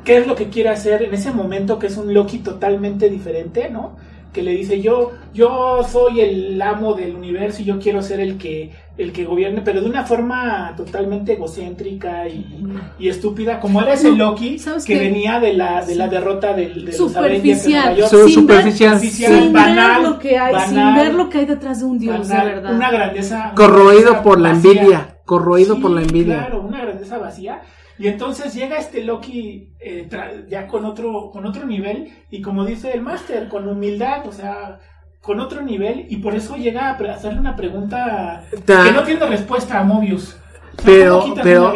qué 0.04 0.18
es 0.18 0.26
lo 0.26 0.34
que 0.34 0.48
quiere 0.48 0.68
hacer 0.70 1.02
en 1.02 1.14
ese 1.14 1.30
momento, 1.32 1.78
que 1.78 1.86
es 1.88 1.96
un 1.96 2.12
Loki 2.12 2.38
totalmente 2.38 3.08
diferente, 3.10 3.68
¿no? 3.70 3.96
Que 4.32 4.42
le 4.42 4.50
dice, 4.52 4.80
yo, 4.80 5.12
yo 5.32 5.82
soy 5.90 6.20
el 6.20 6.60
amo 6.60 6.94
del 6.94 7.14
universo 7.14 7.62
y 7.62 7.66
yo 7.66 7.78
quiero 7.78 8.02
ser 8.02 8.20
el 8.20 8.36
que, 8.36 8.72
el 8.96 9.12
que 9.12 9.24
gobierne, 9.24 9.60
pero 9.62 9.80
de 9.80 9.88
una 9.88 10.04
forma 10.04 10.72
totalmente 10.76 11.32
egocéntrica 11.32 12.28
y, 12.28 12.64
y 12.98 13.08
estúpida, 13.08 13.58
como 13.58 13.82
era 13.82 13.94
ese 13.94 14.12
Loki 14.12 14.58
¿sabes 14.58 14.84
que 14.84 14.94
qué? 14.94 15.00
venía 15.00 15.40
de 15.40 15.52
la, 15.52 15.84
de 15.84 15.96
la 15.96 16.06
derrota 16.06 16.52
del, 16.54 16.84
de 16.84 16.96
los 16.96 17.16
Avengers 17.16 17.62
Superficial, 17.62 17.82
Nueva 17.84 17.98
York. 17.98 18.10
Su- 18.10 18.16
sin 18.28 18.46
ver- 18.46 18.56
superficial, 18.56 18.94
superficial, 18.94 19.42
sin 19.42 19.52
banal, 19.52 20.02
ver 20.02 20.10
lo 20.12 20.18
que 20.20 20.38
hay, 20.38 20.68
sin 20.68 20.94
ver 20.94 21.14
lo 21.14 21.28
que 21.28 21.38
hay 21.38 21.44
detrás 21.46 21.80
de 21.80 21.86
un 21.86 21.98
dios, 21.98 22.28
de 22.28 22.34
banal, 22.34 22.54
verdad. 22.54 22.74
Una 22.76 22.90
grandeza. 22.92 23.52
Corroído 23.56 24.22
por 24.22 24.40
la 24.40 24.52
vacía. 24.52 24.70
envidia, 24.70 25.18
corroído 25.24 25.74
Sí, 25.74 25.80
por 25.80 25.90
la 25.90 26.02
envidia. 26.02 26.36
Claro, 26.38 26.60
una 26.62 26.80
grandeza 26.82 27.18
vacía. 27.18 27.62
Y 27.98 28.08
entonces 28.08 28.52
llega 28.54 28.76
este 28.76 29.04
Loki 29.04 29.70
eh, 29.80 30.08
ya 30.48 30.66
con 30.66 30.84
otro, 30.84 31.30
con 31.32 31.46
otro 31.46 31.64
nivel, 31.66 32.08
y 32.30 32.40
como 32.42 32.64
dice 32.64 32.92
el 32.92 33.02
máster, 33.02 33.48
con 33.48 33.68
humildad, 33.68 34.26
o 34.26 34.32
sea, 34.32 34.78
con 35.24 35.40
otro 35.40 35.62
nivel, 35.62 36.06
y 36.08 36.18
por 36.18 36.34
eso 36.34 36.56
llega 36.56 36.90
a 36.90 36.92
hacerle 37.14 37.40
una 37.40 37.56
pregunta 37.56 38.44
Ta- 38.64 38.84
que 38.84 38.92
no 38.92 39.02
tiene 39.04 39.26
respuesta 39.26 39.80
a 39.80 39.84
Mobius. 39.84 40.36
Pero 40.84 41.20
¿cómo 41.20 41.24
quitas 41.34 41.44
pero 41.44 41.72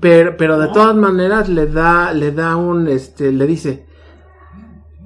pero 0.00 0.36
pero 0.36 0.58
de 0.58 0.66
¿No? 0.66 0.72
todas 0.72 0.94
maneras 0.96 1.48
le 1.48 1.66
da 1.66 2.12
le 2.12 2.32
da 2.32 2.56
un 2.56 2.88
este 2.88 3.30
le 3.32 3.46
dice 3.46 3.86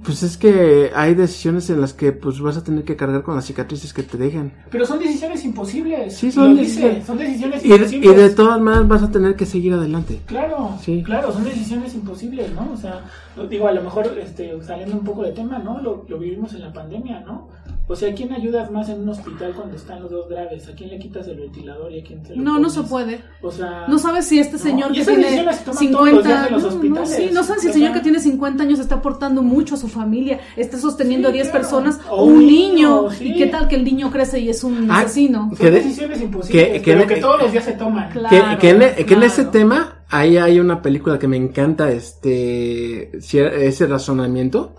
pues 0.05 0.23
es 0.23 0.37
que 0.37 0.91
hay 0.95 1.15
decisiones 1.15 1.71
en 1.71 1.81
las 1.81 1.93
que 1.93 2.13
pues 2.13 2.41
vas 2.41 2.57
a 2.57 2.63
tener 2.65 2.85
que 2.85 2.97
cargar 2.97 3.23
con 3.23 3.35
las 3.35 3.45
cicatrices 3.47 3.93
que 3.93 4.03
te 4.03 4.17
dejan 4.19 4.53
Pero 4.71 4.85
son 4.87 4.99
decisiones 4.99 5.45
imposibles. 5.45 6.15
Sí, 6.17 6.31
son 6.31 6.57
dice, 6.57 6.63
decisiones. 6.81 7.07
son 7.07 7.19
decisiones 7.19 7.65
y, 7.65 7.69
de- 7.69 7.75
y 7.75 7.79
imposibles. 7.79 8.17
de 8.17 8.31
todas 8.31 8.61
maneras 8.61 8.89
vas 8.89 9.03
a 9.03 9.11
tener 9.11 9.35
que 9.37 9.47
seguir 9.47 9.73
adelante 9.75 10.21
Claro, 10.27 10.77
Sí. 10.83 11.03
claro, 11.05 11.33
son 11.33 11.45
decisiones 11.45 11.95
imposibles, 11.95 12.53
¿no? 12.53 12.71
O 12.73 12.77
sea, 12.77 13.05
digo, 13.49 13.67
a 13.69 13.73
lo 13.73 13.83
mejor 13.83 14.07
este, 14.23 14.53
saliendo 14.63 14.97
un 14.97 15.05
poco 15.05 15.23
de 15.23 15.33
tema, 15.33 15.59
¿no? 15.59 15.81
Lo, 15.81 16.05
lo 16.09 16.19
vivimos 16.19 16.53
en 16.55 16.61
la 16.63 16.73
pandemia, 16.73 17.21
¿no? 17.21 17.49
O 17.87 17.95
sea, 17.95 18.11
¿a 18.11 18.15
quién 18.15 18.33
ayudas 18.33 18.71
más 18.71 18.89
en 18.89 19.01
un 19.03 19.11
hospital 19.11 19.53
cuando 19.55 19.77
están 19.77 20.01
los 20.01 20.11
dos 20.11 20.27
graves? 20.27 20.67
¿A 20.69 20.73
quién 20.75 20.89
le 20.89 20.99
quitas 20.99 21.29
el 21.29 21.37
ventilador 21.39 21.93
y 21.93 22.01
a 22.01 22.03
quién 22.03 22.25
se 22.25 22.35
lo 22.35 22.43
No, 22.43 22.59
no 22.59 22.71
se 22.71 22.81
pones? 22.83 22.91
puede. 22.91 23.21
O 23.43 23.53
sea, 23.53 23.85
No 23.89 23.99
sabes 23.99 24.25
si 24.25 24.39
este 24.39 24.57
No, 24.57 24.63
señor 24.63 24.91
y 24.93 25.01
que 25.01 25.05
tiene 25.05 25.23
decisiones 25.25 25.57
se 25.57 25.65
toman 25.65 25.93
todos 25.93 26.13
los 26.13 26.25
días 26.25 26.47
50 26.47 26.47
en 26.49 26.53
los 26.55 26.63
no, 26.83 27.01
no, 27.01 27.07
sí, 27.07 27.31
no 27.31 27.43
saben 27.45 27.61
si 27.61 27.67
el 27.67 27.73
señor 27.75 27.93
que 27.93 28.01
tiene 28.01 28.21
50 28.21 28.63
años 28.63 28.79
está 28.79 28.95
aportando 28.95 29.43
mucho 29.43 29.75
a 29.75 29.79
su 29.79 29.89
familia, 29.95 30.41
está 30.57 30.77
sosteniendo 30.79 31.29
Sí, 31.29 31.33
a 31.33 31.35
10 31.35 31.49
claro. 31.49 31.61
personas 31.63 32.01
O 32.11 32.17
o 32.17 32.25
un 32.25 32.35
un 32.35 32.47
niño. 32.47 33.03
niño, 33.03 33.11
sí. 33.11 33.29
¿Y 33.33 33.37
qué 33.39 33.47
tal 33.47 33.69
que 33.69 33.77
el 33.77 33.85
niño 33.85 34.11
crece 34.11 34.41
y 34.41 34.49
es 34.51 34.63
un 34.65 34.91
Ah, 34.91 35.01
asesino? 35.01 35.49
son 35.49 35.57
que 35.57 35.65
de- 35.71 35.81
decisiones 35.81 36.21
imposibles, 36.21 36.67
que- 36.67 36.83
que 36.83 36.93
pero 36.93 36.99
ne- 37.07 37.15
que 37.15 37.21
todos 37.21 37.43
los 37.43 37.53
días 37.53 37.65
se 37.65 37.73
toman. 37.73 38.11
Claro. 38.11 38.59
que, 38.59 38.59
que 38.59 38.71
en, 38.71 38.79
que 38.95 39.01
en 39.01 39.07
claro. 39.07 39.25
ese 39.25 39.45
tema 39.47 40.05
ahí 40.11 40.37
hay 40.37 40.61
una 40.61 40.83
película 40.83 41.19
que 41.19 41.29
me 41.29 41.37
encanta 41.37 41.91
este 41.91 43.17
ese 43.17 43.87
razonamiento 43.87 44.75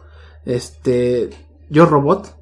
este 0.46 1.30
yo 1.70 1.86
robot 1.86 2.34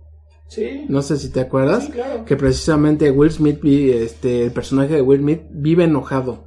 Sí, 0.49 0.85
no 0.87 1.01
sé 1.01 1.17
si 1.17 1.29
te 1.31 1.39
acuerdas 1.39 1.85
sí, 1.85 1.91
claro. 1.93 2.25
que 2.25 2.35
precisamente 2.35 3.09
Will 3.09 3.31
Smith, 3.31 3.59
este, 3.63 4.43
el 4.43 4.51
personaje 4.51 4.93
de 4.95 5.01
Will 5.01 5.21
Smith 5.21 5.41
vive 5.49 5.85
enojado 5.85 6.43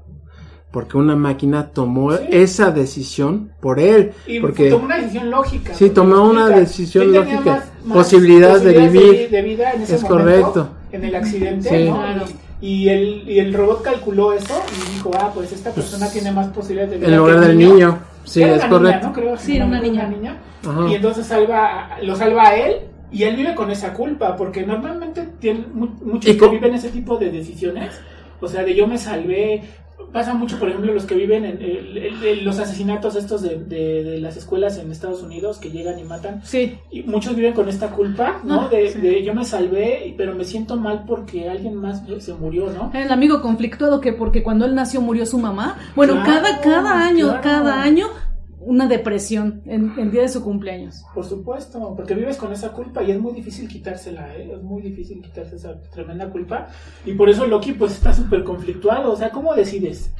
porque 0.76 0.98
una 0.98 1.16
máquina 1.16 1.68
tomó 1.72 2.12
Sí. 2.12 2.24
esa 2.32 2.70
decisión 2.70 3.50
por 3.62 3.80
él, 3.80 4.12
Y 4.26 4.40
porque 4.40 4.68
tomó 4.68 4.84
una 4.84 4.98
decisión 4.98 5.30
lógica. 5.30 5.72
Sí, 5.72 5.88
tomó 5.88 6.22
una 6.28 6.50
decisión 6.50 7.14
lógica. 7.14 7.40
más- 7.50 7.64
más 7.86 7.96
Posibilidades 7.96 8.62
de 8.62 8.78
vivir. 8.78 9.30
de 9.30 9.40
vida 9.40 9.72
en 9.72 9.80
ese 9.80 9.94
Es 9.94 10.02
momento, 10.02 10.22
correcto. 10.52 10.68
En 10.92 11.04
el 11.06 11.14
accidente, 11.14 11.66
Sí. 11.70 11.84
¿no? 11.88 11.96
Claro. 11.96 12.24
Y 12.60 12.88
el, 12.90 13.24
y 13.26 13.38
el 13.38 13.54
robot 13.54 13.80
calculó 13.80 14.34
eso 14.34 14.52
y 14.70 14.96
dijo, 14.96 15.10
ah, 15.18 15.30
pues 15.34 15.50
esta 15.50 15.70
persona 15.70 16.10
tiene 16.10 16.30
más 16.30 16.48
posibilidades 16.48 16.90
de 16.90 16.96
vida. 16.98 17.08
en 17.08 17.16
lugar 17.16 17.40
del 17.40 17.56
niño, 17.56 17.98
sí, 18.24 18.42
Era 18.42 18.56
es 18.56 18.58
una 18.60 18.68
correcto. 18.68 18.96
Niña, 18.98 19.08
¿no? 19.08 19.12
Creo, 19.14 19.36
Sí, 19.38 19.56
era 19.56 19.64
una 19.64 19.78
Una 19.78 19.88
niña. 19.88 20.06
niña. 20.08 20.36
Ajá. 20.68 20.88
Y 20.90 20.94
entonces 20.94 21.26
salva, 21.26 21.86
a- 21.94 22.02
lo 22.02 22.14
salva 22.16 22.48
a 22.48 22.54
él 22.54 22.76
y 23.10 23.22
él 23.22 23.34
vive 23.34 23.54
con 23.54 23.70
esa 23.70 23.94
culpa, 23.94 24.36
porque 24.36 24.66
normalmente 24.66 25.26
tienen 25.40 25.68
mu- 25.72 25.88
muchos 26.04 26.36
que 26.36 26.48
viven 26.48 26.74
ese 26.74 26.90
tipo 26.90 27.16
de 27.16 27.30
decisiones, 27.30 27.94
o 28.42 28.46
sea, 28.46 28.62
de 28.62 28.74
yo 28.74 28.86
me 28.86 28.98
salvé. 28.98 29.62
Pasa 30.12 30.34
mucho, 30.34 30.58
por 30.58 30.68
ejemplo, 30.68 30.94
los 30.94 31.04
que 31.04 31.14
viven 31.14 31.44
en 31.44 31.60
el- 31.60 31.98
el- 31.98 32.24
el- 32.24 32.44
los 32.44 32.58
asesinatos 32.58 33.16
estos 33.16 33.42
de, 33.42 33.56
de- 33.58 34.02
de 34.04 34.20
las 34.20 34.36
escuelas 34.36 34.78
en 34.78 34.90
Estados 34.90 35.22
Unidos 35.22 35.58
que 35.58 35.70
llegan 35.70 35.98
y 35.98 36.04
matan. 36.04 36.40
Sí, 36.44 36.78
Y 36.90 37.02
muchos 37.02 37.34
viven 37.36 37.52
con 37.52 37.68
esta 37.68 37.90
culpa, 37.90 38.40
¿no? 38.44 38.62
Ah, 38.62 38.68
de, 38.70 38.90
sí. 38.92 39.00
de 39.00 39.22
yo 39.24 39.34
me 39.34 39.44
salvé, 39.44 40.14
pero 40.16 40.34
me 40.34 40.44
siento 40.44 40.76
mal 40.76 41.04
porque 41.06 41.48
alguien 41.50 41.74
más 41.74 42.02
se 42.20 42.32
murió, 42.34 42.70
¿no? 42.70 42.90
el 42.94 43.10
amigo 43.12 43.42
conflictuado 43.42 44.00
que 44.00 44.12
porque 44.12 44.42
cuando 44.42 44.64
él 44.64 44.74
nació 44.74 45.00
murió 45.00 45.26
su 45.26 45.38
mamá. 45.38 45.76
Bueno, 45.94 46.14
Claro, 46.14 46.26
cada, 46.42 46.60
cada 46.60 47.06
año, 47.06 47.26
claro. 47.28 47.42
cada 47.42 47.82
año, 47.82 48.06
una 48.66 48.86
depresión 48.88 49.62
en 49.66 49.94
el 49.98 50.10
día 50.10 50.22
de 50.22 50.28
su 50.28 50.42
cumpleaños. 50.42 51.04
Por 51.14 51.24
supuesto, 51.24 51.94
porque 51.96 52.14
vives 52.14 52.36
con 52.36 52.52
esa 52.52 52.72
culpa 52.72 53.02
y 53.02 53.12
es 53.12 53.18
muy 53.20 53.32
difícil 53.32 53.68
quitársela, 53.68 54.34
¿eh? 54.36 54.50
Es 54.54 54.62
muy 54.62 54.82
difícil 54.82 55.22
quitarse 55.22 55.56
esa 55.56 55.80
tremenda 55.92 56.28
culpa. 56.28 56.66
Y 57.04 57.12
por 57.12 57.28
eso 57.30 57.46
Loki 57.46 57.72
pues 57.72 57.92
está 57.92 58.12
súper 58.12 58.42
conflictuado. 58.44 59.12
O 59.12 59.16
sea, 59.16 59.30
¿cómo 59.30 59.54
decides? 59.54 60.10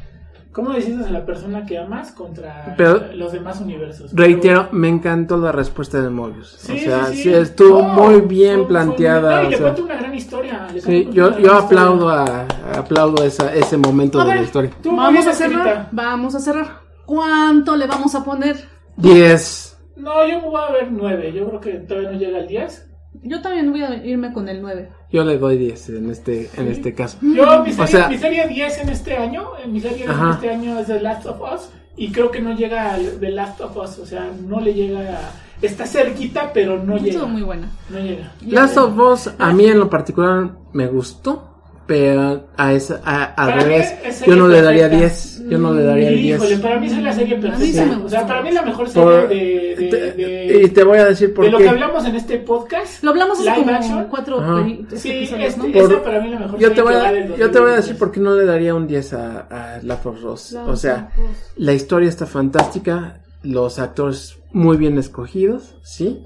¿Cómo 0.53 0.73
decides 0.73 1.05
a 1.07 1.11
la 1.11 1.27
persona 1.27 1.67
que 1.67 1.77
amas 1.77 2.13
contra 2.13 2.75
Pero- 2.79 3.13
los 3.15 3.33
demás 3.33 3.61
universos? 3.61 4.11
Reitero, 4.15 4.69
me 4.73 4.89
encantó 4.89 5.37
la 5.37 5.53
respuesta 5.53 6.01
de 6.01 6.09
Mobius. 6.09 6.49
Sí, 6.59 6.73
o 6.73 6.79
sea, 6.79 7.07
sí, 7.09 7.17
sí, 7.17 7.23
sí. 7.25 7.33
estuvo 7.35 7.83
No, 7.83 7.89
muy 7.93 8.21
bien 8.23 8.55
fue- 8.55 8.59
fue 8.61 8.69
planteada. 8.69 9.43
muy- 9.43 9.43
no, 9.43 9.49
y 9.49 9.51
le 9.51 9.57
sea, 9.59 9.67
cuento 9.67 9.85
una 9.85 9.97
gran 9.97 10.15
historia. 10.15 10.67
sí, 10.79 11.09
yo, 11.13 11.37
yo 11.39 11.43
gran 11.45 11.57
aplaudo 11.65 12.09
historia. 12.21 12.47
a, 12.75 12.79
aplaudo 12.79 13.23
esa, 13.25 13.53
ese 13.55 13.77
momento 13.77 14.19
A 14.19 14.23
de 14.23 14.29
la 14.29 14.35
ver, 14.37 14.45
historia. 14.45 14.71
Tú, 14.83 14.93
muy 14.93 14.99
Vamos 15.05 15.27
a 15.27 15.33
cerrar, 15.35 15.67
escrita. 15.67 15.89
vamos 15.93 16.35
a 16.35 16.41
cerrar. 16.41 16.86
¿Cuánto 17.07 17.77
le 17.77 17.87
vamos 17.87 18.15
a 18.15 18.25
poner? 18.25 18.57
10. 18.97 19.79
No, 19.97 20.27
yo 20.29 20.41
me 20.41 20.49
voy 20.49 20.61
a 20.69 20.73
ver 20.73 20.89
nueve. 20.93 21.33
Yo 21.33 21.47
creo 21.49 21.61
que 21.61 21.71
todavía 21.81 22.11
no 22.13 22.19
llega 22.19 22.39
al 22.39 22.47
10. 22.49 22.83
Yo 23.23 23.41
también 23.41 23.71
voy 23.73 23.83
a 23.83 23.95
irme 24.05 24.33
con 24.33 24.49
el 24.49 24.61
9. 24.61 24.91
Yo 25.11 25.25
le 25.25 25.39
doy 25.39 25.57
10 25.57 25.89
en 25.91 26.11
este, 26.11 26.51
en 26.57 26.69
este 26.69 26.95
caso. 26.95 27.17
Yo, 27.23 27.63
mi 27.65 27.71
serie, 27.73 27.85
O 27.85 27.87
sea- 27.87 28.09
mi 28.09 28.19
serie 28.19 28.47
10 28.47 28.79
en 28.83 28.89
este 28.91 29.17
año, 29.17 29.49
mi 29.69 29.81
serie 29.81 29.97
10 29.99 30.09
en 30.11 30.15
Ajá. 30.15 30.31
este 30.35 30.51
año 30.51 30.79
es 30.79 30.87
The 30.87 31.01
Last 31.01 31.27
of 31.27 31.41
Us. 31.41 31.71
Y 31.97 32.13
creo 32.13 32.31
que 32.31 32.41
no 32.41 32.55
llega 32.55 32.93
al 32.93 33.19
The 33.19 33.31
Last 33.31 33.61
of 33.63 33.75
Us. 33.77 33.99
O 33.99 34.07
sea, 34.07 34.31
no 34.47 34.61
le 34.61 34.75
llega 34.75 35.01
a- 35.01 35.31
Está 35.63 35.87
cerquita, 35.87 36.51
pero 36.53 36.83
no 36.83 36.97
llega. 36.99 37.13
Estuvo 37.13 37.29
muy 37.29 37.41
buena. 37.43 37.71
No 37.89 37.99
llega. 37.99 38.35
Last 38.43 38.77
of 38.77 38.99
Us, 38.99 39.31
a 39.39 39.53
mí 39.55 39.65
en 39.65 39.79
lo 39.79 39.89
particular 39.89 40.51
me 40.75 40.87
gustó, 40.87 41.56
pero 41.87 42.49
a 42.57 42.73
esa, 42.73 43.01
a- 43.05 43.25
al 43.25 43.53
revés, 43.63 43.95
yo 44.27 44.35
no 44.37 44.49
le 44.49 44.61
daría 44.61 44.89
perfecta. 44.91 45.07
10. 45.15 45.33
Yo 45.49 45.59
no 45.59 45.73
le 45.73 45.85
daría 45.85 46.09
el 46.09 46.19
Híjole, 46.19 46.49
10. 46.49 46.61
para 46.61 46.81
mí 46.81 46.87
es 46.89 46.99
la 46.99 47.13
serie 47.13 47.37
perfecta. 47.37 47.85
sí 47.85 47.91
me 47.91 48.05
O 48.05 48.09
sea, 48.09 48.27
para 48.27 48.43
mí 48.43 48.49
es 48.49 48.55
la 48.57 48.63
mejor 48.63 48.89
serie 48.89 49.05
Por- 49.09 49.29
de, 49.29 49.77
de, 49.79 50.13
de- 50.13 50.63
y 50.65 50.69
te 50.71 50.83
voy 50.83 50.99
a 50.99 51.05
decir 51.05 51.33
por 51.33 51.45
de 51.45 51.53
lo 51.53 51.59
que 51.59 51.69
hablamos 51.69 52.05
en 52.05 52.17
este 52.17 52.39
podcast. 52.39 53.05
Lo 53.05 53.11
hablamos 53.11 53.39
hace 53.39 53.55
como 53.55 53.71
action. 53.71 54.07
cuatro 54.11 54.65
Sí, 54.97 55.11
episodios, 55.11 55.57
¿no? 55.59 55.65
este, 55.67 55.81
Por- 55.81 55.93
esa 55.93 56.03
para 56.03 56.21
mí 56.21 56.27
es 56.27 56.35
la 56.35 56.41
mejor 56.41 56.59
Yo 56.59 56.69
serie 56.69 56.75
te, 56.75 56.83
voy 56.83 56.95
a, 56.95 57.13
yo 57.13 57.51
te 57.51 57.61
voy 57.61 57.71
a 57.71 57.77
2023. 57.77 57.77
decir 57.77 57.99
por 57.99 58.11
qué 58.11 58.21
no 58.21 58.35
le 58.35 58.45
daría 58.45 58.75
un 58.75 58.89
10 58.89 59.13
a, 59.13 59.41
a 59.77 59.79
Last 59.83 60.07
of 60.07 60.25
Us. 60.25 60.55
O 60.67 60.75
sea, 60.75 61.11
la 61.57 61.73
historia 61.73 62.09
está 62.09 62.27
fantástica, 62.27 63.21
los 63.45 63.79
actores 63.79 64.39
muy 64.51 64.77
bien 64.77 64.99
escogidos, 64.99 65.77
sí, 65.85 66.25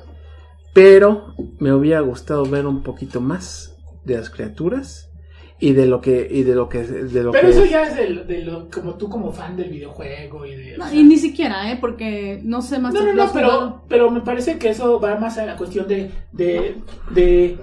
pero 0.73 1.35
me 1.59 1.73
hubiera 1.75 2.01
gustado 2.01 2.47
ver 2.47 2.67
un 2.67 2.83
poquito 2.83 3.21
más 3.21 3.75
de 4.07 4.17
las 4.17 4.31
criaturas 4.31 5.10
y 5.61 5.73
de 5.75 5.87
lo 5.87 6.01
que 6.01 6.27
y 6.31 6.43
de 6.43 6.55
lo 6.55 6.69
que 6.69 6.83
de 6.83 7.23
lo 7.23 7.33
Pero 7.33 7.49
que 7.49 7.55
eso 7.55 7.65
ya 7.67 7.83
es 7.83 7.97
de, 7.97 8.25
de 8.25 8.43
lo, 8.45 8.69
como 8.71 8.95
tú 8.95 9.09
como 9.09 9.31
fan 9.33 9.57
del 9.57 9.69
videojuego 9.71 10.47
y 10.47 10.55
de... 10.57 10.75
o 10.75 10.79
No, 10.79 10.89
sea, 10.89 10.95
y 10.99 11.05
ni 11.05 11.19
siquiera, 11.19 11.71
¿eh? 11.71 11.77
Porque 11.81 12.41
no 12.43 12.63
sé 12.63 12.79
más. 12.79 12.95
No, 12.95 13.05
no, 13.05 13.13
no, 13.13 13.31
pero, 13.33 13.83
pero 13.89 14.11
me 14.11 14.23
parece 14.23 14.59
que 14.59 14.71
eso 14.71 14.99
va 14.99 15.17
más 15.17 15.37
a 15.39 15.45
la 15.45 15.57
cuestión 15.57 15.87
de, 15.87 16.11
de, 16.33 16.77
de 17.11 17.59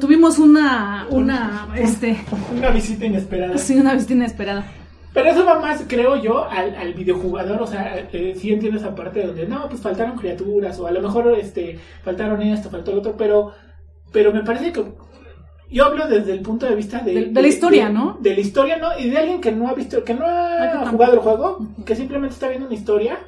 Tuvimos 0.00 0.38
una, 0.38 1.06
una, 1.10 1.68
este, 1.76 2.18
una 2.56 2.70
visita 2.70 3.06
inesperada. 3.06 3.56
sí, 3.58 3.74
una 3.76 3.94
visita 3.94 4.12
inesperada. 4.14 4.66
Pero 5.14 5.30
eso 5.30 5.44
va 5.44 5.58
más, 5.58 5.84
creo 5.88 6.16
yo, 6.22 6.48
al, 6.48 6.74
al 6.76 6.94
videojugador. 6.94 7.62
O 7.62 7.66
sea, 7.66 7.98
eh, 8.12 8.34
sí 8.38 8.52
entiendo 8.52 8.78
esa 8.78 8.94
parte 8.94 9.26
donde 9.26 9.46
no, 9.46 9.68
pues 9.68 9.80
faltaron 9.80 10.16
criaturas, 10.16 10.78
o 10.78 10.86
a 10.86 10.90
lo 10.90 11.00
mejor 11.00 11.34
este 11.38 11.78
faltaron 12.02 12.42
esto, 12.42 12.70
faltó 12.70 12.92
lo 12.92 12.98
otro, 12.98 13.16
pero, 13.16 13.52
pero 14.12 14.32
me 14.32 14.44
parece 14.44 14.72
que 14.72 14.84
yo 15.70 15.84
hablo 15.86 16.06
desde 16.08 16.32
el 16.32 16.40
punto 16.40 16.66
de 16.66 16.74
vista 16.74 17.00
de, 17.00 17.14
De- 17.14 17.24
de 17.26 17.42
la 17.42 17.48
historia, 17.48 17.86
de- 17.88 17.92
¿no? 17.92 18.16
De 18.20 18.34
la 18.34 18.40
historia, 18.40 18.76
¿no? 18.78 18.88
Y 18.98 19.10
de 19.10 19.18
alguien 19.18 19.40
que 19.40 19.52
no 19.52 19.68
ha 19.68 19.74
visto, 19.74 20.02
que 20.04 20.14
no 20.14 20.24
ha 20.26 20.86
jugado 20.90 21.14
el 21.14 21.18
juego, 21.20 21.58
que 21.84 21.94
simplemente 21.94 22.34
está 22.34 22.48
viendo 22.48 22.66
una 22.66 22.74
historia. 22.76 23.18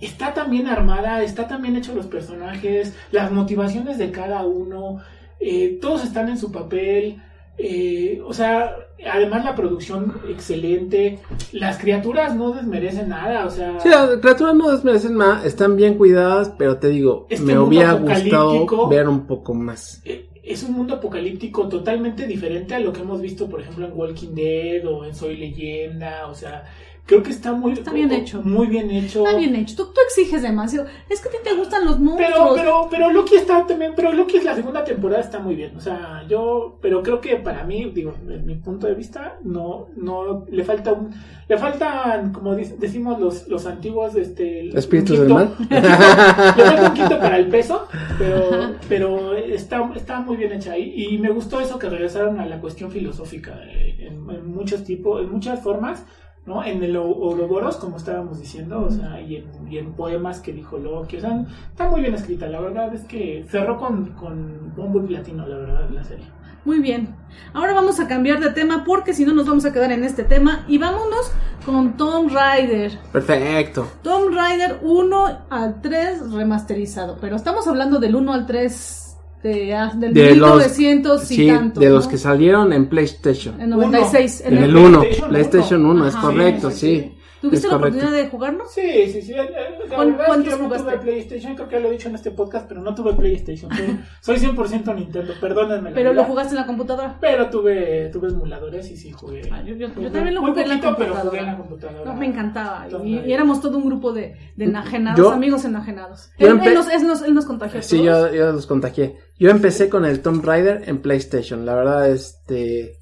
Está 0.00 0.34
tan 0.34 0.50
bien 0.50 0.66
armada, 0.66 1.22
está 1.22 1.48
tan 1.48 1.62
bien 1.62 1.74
hecho 1.76 1.94
los 1.94 2.06
personajes, 2.06 2.94
las 3.12 3.32
motivaciones 3.32 3.96
de 3.96 4.10
cada 4.10 4.44
uno, 4.44 4.98
eh, 5.40 5.78
todos 5.80 6.04
están 6.04 6.28
en 6.28 6.36
su 6.38 6.52
papel. 6.52 7.16
Eh, 7.58 8.20
o 8.26 8.34
sea, 8.34 8.76
además 9.10 9.42
la 9.46 9.54
producción 9.54 10.20
excelente, 10.28 11.18
las 11.52 11.78
criaturas 11.78 12.36
no 12.36 12.52
desmerecen 12.52 13.08
nada, 13.08 13.46
o 13.46 13.50
sea... 13.50 13.80
Sí, 13.80 13.88
las 13.88 14.10
criaturas 14.20 14.54
no 14.54 14.70
desmerecen 14.70 15.14
más, 15.14 15.42
están 15.46 15.74
bien 15.76 15.94
cuidadas, 15.94 16.52
pero 16.58 16.76
te 16.76 16.88
digo, 16.88 17.26
Este 17.30 17.42
me 17.46 17.58
hubiera 17.58 17.92
gustado 17.94 18.88
ver 18.88 19.08
un 19.08 19.26
poco 19.26 19.54
más. 19.54 20.02
eh, 20.04 20.28
es 20.46 20.62
un 20.62 20.72
mundo 20.72 20.94
apocalíptico 20.94 21.68
totalmente 21.68 22.26
diferente 22.26 22.74
a 22.74 22.78
lo 22.78 22.92
que 22.92 23.00
hemos 23.00 23.20
visto, 23.20 23.48
por 23.48 23.60
ejemplo, 23.60 23.86
en 23.86 23.92
Walking 23.94 24.34
Dead 24.34 24.86
o 24.86 25.04
en 25.04 25.14
Soy 25.14 25.36
Leyenda, 25.36 26.28
o 26.28 26.34
sea, 26.34 26.64
creo 27.06 27.22
que 27.22 27.30
está 27.30 27.52
muy... 27.52 27.72
Está 27.72 27.92
bien 27.92 28.10
hecho. 28.12 28.42
Muy 28.42 28.66
bien 28.66 28.90
hecho. 28.90 29.24
Está 29.24 29.38
bien 29.38 29.54
hecho. 29.54 29.76
Tú, 29.76 29.84
tú 29.92 30.00
exiges 30.08 30.42
demasiado. 30.42 30.86
Es 31.08 31.20
que 31.20 31.28
a 31.28 31.30
ti 31.32 31.38
te 31.44 31.54
gustan 31.54 31.84
los 31.84 31.94
Pero, 31.96 32.04
monstruos. 32.08 32.56
pero, 32.56 32.88
pero 32.90 33.12
Loki 33.12 33.36
está 33.36 33.64
también, 33.66 33.92
pero 33.94 34.12
Loki 34.12 34.40
la 34.40 34.54
segunda 34.54 34.84
temporada 34.84 35.20
está 35.22 35.38
muy 35.38 35.54
bien. 35.54 35.76
O 35.76 35.80
sea, 35.80 36.24
yo, 36.28 36.78
pero 36.82 37.02
creo 37.02 37.20
que 37.20 37.36
para 37.36 37.64
mí, 37.64 37.90
digo, 37.94 38.14
en 38.28 38.44
mi 38.44 38.56
punto 38.56 38.86
de 38.86 38.94
vista, 38.94 39.38
no, 39.44 39.86
no, 39.96 40.44
le 40.50 40.64
falta 40.64 40.92
un, 40.92 41.10
le 41.48 41.56
faltan, 41.56 42.32
como 42.32 42.54
decimos 42.56 43.20
los, 43.20 43.46
los 43.48 43.66
antiguos, 43.66 44.14
este, 44.16 44.68
Espíritus 44.76 45.18
del 45.18 45.28
quinto- 45.28 45.34
mal. 45.34 45.56
le 46.56 46.64
falta 46.64 46.88
un 46.88 46.94
quinto 46.94 47.18
para 47.20 47.36
el 47.38 47.46
peso, 47.48 47.86
pero, 48.18 48.74
pero 48.88 49.34
está, 49.36 49.90
está 49.94 50.20
muy 50.20 50.36
bien 50.36 50.52
hecha 50.52 50.72
ahí. 50.72 50.92
Y 50.96 51.18
me 51.18 51.30
gustó 51.30 51.60
eso 51.60 51.78
que 51.78 51.88
regresaron 51.88 52.40
a 52.40 52.46
la 52.46 52.60
cuestión 52.60 52.90
filosófica 52.90 53.52
eh, 53.64 53.96
en, 54.08 54.28
en 54.28 54.46
muchos 54.52 54.82
tipos, 54.84 55.22
en 55.22 55.30
muchas 55.30 55.62
formas. 55.62 56.04
¿No? 56.46 56.64
En 56.64 56.82
el 56.82 56.96
Ouroboros, 56.96 57.76
como 57.76 57.96
estábamos 57.96 58.40
diciendo, 58.40 58.86
o 58.86 58.90
sea, 58.90 59.20
y 59.20 59.36
en, 59.36 59.46
y 59.68 59.78
en 59.78 59.92
poemas 59.92 60.40
que 60.40 60.52
dijo 60.52 60.78
Loki, 60.78 61.18
o 61.18 61.20
sea, 61.20 61.44
está 61.70 61.90
muy 61.90 62.00
bien 62.00 62.14
escrita, 62.14 62.46
la 62.46 62.60
verdad 62.60 62.94
es 62.94 63.04
que 63.04 63.44
cerró 63.48 63.76
con, 63.76 64.12
con 64.12 64.72
bombo 64.76 65.00
y 65.02 65.08
platino, 65.08 65.46
la 65.46 65.56
verdad, 65.56 65.90
la 65.90 66.04
serie. 66.04 66.26
Muy 66.66 66.80
bien. 66.80 67.14
Ahora 67.54 67.74
vamos 67.74 68.00
a 68.00 68.08
cambiar 68.08 68.40
de 68.40 68.50
tema 68.50 68.82
porque 68.84 69.14
si 69.14 69.24
no 69.24 69.32
nos 69.32 69.46
vamos 69.46 69.64
a 69.64 69.72
quedar 69.72 69.92
en 69.92 70.02
este 70.02 70.24
tema. 70.24 70.64
Y 70.66 70.78
vámonos 70.78 71.30
con 71.64 71.96
Tomb 71.96 72.28
Raider. 72.32 72.98
Perfecto. 73.12 73.86
Tomb 74.02 74.34
Raider 74.34 74.80
1 74.82 75.38
al 75.48 75.80
3 75.80 76.32
remasterizado. 76.32 77.18
Pero 77.20 77.36
estamos 77.36 77.68
hablando 77.68 78.00
del 78.00 78.16
1 78.16 78.32
al 78.32 78.46
3 78.46 79.05
de, 79.46 79.74
ah, 79.74 79.92
del 79.96 80.12
De 80.12 80.34
los- 80.36 80.50
1900 80.56 81.30
y 81.30 81.34
Sí, 81.36 81.46
tanto. 81.48 81.80
de 81.80 81.90
los 81.90 82.06
que 82.08 82.18
salieron 82.18 82.72
en 82.72 82.86
PlayStation. 82.86 83.60
En 83.60 83.70
96. 83.70 84.42
En 84.44 84.58
el 84.58 84.64
el 84.64 84.76
1, 84.76 85.00
PlayStation 85.00 85.28
PlayStation 85.30 85.86
1, 85.86 86.06
es 86.08 86.16
correcto, 86.16 86.70
Sí, 86.70 86.76
sí. 86.78 87.12
¿Tuviste 87.48 87.68
la 87.68 87.74
correcto. 87.78 87.98
oportunidad 87.98 88.22
de 88.24 88.30
jugarlo? 88.30 88.64
Sí, 88.68 89.12
sí, 89.12 89.22
sí, 89.22 89.32
la 89.32 89.46
¿Cuán- 89.94 90.16
verdad 90.16 90.38
es 90.38 90.44
que 90.44 90.50
yo 90.50 90.58
no 90.58 90.68
tuve 90.76 90.98
PlayStation, 90.98 91.54
creo 91.54 91.68
que 91.68 91.80
lo 91.80 91.88
he 91.88 91.90
dicho 91.92 92.08
en 92.08 92.14
este 92.14 92.30
podcast, 92.30 92.68
pero 92.68 92.80
no 92.82 92.94
tuve 92.94 93.14
PlayStation, 93.14 93.70
soy, 93.74 93.98
soy 94.38 94.48
100% 94.48 94.94
Nintendo, 94.94 95.32
perdónenme 95.40 95.90
Pero 95.92 96.12
lo 96.12 96.24
jugaste 96.24 96.54
en 96.54 96.60
la 96.60 96.66
computadora. 96.66 97.16
Pero 97.20 97.48
tuve, 97.50 98.08
tuve 98.12 98.28
emuladores 98.28 98.90
y 98.90 98.96
sí 98.96 99.10
jugué. 99.12 99.42
Ah, 99.50 99.62
yo, 99.62 99.74
yo- 99.74 99.88
yo 99.88 99.94
Jugué 99.94 100.10
también 100.10 100.34
lo 100.34 100.42
muy 100.42 100.50
jugué 100.50 100.62
en 100.62 100.68
la 100.68 100.74
poquito, 100.76 100.96
pero 100.96 101.12
computadora. 101.14 101.30
jugué 101.30 101.38
en 101.40 101.46
la 101.46 101.56
computadora. 101.58 102.04
No, 102.12 102.18
me 102.18 102.26
encantaba. 102.26 102.86
Y, 103.04 103.32
éramos 103.32 103.60
todo 103.60 103.78
un 103.78 103.86
grupo 103.86 104.12
de, 104.12 104.36
de 104.56 104.64
enajenados, 104.64 105.18
Yo- 105.18 105.30
amigos 105.32 105.64
enajenados. 105.64 106.30
yo 106.38 106.48
Él, 106.48 106.54
empe- 106.58 106.66
él 106.68 106.74
nos, 106.74 106.88
él 106.88 107.06
nos- 107.06 107.22
él 107.22 107.34
nos 107.34 107.44
contagió. 107.46 107.80
a 107.80 107.82
Sí, 107.82 108.02
yo, 108.02 108.32
yo 108.32 108.52
los 108.52 108.66
contagié. 108.66 109.16
Yo 109.38 109.50
empecé 109.50 109.88
con 109.88 110.04
el 110.04 110.20
Tomb 110.22 110.44
Raider 110.44 110.82
en 110.86 111.02
PlayStation. 111.02 111.66
La 111.66 111.74
verdad, 111.74 112.08
este. 112.10 112.98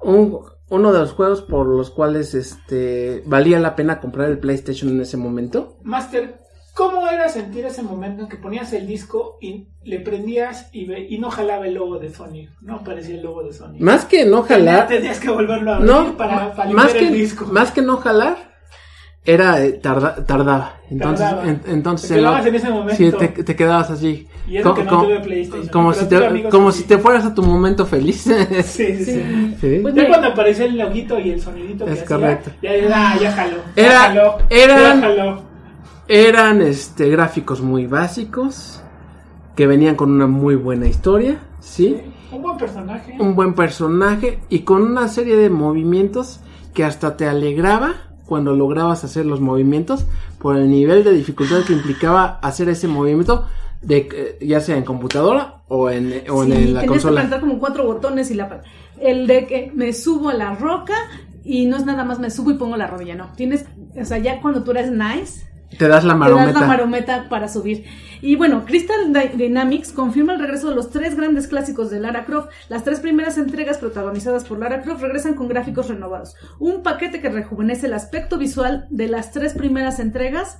Un, 0.00 0.38
uno 0.68 0.92
de 0.92 0.98
los 1.00 1.12
juegos 1.12 1.42
por 1.42 1.66
los 1.66 1.90
cuales 1.90 2.34
este 2.34 3.22
valía 3.26 3.60
la 3.60 3.76
pena 3.76 4.00
comprar 4.00 4.28
el 4.30 4.38
PlayStation 4.38 4.90
en 4.90 5.00
ese 5.00 5.16
momento. 5.16 5.76
Master, 5.82 6.40
¿cómo 6.74 7.06
era 7.08 7.28
sentir 7.28 7.64
ese 7.66 7.82
momento 7.82 8.22
en 8.22 8.28
que 8.28 8.36
ponías 8.36 8.72
el 8.72 8.86
disco 8.86 9.38
y 9.40 9.68
le 9.84 10.00
prendías 10.00 10.68
y, 10.72 10.86
ve- 10.86 11.06
y 11.08 11.18
no 11.18 11.30
jalaba 11.30 11.66
el 11.66 11.74
logo 11.74 11.98
de 11.98 12.12
Sony? 12.12 12.48
No 12.60 12.76
aparecía 12.76 13.14
el 13.14 13.22
logo 13.22 13.44
de 13.44 13.52
Sony. 13.52 13.76
Más 13.78 14.04
que 14.04 14.24
no 14.26 14.42
jalar. 14.42 14.88
Tenías 14.88 15.20
que 15.20 15.30
volverlo 15.30 15.72
a 15.72 15.76
abrir 15.76 15.90
No, 15.90 16.16
para, 16.16 16.52
para 16.54 16.70
más, 16.70 16.92
que, 16.92 17.06
el 17.06 17.14
disco. 17.14 17.46
más 17.46 17.70
que 17.70 17.82
no 17.82 17.98
jalar, 17.98 18.55
era 19.26 19.62
eh, 19.62 19.72
tarda- 19.82 20.24
tardaba. 20.24 20.74
Entonces, 20.90 21.26
Tardaba. 21.26 21.48
en- 21.48 21.60
entonces 21.66 22.08
Te 22.08 22.14
en 22.16 22.22
lo- 22.22 22.28
quedabas 22.30 22.46
en 22.46 22.54
ese 22.54 22.70
momento. 22.70 22.94
sí, 22.96 23.12
te, 23.18 23.28
te 23.42 23.56
quedabas 23.56 23.90
así. 23.90 24.28
Y 24.48 24.56
eso 24.58 24.68
Co- 24.70 24.74
que 24.76 24.84
no 24.84 24.90
co- 24.90 25.02
tuve 25.02 25.20
PlayStation, 25.20 25.68
Como, 25.68 25.92
si 25.92 26.06
te, 26.08 26.48
como 26.48 26.70
si 26.72 26.84
te 26.84 26.98
fueras 26.98 27.24
a 27.26 27.34
tu 27.34 27.42
momento 27.42 27.84
feliz. 27.84 28.20
Sí, 28.22 28.32
sí, 28.62 28.96
sí. 28.96 29.04
Sí. 29.04 29.56
Sí. 29.60 29.78
Pues 29.82 29.94
ya 29.94 30.06
cuando 30.06 30.28
aparecía 30.28 30.66
el 30.66 30.78
loguito 30.78 31.18
y 31.18 31.30
el 31.30 31.40
sonidito 31.40 31.84
que 31.84 31.92
Es 31.92 32.02
hacía, 32.02 32.16
correcto. 32.16 32.50
ya, 32.62 32.70
ah, 32.94 33.16
ya 33.20 33.32
jaló. 33.32 33.56
Ya 33.76 33.82
Era- 33.84 33.98
jaló. 34.00 34.38
eran- 34.48 35.00
Ya 35.00 35.06
jaló. 35.08 35.42
Eran 36.08 36.62
este 36.62 37.08
gráficos 37.10 37.60
muy 37.60 37.86
básicos 37.86 38.80
que 39.56 39.66
venían 39.66 39.96
con 39.96 40.12
una 40.12 40.28
muy 40.28 40.54
buena 40.54 40.86
historia, 40.86 41.38
¿sí? 41.58 41.96
Un 42.30 42.42
buen 42.42 42.56
personaje. 42.58 43.16
Un 43.18 43.34
buen 43.34 43.54
personaje 43.54 44.38
y 44.48 44.60
con 44.60 44.82
una 44.82 45.08
serie 45.08 45.34
de 45.36 45.50
movimientos 45.50 46.38
que 46.74 46.84
hasta 46.84 47.16
te 47.16 47.26
alegraba 47.26 47.94
cuando 48.26 48.54
lograbas 48.54 49.04
hacer 49.04 49.26
los 49.26 49.40
movimientos 49.40 50.06
por 50.38 50.56
el 50.56 50.68
nivel 50.68 51.04
de 51.04 51.12
dificultad 51.12 51.64
que 51.64 51.72
implicaba 51.72 52.38
hacer 52.42 52.68
ese 52.68 52.88
movimiento 52.88 53.46
de 53.82 54.08
eh, 54.12 54.38
ya 54.40 54.60
sea 54.60 54.76
en 54.76 54.84
computadora 54.84 55.62
o 55.68 55.90
en 55.90 56.24
o 56.30 56.42
en, 56.42 56.52
sí, 56.52 56.56
en 56.56 56.74
la 56.74 56.80
tenías 56.80 56.82
que 56.82 56.86
consola. 56.86 57.20
apretar 57.20 57.40
como 57.40 57.58
cuatro 57.58 57.84
botones 57.84 58.30
y 58.30 58.34
la 58.34 58.62
el 59.00 59.26
de 59.26 59.46
que 59.46 59.70
me 59.74 59.92
subo 59.92 60.30
a 60.30 60.34
la 60.34 60.54
roca 60.54 60.94
y 61.44 61.66
no 61.66 61.76
es 61.76 61.86
nada 61.86 62.04
más 62.04 62.18
me 62.18 62.30
subo 62.30 62.50
y 62.50 62.54
pongo 62.54 62.76
la 62.76 62.88
rodilla, 62.88 63.14
no. 63.14 63.32
Tienes, 63.36 63.66
o 63.98 64.04
sea, 64.04 64.18
ya 64.18 64.40
cuando 64.40 64.64
tú 64.64 64.72
eres 64.72 64.90
nice, 64.90 65.46
Te 65.78 65.88
das 65.88 66.04
la 66.04 66.12
te 66.14 66.18
marometa. 66.18 66.52
das 66.52 66.60
la 66.60 66.66
marometa 66.66 67.28
para 67.28 67.48
subir. 67.48 67.84
Y 68.22 68.36
bueno, 68.36 68.64
Crystal 68.64 69.12
Dy- 69.12 69.36
Dynamics 69.36 69.92
confirma 69.92 70.32
el 70.34 70.40
regreso 70.40 70.68
de 70.70 70.74
los 70.76 70.90
tres 70.90 71.16
grandes 71.16 71.48
clásicos 71.48 71.90
de 71.90 72.00
Lara 72.00 72.24
Croft. 72.24 72.48
Las 72.68 72.84
tres 72.84 73.00
primeras 73.00 73.36
entregas 73.36 73.78
protagonizadas 73.78 74.44
por 74.44 74.58
Lara 74.58 74.82
Croft 74.82 75.02
regresan 75.02 75.34
con 75.34 75.48
gráficos 75.48 75.88
renovados. 75.88 76.34
Un 76.58 76.82
paquete 76.82 77.20
que 77.20 77.28
rejuvenece 77.28 77.86
el 77.86 77.94
aspecto 77.94 78.38
visual 78.38 78.86
de 78.90 79.08
las 79.08 79.32
tres 79.32 79.54
primeras 79.54 79.98
entregas. 80.00 80.58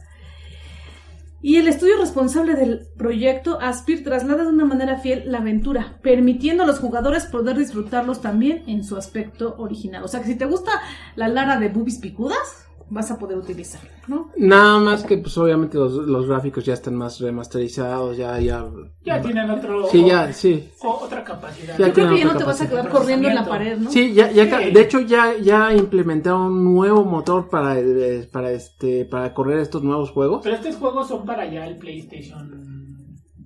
Y 1.43 1.57
el 1.57 1.69
estudio 1.69 1.97
responsable 1.99 2.55
del 2.55 2.89
proyecto 2.97 3.61
Aspir 3.61 4.03
traslada 4.03 4.43
de 4.43 4.49
una 4.49 4.65
manera 4.65 4.99
fiel 4.99 5.31
la 5.31 5.39
aventura, 5.39 5.99
permitiendo 6.03 6.65
a 6.65 6.67
los 6.67 6.81
jugadores 6.81 7.27
poder 7.27 7.57
disfrutarlos 7.57 8.21
también 8.21 8.65
en 8.67 8.83
su 8.83 8.97
aspecto 8.97 9.55
original. 9.59 10.03
O 10.03 10.09
sea 10.09 10.21
que 10.21 10.27
si 10.27 10.35
te 10.35 10.47
gusta 10.47 10.73
la 11.15 11.29
Lara 11.29 11.59
de 11.61 11.69
boobies 11.69 11.99
picudas, 11.99 12.66
vas 12.89 13.11
a 13.11 13.19
poder 13.19 13.37
utilizarla, 13.39 13.91
¿no? 14.07 14.31
Nada 14.37 14.79
más 14.79 15.03
que 15.03 15.19
pues 15.19 15.37
obviamente 15.39 15.77
los, 15.77 15.93
los 15.95 16.27
gráficos 16.29 16.65
ya 16.65 16.75
están 16.75 16.95
más 16.95 17.19
remasterizados, 17.21 18.17
ya 18.17 18.39
ya 18.41 18.65
Ya 19.05 19.21
tienen 19.21 19.51
otro. 19.51 19.87
Sí, 19.89 20.05
ya, 20.07 20.33
sí. 20.33 20.69
o- 20.83 21.01
otra 21.05 21.25
capacidad. 21.25 21.77
Ya 21.79 21.89
Yo 21.89 21.93
creo 21.93 22.09
que 22.11 22.19
ya 22.21 22.25
no 22.27 22.37
te 22.37 22.45
vas 22.45 22.61
a 22.61 22.69
quedar 22.69 22.89
corriendo 22.89 23.29
en 23.29 23.35
la 23.35 23.45
pared, 23.45 23.77
¿no? 23.79 23.91
Sí, 23.91 24.13
ya, 24.15 24.31
ya, 24.31 24.45
Sí. 24.61 24.71
de 24.71 24.81
hecho 24.81 25.01
ya, 25.01 25.37
ya 25.39 25.73
implementaron 25.73 26.43
un 26.43 26.65
nuevo 26.75 27.05
motor 27.05 27.49
para, 27.49 27.79
eh, 27.79 28.29
para 28.31 28.51
este, 28.53 29.05
para 29.05 29.35
correr 29.35 29.59
estos 29.59 29.83
nuevos 29.83 30.11
juegos. 30.11 30.41
Pero 30.45 30.57
estos 30.57 30.77
juegos 30.77 31.09
son 31.09 31.25
para 31.27 31.45
ya 31.51 31.67
el 31.67 31.77
PlayStation 31.77 32.76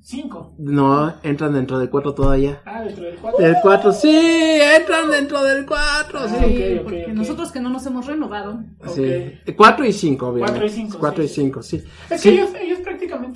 5. 0.03 0.55
No, 0.59 1.13
entran 1.23 1.53
dentro 1.53 1.79
del 1.79 1.91
4 1.91 2.15
todavía. 2.15 2.61
Ah, 2.65 2.83
dentro 2.83 3.05
del 3.05 3.17
4. 3.17 3.45
Del 3.45 3.57
4, 3.63 3.93
sí, 3.93 4.59
entran 4.79 5.11
dentro 5.11 5.43
del 5.45 5.67
4, 5.67 6.21
Ah, 6.23 6.29
Sí, 6.29 6.35
sí. 6.39 6.45
ok, 6.45 6.79
ok, 6.79 6.83
porque 6.85 7.05
ok. 7.09 7.13
nosotros 7.13 7.53
que 7.53 7.61
no 7.61 7.69
nos 7.71 7.85
hemos 7.87 8.07
renovado. 8.07 8.61
Sí. 8.95 9.33
4 9.57 9.85
y 9.87 9.93
5, 9.93 10.27
obviamente. 10.29 10.53
4 10.61 10.67
y 10.67 10.71
5, 10.71 10.97
4 10.99 11.25
y 11.25 11.29
sí. 11.29 11.35
5, 11.35 11.63
sí. 11.63 11.83
Es 12.09 12.21
Sí. 12.21 12.29
que 12.31 12.35
ellos, 12.37 12.51
ellos 12.61 12.79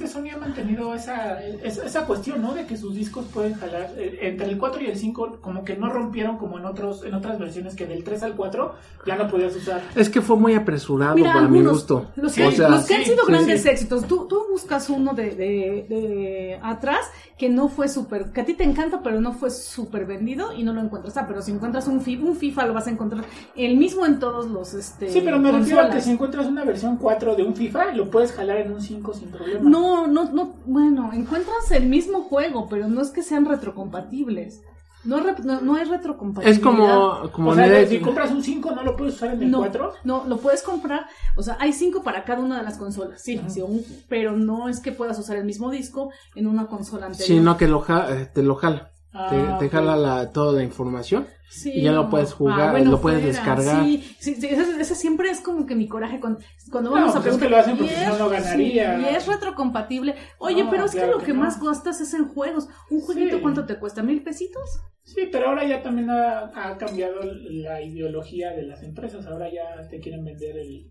Sony 0.09 0.31
ha 0.35 0.39
mantenido 0.39 0.95
esa, 0.95 1.41
esa, 1.43 1.85
esa 1.85 2.07
cuestión, 2.07 2.43
¿no? 2.43 2.55
De 2.55 2.67
que 2.67 2.77
sus 2.77 2.95
discos 2.95 3.27
pueden 3.33 3.55
jalar 3.55 3.93
eh, 3.97 4.19
entre 4.23 4.47
el 4.47 4.59
4 4.59 4.83
y 4.83 4.87
el 4.87 4.97
5, 4.97 5.39
como 5.41 5.65
que 5.65 5.77
no 5.77 5.91
rompieron 5.91 6.37
como 6.37 6.59
en 6.59 6.67
otros 6.67 7.05
en 7.05 7.15
otras 7.15 7.39
versiones 7.39 7.75
que 7.75 7.87
del 7.87 8.05
3 8.05 8.23
al 8.25 8.35
4 8.35 8.75
ya 9.07 9.17
no 9.17 9.29
podías 9.29 9.55
usar. 9.57 9.83
Es 9.95 10.09
que 10.09 10.21
fue 10.21 10.37
muy 10.37 10.55
apresurado 10.55 11.15
Mira, 11.15 11.33
para 11.33 11.49
mi 11.49 11.63
gusto. 11.63 12.07
Los 12.17 12.33
Sí, 12.33 12.43
que, 12.43 12.49
o 12.49 12.53
sea, 12.53 12.69
los 12.69 12.85
que 12.87 12.95
han 12.95 13.05
sido 13.05 13.25
sí, 13.25 13.33
grandes 13.33 13.63
sí. 13.63 13.69
éxitos, 13.69 14.07
tú, 14.07 14.27
tú 14.29 14.45
buscas 14.51 14.91
uno 14.91 15.15
de, 15.15 15.31
de, 15.31 15.87
de 15.89 16.61
atrás 16.63 17.07
que 17.39 17.49
no 17.49 17.69
fue 17.69 17.89
súper, 17.89 18.33
que 18.33 18.43
a 18.43 18.45
ti 18.45 18.55
te 18.55 18.65
encanta, 18.65 19.03
pero 19.03 19.21
no 19.21 19.33
fue 19.33 19.51
súper 19.51 20.07
vendido 20.07 20.53
y 20.53 20.63
no 20.63 20.73
lo 20.73 20.81
encuentras. 20.81 21.17
Ah, 21.17 21.25
pero 21.27 21.43
si 21.43 21.51
encuentras 21.51 21.89
un 21.89 22.01
FIFA, 22.01 22.25
un 22.25 22.37
FIFA 22.37 22.67
lo 22.67 22.75
vas 22.75 22.87
a 22.87 22.91
encontrar 22.91 23.25
el 23.57 23.77
mismo 23.77 24.07
en 24.07 24.21
todos 24.21 24.47
los 24.47 24.75
este, 24.75 25.09
Sí, 25.11 25.21
pero 25.25 25.39
me 25.41 25.51
refiero 25.51 25.81
a 25.81 25.91
que 25.91 26.01
si 26.01 26.11
encuentras 26.11 26.47
una 26.47 26.65
versión 26.65 26.97
4 26.97 27.35
de 27.35 27.43
un 27.43 27.55
FIFA, 27.55 27.93
lo 27.95 28.11
puedes 28.11 28.33
jalar 28.33 28.59
en 28.59 28.73
un 28.73 28.81
5 28.81 29.15
sin 29.15 29.31
problema. 29.31 29.69
No, 29.69 29.84
no, 30.07 30.31
no, 30.33 30.55
bueno, 30.67 31.11
encuentras 31.13 31.71
el 31.71 31.87
mismo 31.87 32.23
juego, 32.23 32.69
pero 32.69 32.89
no 32.89 33.01
es 33.03 33.11
que 33.11 33.23
sean 33.23 33.45
retrocompatibles. 33.47 34.61
No, 35.05 35.21
no, 35.21 35.61
no 35.61 35.77
es 35.77 35.91
retrocompatibilidad. 35.91 36.59
es 36.59 36.65
como, 36.65 37.31
como 37.31 37.51
o 37.51 37.55
sea, 37.55 37.87
si 37.87 38.01
compras 38.01 38.31
un 38.31 38.43
5, 38.43 38.71
¿no 38.71 38.83
lo 38.83 38.97
puedes 38.97 39.17
usar 39.17 39.35
en 39.35 39.43
el 39.43 39.51
No, 39.51 39.59
4? 39.59 39.93
no, 40.05 40.25
lo 40.27 40.39
puedes 40.39 40.63
comprar, 40.63 41.05
o 41.37 41.43
sea, 41.43 41.59
hay 41.61 41.75
cinco 41.75 42.03
para 42.03 42.25
cada 42.25 42.41
una 42.43 42.57
de 42.57 42.63
las 42.63 42.79
consolas, 42.79 43.21
sí, 43.23 43.39
sí, 43.49 43.61
un- 43.61 43.85
pero 44.09 44.33
no 44.33 44.71
es 44.71 44.81
que 44.81 44.93
puedas 44.93 45.19
usar 45.19 45.37
el 45.37 45.45
mismo 45.45 45.71
disco 45.71 46.09
en 46.35 46.47
una 46.47 46.69
consola 46.69 47.05
anterior. 47.05 47.27
sino 47.39 47.57
que 47.59 47.69
lo 47.69 47.81
ja- 47.81 48.07
eh, 48.17 48.31
te 48.33 48.43
lo 48.43 48.55
jala. 48.55 48.93
Ah, 49.15 49.57
te, 49.61 49.69
jala 49.69 49.97
la, 49.97 50.33
toda 50.33 50.53
la 50.55 50.63
información. 50.65 51.27
Sí, 51.49 51.71
y 51.73 51.83
ya 51.83 51.93
lo 51.93 52.05
no. 52.05 52.11
puedes 52.11 52.33
jugar, 52.33 52.85
lo 52.85 53.01
puedes 53.01 53.23
descargar. 53.25 53.85
Sí, 53.85 54.03
sí, 54.19 54.35
sí, 54.35 54.47
ese, 54.49 54.81
ese 54.81 54.95
siempre 54.97 55.31
es 55.31 55.41
como 55.41 55.67
que 55.67 55.77
mi 55.77 55.87
coraje 55.87 56.19
cuando, 56.19 56.41
cuando 56.73 56.91
No, 56.91 56.97
vamos 56.97 57.15
a 57.15 57.21
pues 57.23 57.35
es 57.35 57.39
preguntar. 57.39 57.49
que 57.49 57.51
lo 57.51 57.57
hacen 57.61 57.75
"¿Y 57.75 57.79
porque 57.79 57.95
si 57.95 58.07
no, 58.07 58.13
es- 58.13 58.19
no 58.19 58.29
ganaría". 58.29 58.97
sí, 58.99 59.03
y 59.05 59.15
es 59.15 59.27
retrocompatible. 59.29 60.17
Oye, 60.39 60.65
No, 60.65 60.71
pero 60.71 60.85
es 60.87 60.91
claro 60.91 61.07
que 61.07 61.13
lo 61.13 61.19
que 61.21 61.27
que 61.27 61.33
no. 61.35 61.41
más 61.41 61.63
gastas 61.63 62.01
es 62.01 62.13
en 62.15 62.27
juegos. 62.29 62.69
¿Un 62.91 63.01
jueguito 63.03 63.37
Sí. 63.37 63.43
cuánto 63.43 63.65
te 63.67 63.79
cuesta? 63.79 64.03
¿Mil 64.03 64.21
pesitos? 64.25 64.69
Sí, 65.05 65.29
pero 65.31 65.49
ahora 65.51 65.65
ya 65.65 65.81
también 65.81 66.11
ha, 66.11 66.51
ha 66.57 66.77
cambiado 66.77 67.21
la 67.23 67.81
ideología 67.83 68.51
de 68.51 68.63
las 68.63 68.83
empresas. 68.83 69.25
Ahora 69.27 69.49
ya 69.53 69.87
te 69.89 70.01
quieren 70.01 70.25
vender 70.25 70.57
el 70.57 70.91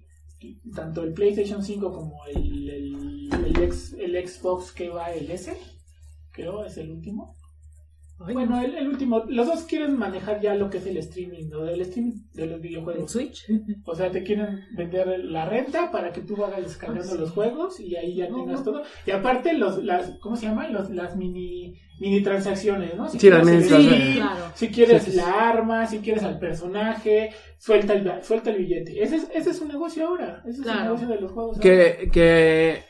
tanto 0.76 1.04
el 1.04 1.14
PlayStation 1.14 1.62
5 1.64 1.92
como 1.92 2.26
el, 2.28 2.70
el, 2.70 3.30
el, 3.48 3.64
ex- 3.64 3.94
el 3.94 4.28
Xbox 4.28 4.72
que 4.72 4.90
va 4.90 5.12
el 5.12 5.30
S, 5.32 5.58
creo 6.32 6.64
es 6.64 6.78
el 6.78 6.90
último. 6.92 7.36
Ay, 8.26 8.34
bueno, 8.34 8.56
no 8.56 8.62
sé. 8.62 8.68
el, 8.68 8.76
el 8.76 8.88
último, 8.88 9.24
los 9.28 9.48
dos 9.48 9.64
quieren 9.64 9.98
manejar 9.98 10.40
ya 10.42 10.56
lo 10.56 10.70
que 10.70 10.78
es 10.80 10.86
el 10.86 10.98
streaming, 10.98 11.50
¿no? 11.50 11.66
el 11.68 11.82
streaming 11.82 12.14
de 12.34 12.46
los 12.46 12.56
¿El 12.56 12.62
videojuegos. 12.62 13.12
Switch? 13.12 13.46
O 13.86 13.96
sea, 13.96 14.10
te 14.12 14.24
quieren 14.24 14.62
vender 14.76 15.20
la 15.26 15.46
renta 15.46 15.92
para 15.92 16.12
que 16.12 16.22
tú 16.22 16.36
vayas 16.36 16.64
descargando 16.64 17.04
Ah, 17.04 17.16
sí. 17.16 17.18
los 17.20 17.32
juegos 17.32 17.80
y 17.80 17.96
ahí 17.96 18.16
ya 18.16 18.30
No, 18.30 18.38
tengas 18.38 18.60
no. 18.60 18.72
todo. 18.72 18.84
Y 19.06 19.12
aparte, 19.12 19.54
los, 19.54 19.84
las, 19.84 20.12
¿cómo 20.20 20.36
se 20.36 20.46
llaman? 20.48 20.72
Los, 20.74 20.90
las 20.90 21.16
mini, 21.16 21.76
mini 22.00 22.22
transacciones, 22.24 22.96
¿no? 22.96 23.08
Si 23.10 23.20
Sí, 23.20 23.30
las 23.30 23.42
quieres 23.42 23.46
mini 23.46 23.64
el 23.64 23.68
transacciones. 23.70 24.16
Claro. 24.18 24.52
si 24.56 24.68
quieres 24.70 25.04
Sí, 25.04 25.12
sí, 25.12 25.18
sí. 25.18 25.24
la 25.24 25.50
arma, 25.50 25.86
si 25.88 26.00
quieres 26.00 26.24
al 26.24 26.40
personaje, 26.40 27.30
suelta 27.58 27.94
el, 27.94 28.24
suelta 28.24 28.50
el 28.52 28.58
billete. 28.58 29.04
Ese 29.04 29.18
es, 29.18 29.28
ese 29.34 29.50
es 29.52 29.62
un 29.62 29.68
negocio 29.68 30.08
ahora. 30.08 30.42
Ese 30.46 30.62
es 30.62 30.68
el 30.68 30.84
negocio 30.84 31.08
de 31.08 31.20
los 31.22 31.32
juegos. 31.32 31.58
ahora. 31.58 31.62
Que, 31.62 32.10
que 32.12 32.84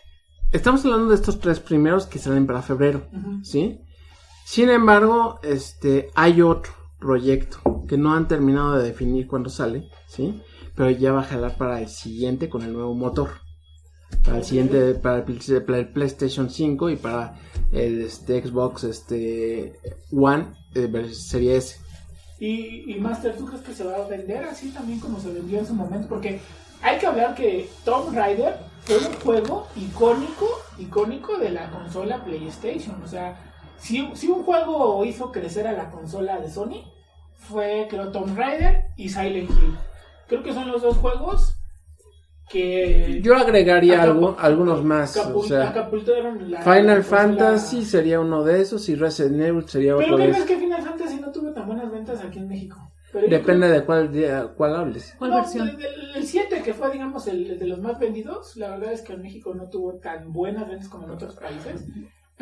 estamos 0.51 0.86
hablando 0.86 1.09
de 1.09 1.15
estos 1.15 1.39
tres 1.39 1.59
primeros 1.59 2.05
que 2.05 2.19
salen 2.19 2.45
para 2.45 2.61
febrero. 2.61 3.07
¿sí? 3.41 3.79
Sin 4.45 4.69
embargo, 4.69 5.39
este, 5.43 6.09
hay 6.15 6.41
otro 6.41 6.71
proyecto 6.99 7.57
que 7.87 7.97
no 7.97 8.13
han 8.13 8.27
terminado 8.27 8.77
de 8.77 8.83
definir 8.83 9.27
cuándo 9.27 9.49
sale, 9.49 9.89
¿sí? 10.07 10.41
Pero 10.75 10.89
ya 10.91 11.11
va 11.11 11.21
a 11.21 11.25
jalar 11.25 11.57
para 11.57 11.81
el 11.81 11.87
siguiente 11.89 12.49
con 12.49 12.61
el 12.63 12.73
nuevo 12.73 12.93
motor. 12.93 13.29
Para 14.23 14.37
el 14.37 14.43
siguiente, 14.45 14.93
para 14.95 15.17
el, 15.17 15.23
Play- 15.23 15.59
para 15.65 15.79
el 15.79 15.91
PlayStation 15.91 16.49
5 16.49 16.89
y 16.91 16.95
para 16.95 17.35
el 17.71 18.01
este, 18.03 18.41
Xbox 18.41 18.83
este, 18.83 19.79
One 20.11 20.53
eh, 20.75 21.11
Serie 21.13 21.57
S. 21.57 21.77
Y, 22.39 22.91
y 22.93 22.99
Master, 22.99 23.35
¿tú 23.37 23.45
crees 23.45 23.61
que 23.63 23.73
se 23.73 23.83
va 23.83 23.95
a 23.97 24.07
vender 24.07 24.43
así 24.45 24.69
también 24.69 24.99
como 24.99 25.19
se 25.19 25.31
vendió 25.31 25.59
en 25.59 25.65
su 25.67 25.73
momento? 25.73 26.07
Porque 26.07 26.39
hay 26.81 26.99
que 26.99 27.05
hablar 27.07 27.35
que 27.35 27.69
Tomb 27.85 28.13
Raider 28.15 28.55
fue 28.83 28.97
un 28.97 29.13
juego 29.21 29.67
icónico, 29.75 30.47
icónico 30.77 31.37
de 31.37 31.49
la 31.51 31.69
consola 31.71 32.23
PlayStation. 32.23 33.01
O 33.03 33.07
sea, 33.07 33.53
si, 33.84 34.09
si 34.15 34.27
un 34.29 34.43
juego 34.43 35.03
hizo 35.05 35.31
crecer 35.31 35.67
a 35.67 35.73
la 35.73 35.91
consola 35.91 36.39
de 36.39 36.49
Sony, 36.49 36.84
fue 37.36 37.88
creo 37.89 38.11
Tomb 38.11 38.38
Raider 38.38 38.86
y 38.97 39.09
Silent 39.09 39.49
Hill. 39.49 39.77
Creo 40.27 40.41
que 40.43 40.53
son 40.53 40.71
los 40.71 40.81
dos 40.81 40.97
juegos 40.97 41.55
que 42.49 43.19
Yo 43.23 43.36
agregaría 43.36 44.03
Acapu- 44.03 44.19
algu- 44.19 44.36
algunos 44.39 44.84
más. 44.84 45.15
acapu- 45.17 45.36
O 45.36 45.43
sea, 45.43 45.73
la- 45.73 46.61
Final 46.61 46.86
la 46.97 47.03
Fantasy 47.03 47.84
sería 47.86 48.19
uno 48.19 48.43
de 48.43 48.61
esos 48.61 48.88
y 48.89 48.95
Resident 48.95 49.41
Evil 49.41 49.67
sería 49.67 49.95
Pero 49.95 50.07
otro 50.15 50.17
¿qué 50.17 50.23
de 50.23 50.31
esos. 50.31 50.45
que 50.45 50.57
Final 50.57 50.81
Fantasy 50.81 51.19
no 51.19 51.31
tuvo 51.31 51.51
tan 51.53 51.65
buenas 51.67 51.91
ventas 51.91 52.21
aquí 52.23 52.39
en 52.39 52.47
México? 52.47 52.77
Pero 53.11 53.27
Depende 53.27 53.69
de 53.69 53.84
cuál, 53.86 54.11
día- 54.11 54.47
cuál 54.57 54.75
hables. 54.75 55.13
¿Cuál 55.19 55.31
No, 55.31 55.38
versión? 55.38 55.69
El, 55.69 55.75
el- 55.86 56.15
el 56.15 56.25
7, 56.25 56.61
que 56.63 56.73
fue, 56.73 56.91
digamos, 56.91 57.27
el, 57.27 57.51
el 57.51 57.59
de 57.59 57.67
los 57.67 57.79
más 57.79 57.99
vendidos, 57.99 58.55
la 58.57 58.69
verdad 58.71 58.91
es 58.91 59.01
que 59.01 59.13
en 59.13 59.21
México 59.21 59.53
no 59.53 59.69
tuvo 59.69 59.93
tan 59.99 60.31
buenas 60.34 60.67
ventas 60.67 60.89
como 60.89 61.05
en 61.05 61.11
otros 61.11 61.36
países. 61.36 61.86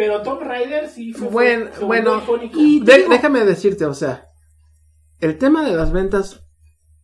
Pero 0.02 0.22
Tomb 0.24 0.42
Raider 0.42 0.90
sí 0.90 1.14
fue. 1.14 1.28
Bueno, 1.28 1.66
fue- 1.74 1.86
bueno, 1.86 2.24
y- 2.56 2.80
De- 2.80 2.98
digo- 2.98 3.10
déjame 3.12 3.46
decirte, 3.46 3.86
o 3.86 3.94
sea, 3.94 4.30
el 5.20 5.38
tema 5.38 5.64
de 5.64 5.76
las 5.76 5.92
ventas 5.92 6.40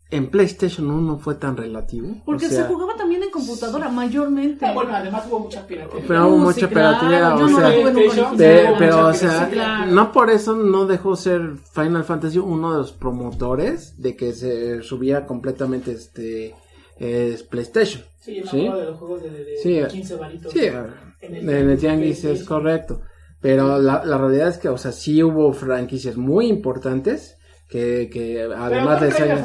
en 0.09 0.31
PlayStation 0.31 0.89
1 0.89 1.01
no 1.01 1.19
fue 1.19 1.35
tan 1.35 1.55
relativo. 1.57 2.07
Porque 2.25 2.47
o 2.47 2.49
sea, 2.49 2.63
se 2.63 2.67
jugaba 2.73 2.95
también 2.95 3.21
en 3.21 3.29
computadora 3.29 3.87
mayormente. 3.89 4.65
Ah, 4.65 4.73
bueno, 4.73 4.95
además 4.95 5.25
hubo 5.29 5.41
mucha 5.41 5.67
piratería. 5.67 6.05
Pero 6.07 6.27
hubo 6.27 6.35
Uh, 6.37 6.39
mucha 6.39 6.59
sí, 6.61 6.65
claro, 6.73 6.97
piratería, 6.97 7.35
o 7.35 7.49
sea, 7.49 8.75
pero, 8.79 9.07
o 9.09 9.13
sea, 9.13 9.85
no 9.91 10.11
por 10.11 10.31
eso 10.31 10.55
no 10.55 10.87
dejó 10.87 11.15
ser 11.15 11.51
Final 11.75 12.03
Fantasy 12.03 12.39
uno 12.39 12.71
de 12.71 12.79
los 12.79 12.93
promotores 12.93 14.01
de 14.01 14.15
que 14.15 14.33
se 14.33 14.81
subiera 14.81 15.27
completamente 15.27 15.91
este 15.91 16.55
es 16.97 17.43
PlayStation. 17.43 18.01
Sí, 18.28 18.36
yo 18.36 18.43
me 18.43 18.51
¿Sí? 18.51 18.67
acuerdo 18.67 18.80
de 18.82 18.86
los 18.91 18.99
juegos 18.99 19.23
de, 19.23 19.30
de, 19.32 19.43
de 19.45 19.57
Sí, 19.57 19.82
15 19.89 20.15
varitos. 20.15 20.51
Sí, 20.51 20.65
en 20.65 21.36
el, 21.36 21.49
en 21.49 21.69
el 21.69 21.78
Tianguis 21.80 22.25
es 22.25 22.43
correcto. 22.43 23.01
Pero 23.39 23.80
la, 23.80 24.03
la 24.03 24.17
realidad 24.17 24.49
es 24.49 24.57
que, 24.57 24.67
o 24.67 24.78
sea, 24.78 24.91
sí 24.91 25.23
hubo 25.23 25.53
franquicias 25.53 26.17
muy 26.17 26.47
importantes 26.47 27.38
que, 27.69 28.09
que 28.11 28.41
además 28.41 28.99
de 28.99 29.11
ser... 29.11 29.38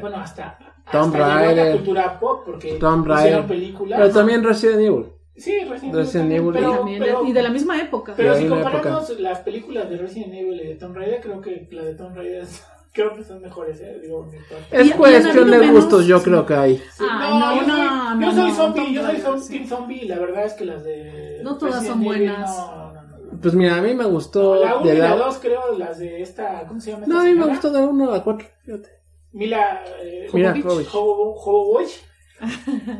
Bueno, 0.00 0.16
hasta. 0.16 0.58
La 0.92 1.02
Raider. 1.06 1.72
cultura 1.76 2.18
pop 2.18 2.42
porque 2.46 2.68
hicieron 2.68 3.04
Raider. 3.04 3.46
películas. 3.46 4.00
Pero 4.00 4.12
también 4.12 4.42
Resident 4.42 4.80
Evil. 4.80 5.06
Sí, 5.36 5.58
Resident, 5.64 5.94
Resident 5.94 6.32
Evil. 6.32 6.52
También, 6.52 6.62
y- 6.62 6.64
Pero, 6.64 6.76
También, 6.78 7.02
pero- 7.02 7.26
y 7.26 7.32
de 7.32 7.42
la 7.42 7.50
misma 7.50 7.80
época. 7.80 8.14
Pero 8.16 8.34
si 8.36 8.46
comparamos 8.48 9.20
las 9.20 9.38
películas 9.40 9.88
de 9.90 9.96
Resident 9.98 10.34
Evil 10.34 10.60
y 10.60 10.66
de 10.68 10.74
Tomb 10.76 10.96
Raider, 10.96 11.20
creo 11.20 11.40
que 11.40 11.68
la 11.70 11.84
de 11.84 11.94
Tomb 11.94 12.16
Raider 12.16 12.42
es- 12.42 12.64
creo 12.92 13.14
que 13.16 13.24
son 13.24 13.40
mejores, 13.40 13.80
¿eh? 13.80 13.98
Digo. 14.02 14.28
Es 14.70 14.94
cuestión 14.94 15.50
de 15.50 15.68
gustos, 15.70 16.06
yo 16.06 16.22
creo 16.22 16.44
que 16.46 16.54
hay. 16.54 16.76
Sí, 16.76 17.04
Ay, 17.10 17.38
no, 17.38 17.54
yo 17.54 17.60
soy, 17.60 17.66
no, 17.68 18.20
yo 18.20 18.26
no, 18.26 18.32
soy 18.32 18.50
no, 18.50 18.54
zombie, 18.56 18.92
yo 18.94 19.02
soy 19.02 19.12
Raider, 19.12 19.26
zom- 19.26 19.40
sí. 19.40 19.52
Team 19.52 19.66
Zombie 19.68 20.04
y 20.04 20.08
la 20.08 20.18
verdad 20.18 20.44
es 20.46 20.54
que 20.54 20.64
las 20.64 20.84
de 20.84 21.40
No 21.42 21.56
todas 21.58 21.74
Resident 21.76 21.94
son 21.94 22.04
buenas. 22.04 22.50
No, 22.50 22.92
no, 22.92 23.02
no. 23.02 23.40
Pues 23.40 23.54
mira, 23.54 23.76
a 23.76 23.80
mí 23.82 23.94
me 23.94 24.04
gustó 24.04 24.56
la 24.64 24.76
1 24.78 24.86
de 24.86 24.94
y 24.94 24.98
la 24.98 25.10
la... 25.10 25.16
2 25.16 25.38
creo, 25.38 25.78
las 25.78 25.98
de 25.98 26.20
esta, 26.22 26.64
¿cómo 26.66 26.80
se 26.80 26.90
llama? 26.92 27.06
No, 27.06 27.20
a 27.20 27.24
mí 27.24 27.32
me 27.34 27.46
gustó 27.46 27.70
de 27.70 27.80
la 27.80 27.86
1 27.86 28.08
a 28.10 28.16
la 28.16 28.22
4, 28.24 28.48
fíjate. 28.64 28.88
Mila 29.32 29.84
eh, 30.02 30.28
Mira, 30.32 30.50
Jovovich, 30.60 30.88
Jovovich. 30.88 30.88
Jovo- 30.88 31.34
Jovovich. 31.36 32.04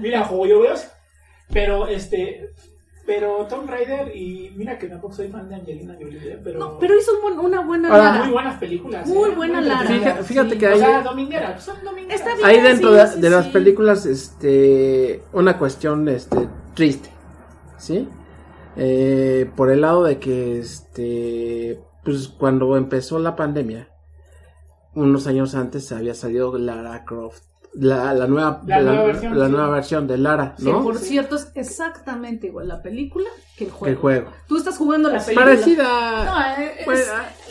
Mira, 0.00 0.24
Jovovich. 0.24 0.80
Pero 1.52 1.88
este 1.88 2.50
pero 3.12 3.44
Tomb 3.48 3.68
Raider 3.68 4.14
y 4.16 4.52
mira 4.56 4.78
que 4.78 4.86
tampoco 4.86 5.12
soy 5.14 5.26
fan 5.28 5.48
de 5.48 5.56
Angelina 5.56 5.96
Jolie, 6.00 6.32
¿eh? 6.34 6.40
pero 6.44 6.58
No, 6.60 6.78
pero 6.78 6.96
hizo 6.96 7.10
un 7.16 7.22
buen- 7.22 7.38
una 7.46 7.60
buena 7.62 7.88
Ahora, 7.88 8.04
Lara. 8.04 8.24
muy 8.24 8.32
buenas 8.34 8.58
películas. 8.60 9.08
Muy 9.08 9.30
¿eh? 9.30 9.34
buena 9.34 9.60
Lara. 9.60 9.80
entretenidas. 9.80 10.26
Fíjate- 10.26 10.58
que 10.58 10.66
O 10.68 10.72
hay- 10.72 10.78
sea, 10.78 11.02
dominguera, 11.02 11.58
son 11.60 11.76
domingueras. 11.84 12.20
Está 12.20 12.34
bien. 12.36 12.46
Hay 12.46 12.60
dentro 12.60 12.90
sí, 12.90 12.96
de, 12.96 13.06
sí, 13.08 13.20
de 13.20 13.30
las 13.30 13.46
películas, 13.48 14.06
este, 14.06 15.22
una 15.32 15.58
cuestión, 15.58 16.08
este, 16.08 16.48
triste, 16.74 17.10
¿sí? 17.78 18.08
Eh, 18.76 19.50
por 19.56 19.70
el 19.70 19.80
lado 19.80 20.04
de 20.04 20.18
que, 20.20 20.60
este, 20.60 21.80
pues 22.04 22.28
cuando 22.28 22.76
empezó 22.76 23.18
la 23.18 23.34
pandemia, 23.34 23.88
unos 24.94 25.26
años 25.26 25.54
antes 25.56 25.90
había 25.90 26.14
salido 26.14 26.56
Lara 26.58 27.04
Croft, 27.04 27.42
la, 27.74 28.12
la 28.14 28.26
nueva, 28.26 28.62
La 28.66 28.80
nueva 28.82 29.04
versión, 29.04 29.38
la 29.38 29.46
sí. 29.46 29.52
nueva 29.52 29.70
versión 29.70 30.06
de 30.06 30.18
Lara, 30.18 30.54
¿no? 30.58 30.82
por 30.82 30.98
Sí. 30.98 31.06
cierto 31.10 31.36
es 31.36 31.50
exactamente 31.54 32.48
igual 32.48 32.68
la 32.68 32.82
película 32.82 33.28
que 33.60 33.64
el 33.66 33.70
Que 33.70 33.76
juego. 33.76 33.92
el 33.92 33.96
juego. 33.96 34.32
Tú 34.48 34.56
estás 34.56 34.76
jugando 34.78 35.08
la 35.10 35.18
La 35.18 35.24
película. 35.24 35.44
Parecida, 35.46 36.24
No, 36.24 36.62
eh, 36.62 36.74
es- 36.78 36.84
pues, 36.84 37.08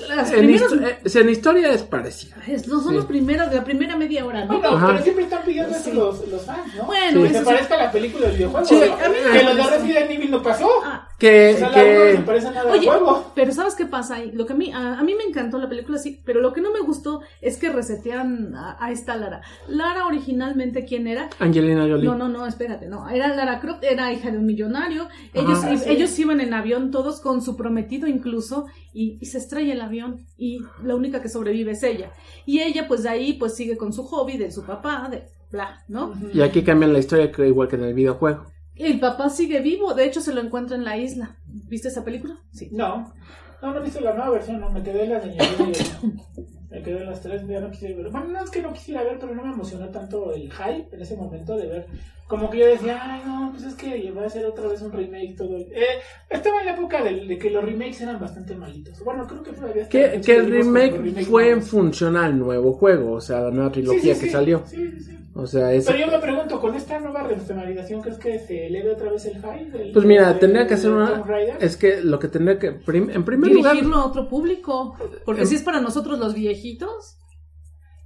las 0.10 0.32
en, 0.32 0.38
primeras- 0.39 0.72
histo- 1.05 1.20
en 1.22 1.30
historia 1.30 1.72
es 1.72 1.84
parecida. 1.84 2.36
es- 2.47 2.68
no 2.68 2.80
son 2.82 2.89
Sí. 2.89 2.95
los 2.95 3.05
primeros, 3.05 3.53
la 3.53 3.64
primera 3.64 3.95
media 3.95 4.26
hora, 4.26 4.45
¿no? 4.45 4.60
Bueno, 4.60 4.76
Ajá. 4.76 4.88
pero 4.88 5.03
siempre 5.03 5.24
están 5.26 5.43
pidiendo 5.43 5.74
Sí. 5.76 5.89
eso 5.91 5.93
los, 5.93 6.28
los 6.28 6.45
fans, 6.45 6.76
¿no? 6.76 6.86
Bueno, 6.86 7.22
Sí. 7.22 7.28
que 7.32 7.34
se 7.39 7.45
parezca 7.45 7.76
a 7.76 7.78
la 7.78 7.91
película 7.91 8.28
del 8.28 8.36
videojuego. 8.38 8.66
Sí, 8.66 8.76
¿no? 8.76 8.82
a 8.93 9.10
mí 9.10 9.16
me 9.26 9.39
que 9.39 9.43
los 9.45 9.55
de. 9.57 9.78
Resident 9.78 10.12
Evil 10.12 10.32
no 10.32 10.41
pasó. 10.43 10.70
Ah, 10.84 11.05
Que, 11.20 11.53
o 11.53 11.57
sea, 11.57 11.68
no 11.68 11.74
que, 11.74 12.14
se 12.16 12.22
parece 12.24 12.51
nada 12.51 12.72
Oye, 12.72 12.88
juego. 12.88 13.32
pero 13.36 13.51
¿sabes 13.51 13.76
qué 13.76 13.86
pasa 13.86 14.16
ahí? 14.16 14.32
Lo 14.34 14.45
que 14.45 14.53
a 14.53 14.55
mí, 14.55 14.72
a, 14.74 14.97
a 14.99 15.03
mí 15.03 15.14
me 15.16 15.24
encantó 15.24 15.57
la 15.57 15.68
película, 15.70 15.97
sí, 15.97 16.22
pero 16.26 16.39
lo 16.41 16.53
que 16.53 16.62
no 16.62 16.72
me 16.72 16.80
gustó 16.80 17.22
es 17.41 17.57
que 17.57 17.70
resetean 17.70 18.55
a, 18.55 18.78
a 18.84 18.91
esta 18.91 19.16
Lara. 19.18 19.41
Lara 19.68 20.05
originalmente, 20.07 20.86
¿quién 20.86 21.07
era? 21.07 21.30
Angelina 21.39 21.82
Jolie. 21.82 22.05
No, 22.05 22.16
no, 22.16 22.30
no, 22.30 22.45
espérate, 22.45 22.88
no. 22.88 23.10
Era 23.10 23.28
Lara 23.36 23.60
Croft, 23.60 23.84
era 23.84 24.12
hija 24.14 24.32
de 24.32 24.38
un 24.38 24.45
millonario. 24.45 25.07
Ellos, 25.34 25.60
Ajá. 25.60 25.74
Ellos 26.00 26.18
iban 26.20 26.41
en 26.41 26.54
avión 26.54 26.91
todos 26.91 27.20
con 27.20 27.41
su 27.41 27.56
prometido 27.56 28.08
incluso 28.08 28.66
y, 28.93 29.18
y 29.22 29.26
se 29.26 29.38
estrella 29.38 29.74
el 29.74 29.82
avión 29.82 30.26
y 30.38 30.60
la 30.84 30.95
única 30.95 31.22
que 31.22 31.30
sobrevive 31.30 31.72
es 31.72 31.84
ella. 31.84 32.12
Y 32.45 32.60
ella 32.60 32.88
pues 32.88 33.04
de 33.04 33.10
ahí 33.10 33.34
pues 33.34 33.56
sigue 33.56 33.78
con 33.78 33.93
su 33.93 34.04
hobby 34.04 34.38
de 34.38 34.52
su 34.52 34.64
papá, 34.64 35.08
de 35.10 35.30
bla, 35.52 35.84
¿no? 35.88 36.14
Y 36.34 36.41
aquí 36.41 36.64
cambian 36.64 36.93
la 36.93 37.00
historia 37.00 37.32
que 37.32 37.47
igual 37.47 37.68
que 37.68 37.76
en 37.76 37.84
el 37.84 37.93
videojuego. 37.93 38.45
El 38.76 39.00
papá 39.00 39.30
sigue 39.30 39.60
vivo, 39.60 39.93
de 39.93 40.06
hecho 40.06 40.22
se 40.22 40.34
lo 40.34 40.41
encuentra 40.41 40.78
en 40.78 40.86
la 40.86 40.97
isla. 40.97 41.38
¿Viste 41.45 41.89
esa 41.89 42.06
película? 42.06 42.38
Sí. 42.52 42.70
No, 42.72 43.14
no, 43.62 43.74
no 43.74 43.80
he 43.80 43.84
visto 43.84 44.00
la 44.00 44.14
nueva 44.14 44.30
versión, 44.32 44.62
no, 44.62 44.72
me 44.72 44.82
quedé 44.82 45.04
en 45.04 45.10
la 45.12 45.20
Jolie. 45.20 45.74
Me 46.70 46.84
quedé 46.84 47.00
en 47.02 47.08
las 47.08 47.22
tres, 47.22 47.46
ya 47.48 47.60
no 47.60 47.72
quise 47.72 47.94
ver. 47.94 48.10
Bueno, 48.10 48.28
no 48.28 48.44
es 48.44 48.52
que 48.52 48.62
no 48.62 48.72
quisiera 48.74 49.04
ver, 49.04 49.18
pero 49.20 49.34
no 49.34 49.44
me 49.44 49.54
emocionó 49.54 49.90
tanto 49.90 50.32
el 50.34 50.52
hype 50.52 50.96
en 50.96 51.02
ese 51.02 51.16
momento 51.18 51.58
de 51.58 51.68
ver. 51.68 51.86
Como 52.28 52.48
que 52.52 52.60
yo 52.60 52.68
decía, 52.68 53.00
ay, 53.02 53.22
no, 53.26 53.50
pues 53.52 53.64
es 53.64 53.74
que 53.74 54.12
va 54.12 54.26
a 54.26 54.30
ser 54.30 54.46
otra 54.46 54.68
vez 54.68 54.80
un 54.84 54.92
remake 54.92 55.36
todo. 55.36 55.56
el- 55.56 55.64
Eh, 55.74 56.00
estaba 56.30 56.60
en 56.60 56.68
la 56.68 56.74
época 56.76 57.04
de, 57.04 57.26
de 57.26 57.38
que 57.40 57.50
los 57.50 57.64
remakes 57.66 58.02
eran 58.02 58.20
bastante 58.20 58.56
malitos. 58.56 59.04
Bueno, 59.04 59.26
creo 59.26 59.42
que 59.42 59.52
todavía 59.54 59.90
Que, 59.90 60.22
que 60.24 60.36
el 60.36 60.52
remake 60.52 61.24
fue 61.26 61.50
en 61.50 61.64
función 61.64 62.16
al 62.18 62.38
nuevo 62.38 62.74
juego, 62.74 63.14
o 63.14 63.22
sea, 63.22 63.42
la 63.42 63.50
nueva 63.52 63.70
Sí, 63.70 63.74
trilogía 63.82 64.14
sí, 64.14 64.20
que 64.22 64.26
sí. 64.28 64.32
salió. 64.32 64.64
Sí, 64.68 64.78
sí, 64.92 65.04
sí. 65.06 65.18
O 65.42 65.48
sea, 65.48 65.74
es... 65.74 65.86
Pero 65.86 66.00
yo 66.00 66.08
me 66.08 66.20
pregunto, 66.20 66.60
¿con 66.60 66.76
esta 66.76 67.00
nueva 67.00 67.24
remasterización 67.24 68.02
crees 68.02 68.18
que 68.18 68.40
se 68.40 68.68
eleve 68.68 68.92
otra 68.92 69.12
vez 69.12 69.26
el 69.26 69.36
hype? 69.36 69.78
del- 69.78 69.92
Pues 69.92 70.06
mira, 70.06 70.30
del- 70.30 70.40
tendría 70.40 70.68
que 70.68 70.74
hacer 70.76 70.92
una... 70.92 71.24
Es 71.60 71.78
que 71.78 72.02
lo 72.02 72.20
que 72.20 72.28
tendría 72.28 72.58
que... 72.60 72.72
prim- 72.74 73.10
En 73.10 73.24
primer 73.24 73.52
lugar... 73.52 73.74
Dirigirlo 73.74 73.98
a 74.02 74.06
otro 74.06 74.28
público. 74.30 74.96
Porque 75.26 75.42
Em- 75.42 75.48
si 75.48 75.56
es 75.56 75.62
para 75.64 75.82
nosotros 75.82 76.20
los 76.20 76.34
viejitos, 76.34 77.18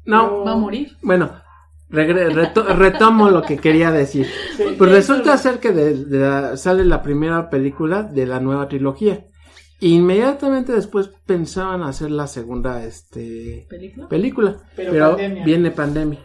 No, 0.06 0.44
va 0.44 0.52
a 0.54 0.56
morir. 0.56 0.98
bueno, 1.02 1.32
regre- 1.90 2.30
reto- 2.34 2.64
retomo 2.76 3.30
lo 3.30 3.42
que 3.42 3.58
quería 3.58 3.92
decir. 3.92 4.28
Sí. 4.58 4.76
Pues 4.78 4.92
resulta 4.92 5.38
ser 5.38 5.60
que 5.60 5.72
de- 5.72 6.06
de 6.06 6.20
la- 6.20 6.58
sale 6.58 6.86
la 6.86 7.02
primera 7.02 7.50
película 7.50 8.04
de 8.04 8.26
la 8.26 8.40
nueva 8.40 8.68
trilogía. 8.68 9.26
Inmediatamente 9.80 10.72
después 10.72 11.10
pensaban 11.26 11.84
hacer 11.84 12.10
la 12.10 12.28
segunda 12.28 12.84
este, 12.86 13.66
¿Película? 13.70 14.08
película, 14.08 14.58
Pero 14.78 14.92
pero, 14.92 15.10
pandemia. 15.10 15.44
viene 15.44 15.72
pandemia. 15.72 16.20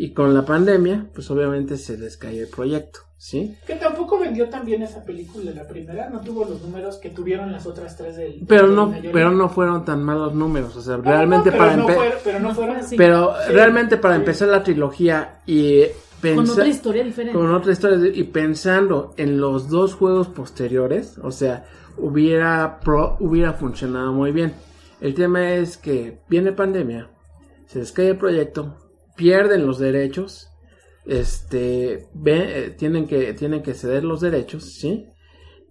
Y 0.00 0.12
con 0.12 0.32
la 0.32 0.44
pandemia, 0.44 1.06
pues 1.12 1.28
obviamente 1.32 1.76
se 1.76 1.98
les 1.98 2.16
cae 2.16 2.38
el 2.38 2.46
proyecto, 2.46 3.00
¿sí? 3.16 3.56
Que 3.66 3.74
tampoco 3.74 4.16
vendió 4.16 4.48
tan 4.48 4.64
bien 4.64 4.82
esa 4.82 5.04
película, 5.04 5.50
la 5.50 5.66
primera. 5.66 6.08
No 6.08 6.20
tuvo 6.20 6.44
los 6.44 6.62
números 6.62 6.98
que 6.98 7.10
tuvieron 7.10 7.50
las 7.50 7.66
otras 7.66 7.96
tres 7.96 8.16
del. 8.16 8.44
Pero 8.46 8.68
de 8.68 8.74
no, 8.76 8.94
pero 9.12 9.32
no 9.32 9.48
fueron 9.48 9.84
tan 9.84 10.04
malos 10.04 10.34
números, 10.36 10.76
o 10.76 10.80
sea, 10.82 10.98
No, 10.98 11.02
realmente 11.02 11.50
no, 11.50 11.56
para 11.58 11.76
no 11.76 11.84
fueron- 11.88 12.12
Pero 12.22 12.38
no 12.38 12.54
fueron. 12.54 12.74
fue 12.76 12.84
así. 12.84 12.96
pero 12.96 13.34
Sí. 13.44 13.52
realmente 13.52 13.96
para 13.96 14.14
Sí. 14.14 14.20
empezar 14.20 14.48
la 14.48 14.62
trilogía 14.62 15.40
y 15.46 15.82
Con 16.22 16.48
otra 16.48 16.66
historia 16.68 17.02
diferente. 17.02 17.36
con 17.36 17.52
otra 17.52 17.72
historia 17.72 18.12
y 18.14 18.22
pensando 18.22 19.14
en 19.16 19.40
los 19.40 19.68
dos 19.68 19.94
juegos 19.94 20.28
posteriores, 20.28 21.18
o 21.18 21.32
sea, 21.32 21.64
hubiera 21.96 22.78
pro- 22.80 23.16
hubiera 23.18 23.52
funcionado 23.52 24.12
muy 24.12 24.30
bien. 24.30 24.52
El 25.00 25.14
tema 25.14 25.54
es 25.54 25.76
que 25.76 26.20
viene 26.28 26.52
pandemia, 26.52 27.08
se 27.66 27.80
les 27.80 27.90
cae 27.92 28.10
el 28.10 28.16
proyecto, 28.16 28.76
pierden 29.18 29.66
los 29.66 29.78
derechos, 29.78 30.48
este, 31.04 32.06
ve- 32.14 32.66
eh, 32.66 32.70
tienen 32.70 33.06
que 33.06 33.34
tienen 33.34 33.62
que 33.62 33.74
ceder 33.74 34.04
los 34.04 34.20
derechos, 34.22 34.64
¿sí? 34.64 35.06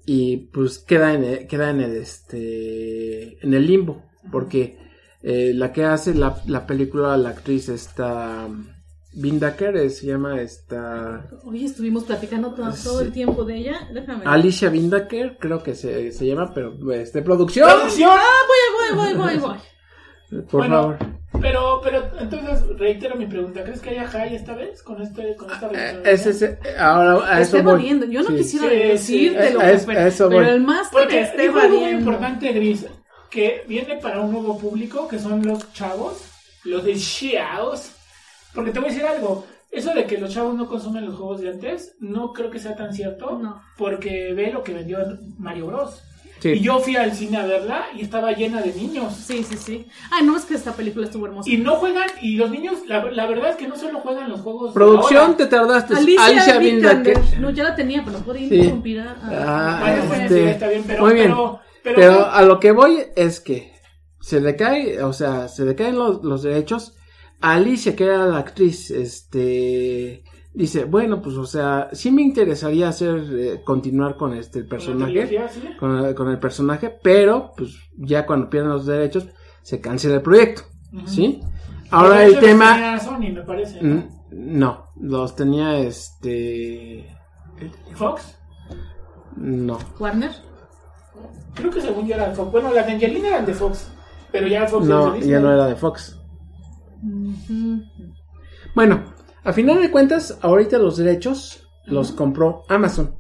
Y 0.06 0.38
pues 0.54 0.78
queda 0.80 1.14
en 1.14 1.24
el, 1.24 1.48
queda 1.48 1.70
en 1.72 1.82
el 1.82 1.96
este 1.98 3.44
en 3.46 3.54
el 3.54 3.66
limbo, 3.66 4.04
porque 4.32 4.78
eh, 5.24 5.52
la 5.56 5.72
que 5.74 5.84
hace 5.84 6.14
la, 6.14 6.42
la 6.46 6.66
película, 6.68 7.18
la 7.18 7.30
actriz 7.30 7.70
esta 7.70 8.48
Bindaker 9.14 9.76
eh, 9.78 9.90
se 9.90 10.06
llama 10.06 10.40
esta 10.42 11.28
Hoy 11.44 11.66
estuvimos 11.66 12.04
platicando 12.04 12.54
todo, 12.54 12.72
Sí. 12.72 12.84
todo 12.84 13.02
el 13.02 13.12
tiempo 13.12 13.44
de 13.44 13.58
ella. 13.58 13.90
Déjame. 13.94 14.24
Alicia 14.26 14.70
Bindaker, 14.70 15.38
creo 15.40 15.64
que 15.64 15.74
se, 15.76 16.12
se 16.12 16.26
llama, 16.28 16.54
pero 16.54 16.76
este 16.94 17.22
producción, 17.22 17.68
¡Producción! 17.70 18.12
Voy, 18.12 18.98
voy, 18.98 19.14
voy, 19.16 19.38
voy. 19.40 20.44
por 20.44 20.60
Bueno, 20.62 20.76
favor. 20.76 20.98
Pero, 21.42 21.82
pero, 21.84 22.04
entonces 22.20 22.66
reitero 22.78 23.16
mi 23.16 23.26
pregunta. 23.28 23.64
¿Crees 23.64 23.82
que 23.82 23.92
haya 23.92 24.08
high 24.08 24.36
esta 24.36 24.56
vez 24.56 24.82
con, 24.82 25.02
este, 25.02 25.36
con 25.36 25.52
esta 25.52 25.68
Eh, 25.68 25.72
versión? 25.72 26.02
ese 26.06 26.30
es- 26.32 26.42
eh, 26.42 26.58
ahora 26.78 27.14
a 27.36 27.42
eso 27.42 27.58
esté 27.58 27.62
voy. 27.70 27.88
Yo 28.12 28.22
no 28.24 28.30
Sí. 28.30 28.36
quisiera 28.38 28.70
Sí, 28.70 28.76
decírtelo, 28.76 29.60
sí. 29.62 29.66
Es- 29.68 29.86
pero, 29.86 30.00
eso 30.02 30.30
pero 30.30 30.42
voy. 30.42 30.50
el 30.50 30.62
máster 30.62 31.00
Porque 31.04 31.22
esté 31.22 31.42
dijo 31.44 31.60
algo 31.60 31.80
muy 31.80 31.90
importante, 31.92 32.52
Gris, 32.54 32.86
que 33.30 33.64
viene 33.68 33.98
para 33.98 34.22
un 34.22 34.32
nuevo 34.32 34.58
público, 34.58 35.08
que 35.08 35.20
son 35.20 35.46
los 35.46 35.72
chavos, 35.74 36.22
los 36.64 36.84
de 36.84 36.96
Xiaos. 36.98 37.92
Porque 38.54 38.72
te 38.72 38.80
voy 38.80 38.90
a 38.90 38.92
decir 38.92 39.06
algo, 39.06 39.46
eso 39.72 39.94
de 39.94 40.06
que 40.06 40.18
los 40.18 40.34
chavos 40.34 40.56
no 40.56 40.68
consumen 40.68 41.06
los 41.06 41.16
juegos 41.16 41.42
de 41.42 41.50
antes, 41.50 41.96
no 42.00 42.34
creo 42.34 42.50
que 42.50 42.60
sea 42.60 42.76
tan 42.76 42.94
cierto, 42.94 43.38
No. 43.38 43.62
porque 43.78 44.34
ve 44.34 44.52
lo 44.52 44.64
que 44.64 44.74
vendió 44.74 45.00
Mario 45.38 45.68
Bros. 45.68 46.02
Sí. 46.40 46.50
Y 46.50 46.60
yo 46.60 46.80
fui 46.80 46.96
al 46.96 47.14
cine 47.14 47.38
a 47.38 47.46
verla 47.46 47.86
y 47.96 48.02
estaba 48.02 48.32
llena 48.32 48.62
de 48.62 48.74
niños. 48.74 49.14
Sí, 49.16 49.44
sí, 49.44 49.58
sí. 49.58 49.86
Ay, 50.12 50.26
no, 50.26 50.38
es 50.38 50.46
que 50.46 50.54
esta 50.56 50.74
película 50.74 51.06
estuvo 51.08 51.26
hermosa. 51.26 51.50
Y 51.50 51.58
no 51.58 51.76
juegan, 51.78 52.08
y 52.22 52.36
los 52.38 52.52
niños, 52.52 52.80
la, 52.88 53.06
la 53.12 53.26
verdad 53.26 53.50
es 53.52 53.56
que 53.56 53.68
no 53.68 53.76
solo 53.76 54.00
juegan 54.02 54.30
los 54.30 54.42
juegos. 54.42 54.74
Producción, 54.74 55.36
te 55.38 55.48
tardaste. 55.48 55.96
Alicia, 55.96 56.26
Alicia 56.26 56.58
Vikander. 56.60 57.20
No, 57.40 57.50
ya 57.50 57.64
la 57.64 57.76
tenía, 57.76 58.04
pero 58.06 58.20
no 58.20 58.24
podía 58.26 58.48
Sí. 58.50 58.56
interrumpir 58.56 59.00
a... 59.00 59.12
a- 59.12 59.18
Ah, 59.80 60.06
Bueno, 60.08 60.24
este, 60.26 60.44
sí, 60.44 60.50
está 60.50 60.68
bien, 60.70 60.84
pero, 60.86 61.04
muy 61.06 61.14
bien. 61.14 61.28
pero, 61.28 61.60
pero, 61.84 61.96
Pero 61.96 62.26
a 62.32 62.42
lo 62.44 62.60
que 62.60 62.72
voy 62.72 63.00
es 63.16 63.40
que 63.40 63.74
se 64.22 64.40
le 64.42 64.56
cae, 64.56 65.02
o 65.04 65.14
sea, 65.14 65.48
se 65.48 65.66
le 65.66 65.74
caen 65.76 65.98
los, 65.98 66.24
los 66.24 66.44
derechos. 66.44 66.94
Alicia, 67.42 67.96
que 67.96 68.04
era 68.04 68.26
la 68.26 68.40
actriz, 68.40 68.90
este, 68.92 70.24
dice, 70.58 70.86
bueno, 70.86 71.22
pues, 71.22 71.36
o 71.38 71.46
sea, 71.46 71.90
sí 71.94 72.12
me 72.12 72.22
interesaría 72.22 72.90
hacer, 72.90 73.24
eh, 73.32 73.62
continuar 73.64 74.16
con 74.18 74.34
este 74.34 74.60
el 74.60 74.68
personaje, 74.68 75.28
¿sí? 75.50 75.68
con, 75.80 75.98
el- 76.06 76.16
con 76.16 76.30
el 76.30 76.40
personaje, 76.40 76.90
pero, 77.02 77.52
pues, 77.56 77.76
ya 77.98 78.26
cuando 78.26 78.50
pierden 78.50 78.72
los 78.72 78.86
derechos, 78.86 79.28
se 79.62 79.80
cancela 79.82 80.16
el 80.16 80.22
proyecto. 80.22 80.64
¿sí? 81.06 81.42
Ahora 81.92 82.24
el 82.26 82.40
tema, 82.40 82.74
tenía 82.74 83.00
Sony, 83.00 83.34
me 83.34 83.42
parece. 83.44 83.82
¿no? 83.82 83.96
Mm, 83.96 84.10
no, 84.60 84.86
los 85.00 85.36
tenía, 85.36 85.78
este, 85.80 87.08
Fox. 87.94 88.38
no, 89.36 89.78
Warner. 90.00 90.32
Creo 91.56 91.72
que 91.72 91.82
según 91.82 92.08
yo 92.08 92.16
era 92.16 92.32
Fox. 92.34 92.52
Bueno, 92.52 92.74
las 92.74 92.86
de 92.86 92.94
Angelina 92.94 93.28
eran 93.30 93.46
de 93.46 93.54
Fox. 93.54 93.92
Pero 94.32 94.48
ya 94.48 94.68
Fox 94.68 94.86
no, 94.86 95.18
ya 95.18 95.40
no 95.40 95.52
era 95.54 95.66
de 95.68 95.76
Fox. 95.76 96.20
Bueno, 98.76 99.02
a 99.48 99.54
final 99.54 99.82
de 99.82 99.90
cuentas, 99.92 100.38
ahorita 100.42 100.78
los 100.78 100.98
derechos 100.98 101.64
los 101.86 102.12
compró 102.12 102.64
Amazon. 102.70 103.16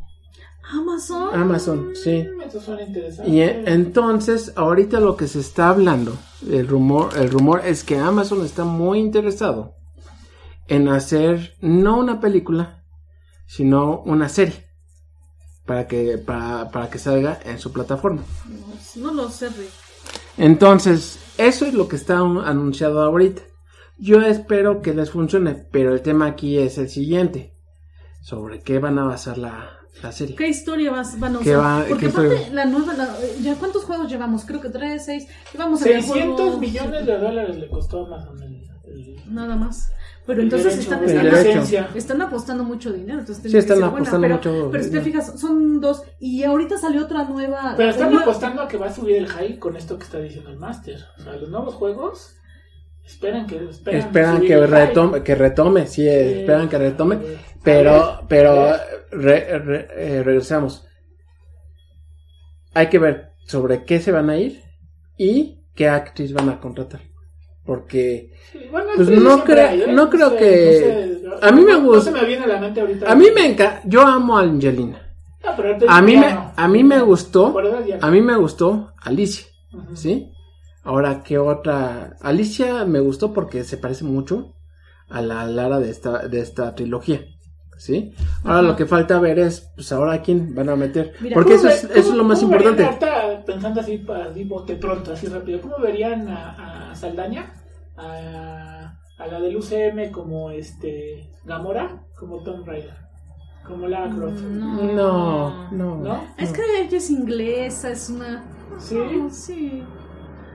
Amazon. 0.69 1.29
Amazon, 1.33 1.89
sí. 1.95 2.27
Eso 2.45 2.59
suena 2.59 2.81
interesante. 2.83 3.31
Y 3.31 3.39
eh, 3.41 3.63
entonces, 3.67 4.51
ahorita 4.57 4.99
lo 4.99 5.15
que 5.15 5.27
se 5.27 5.39
está 5.39 5.69
hablando, 5.69 6.17
el 6.49 6.67
rumor, 6.67 7.11
el 7.17 7.29
rumor 7.29 7.61
es 7.65 7.83
que 7.85 7.97
Amazon 7.97 8.43
está 8.45 8.65
muy 8.65 8.99
interesado 8.99 9.73
en 10.67 10.89
hacer 10.89 11.53
no 11.61 11.97
una 11.97 12.19
película, 12.19 12.83
sino 13.47 14.01
una 14.01 14.27
serie 14.27 14.65
para 15.65 15.87
que 15.87 16.17
para, 16.17 16.69
para 16.71 16.89
que 16.89 16.99
salga 16.99 17.39
en 17.45 17.59
su 17.59 17.71
plataforma. 17.71 18.23
No, 18.97 19.07
no 19.07 19.13
lo 19.23 19.29
sé, 19.29 19.47
Rick. 19.47 19.69
Entonces, 20.37 21.17
eso 21.37 21.65
es 21.65 21.73
lo 21.73 21.87
que 21.87 21.95
está 21.95 22.21
un- 22.23 22.39
anunciado 22.43 23.01
ahorita. 23.01 23.41
Yo 23.99 24.21
espero 24.21 24.81
que 24.81 24.93
les 24.93 25.09
funcione, 25.11 25.55
pero 25.71 25.93
el 25.93 26.01
tema 26.01 26.27
aquí 26.27 26.57
es 26.59 26.77
el 26.77 26.89
siguiente. 26.89 27.53
¿Sobre 28.21 28.59
qué 28.61 28.79
van 28.79 28.99
a 28.99 29.05
basar 29.05 29.37
la, 29.37 29.71
la 30.03 30.11
serie? 30.11 30.35
¿Qué 30.35 30.47
historia 30.47 30.91
vas, 30.91 31.19
van 31.19 31.35
a 31.37 31.39
¿Qué 31.39 31.55
usar? 31.57 31.63
va- 31.81 31.85
Porque 31.87 32.05
qué 32.05 32.11
aparte, 32.11 32.35
historia? 32.35 32.53
la 32.53 32.65
nueva, 32.65 32.93
la- 32.93 33.15
ya 33.41 33.55
¿cuántos 33.55 33.85
juegos 33.85 34.09
llevamos? 34.09 34.43
Creo 34.45 34.59
que 34.61 34.69
tres, 34.69 35.05
seis. 35.05 35.27
Llevamos 35.53 35.81
a 35.81 35.85
ver 35.85 36.01
600 36.03 36.35
juegos- 36.39 36.59
millones 36.59 37.05
de 37.05 37.17
dólares 37.17 37.57
le 37.57 37.69
costó 37.69 38.03
a 38.03 38.07
Amazon 38.07 38.43
el, 38.43 38.67
el- 38.85 39.33
Nada 39.33 39.55
más. 39.55 39.91
Pero 40.25 40.41
entonces 40.41 40.73
derecho, 40.89 40.93
están, 40.93 41.63
están, 41.63 41.97
están 41.97 42.21
apostando 42.21 42.65
mucho 42.65 42.91
dinero. 42.91 43.19
Entonces 43.19 43.49
Sí, 43.49 43.57
están 43.57 43.77
ser 43.77 43.89
buena, 43.89 43.95
apostando 44.09 44.27
pero, 44.27 44.35
mucho 44.35 44.71
Pero 44.71 44.83
si 44.83 44.91
te 44.91 45.01
fijas, 45.01 45.39
son 45.39 45.79
dos. 45.79 46.03
Y 46.19 46.43
ahorita 46.43 46.77
salió 46.77 47.03
otra 47.05 47.23
nueva. 47.23 47.75
Pero 47.77 47.91
están 47.91 48.09
nueva- 48.09 48.23
apostando 48.23 48.61
a 48.61 48.67
que 48.67 48.75
va 48.75 48.87
a 48.87 48.93
subir 48.93 49.15
el 49.15 49.27
high 49.27 49.57
con 49.57 49.77
esto 49.77 49.97
que 49.97 50.03
está 50.03 50.19
diciendo 50.19 50.49
el 50.49 50.57
Master. 50.57 50.99
O 51.17 51.23
sea, 51.23 51.33
los 51.37 51.49
nuevos 51.49 51.75
juegos 51.75 52.35
esperan 53.07 53.47
que 53.47 53.55
esperan, 53.97 54.41
que 54.41 54.57
retome, 54.67 55.23
que 55.23 55.35
retome, 55.35 55.87
sí, 55.87 56.07
eh, 56.07 56.41
esperan 56.41 56.67
que 56.69 56.77
retome, 56.77 57.17
pero, 57.63 58.21
pero 58.27 58.73
re- 59.11 59.59
re- 59.59 59.87
eh, 59.95 60.23
regresamos. 60.23 60.85
Hay 62.73 62.87
que 62.87 62.99
ver 62.99 63.31
sobre 63.45 63.83
qué 63.85 63.99
se 63.99 64.11
van 64.11 64.29
a 64.29 64.37
ir 64.37 64.61
y 65.17 65.61
qué 65.75 65.87
actriz 65.89 66.33
van 66.33 66.49
a 66.49 66.59
contratar. 66.59 67.01
Porque 67.65 68.31
Sí, 68.51 68.59
bueno, 68.71 68.87
Pues 68.95 69.07
actrices 69.09 69.23
no 69.23 69.43
creo- 69.43 69.67
hay, 69.67 69.81
¿eh? 69.81 69.87
no 69.91 70.09
creo 70.09 70.29
sé, 70.31 70.37
que- 70.37 71.19
no 71.23 71.37
sé, 71.39 71.45
a 71.45 71.51
mí 71.51 71.61
me 71.61 71.71
no- 71.73 71.79
No 71.79 71.85
gusta- 71.87 72.11
se 72.11 72.19
me 72.19 72.25
viene 72.25 72.43
a 72.45 72.47
la 72.47 72.59
mente 72.59 72.79
ahorita. 72.81 73.11
a 73.11 73.15
mí 73.15 73.25
me 73.35 73.45
encanta, 73.45 73.81
yo 73.85 74.01
amo 74.01 74.37
a 74.37 74.41
Angelina. 74.41 75.01
Ahorita 75.43 75.85
A 75.89 76.01
mí 76.01 76.15
me, 76.17 76.37
a 76.55 76.67
mí 76.67 76.83
me 76.83 77.01
gustó, 77.01 77.55
a 78.01 78.11
mí 78.11 78.21
me 78.21 78.35
gustó 78.37 78.93
Alicia. 79.01 79.47
¿sí? 79.95 80.31
Ahora, 80.87 81.21
¿qué 81.23 81.37
otra? 81.37 82.15
Alicia 82.21 82.85
me 82.85 82.99
gustó 83.01 83.33
porque 83.33 83.63
se 83.65 83.77
parece 83.77 84.05
mucho 84.05 84.53
a 85.09 85.21
la 85.21 85.45
Lara 85.45 85.79
de 85.79 85.89
esta, 85.89 86.27
de 86.27 86.39
esta 86.39 86.75
trilogía, 86.75 87.21
¿sí? 87.77 88.13
Ahora 88.43 88.59
Ajá. 88.59 88.67
lo 88.69 88.75
que 88.77 88.85
falta 88.85 89.19
ver 89.19 89.39
es, 89.39 89.69
pues 89.75 89.91
ahora 89.91 90.13
a 90.13 90.21
quién 90.21 90.55
van 90.55 90.69
a 90.69 90.75
meter, 90.75 91.13
Mira, 91.19 91.33
porque 91.33 91.55
¿Cómo 91.55 91.67
eso 91.67 91.69
es, 91.69 91.83
eso 91.95 92.11
es 92.11 92.15
lo 92.15 92.23
más 92.23 92.41
importante. 92.41 92.83
ahorita, 92.85 93.43
pensando 93.45 93.81
así, 93.81 94.05
así 94.31 94.43
bote 94.45 94.75
pronto, 94.77 95.11
así 95.13 95.27
rápido, 95.27 95.61
¿cómo 95.61 95.77
verían 95.79 96.27
a, 96.29 96.91
a 96.91 96.95
Saldaña, 96.95 97.53
a, 97.97 98.97
a 99.17 99.27
la 99.27 99.39
del 99.41 99.57
UCM 99.57 100.11
como 100.11 100.51
este 100.51 101.29
Gamora, 101.45 102.03
como 102.17 102.43
Tom 102.43 102.63
Raider, 102.65 102.95
como 103.65 103.87
Lara 103.87 104.09
Croft? 104.15 104.41
No. 104.41 104.83
No, 104.93 105.71
no. 105.71 105.95
¿No? 105.97 106.23
Es 106.37 106.51
que 106.51 106.61
ella 106.81 106.97
es 106.97 107.09
inglesa, 107.09 107.91
es 107.91 108.09
una. 108.09 108.45
¿Sí? 108.79 108.97
Sí. 109.31 109.83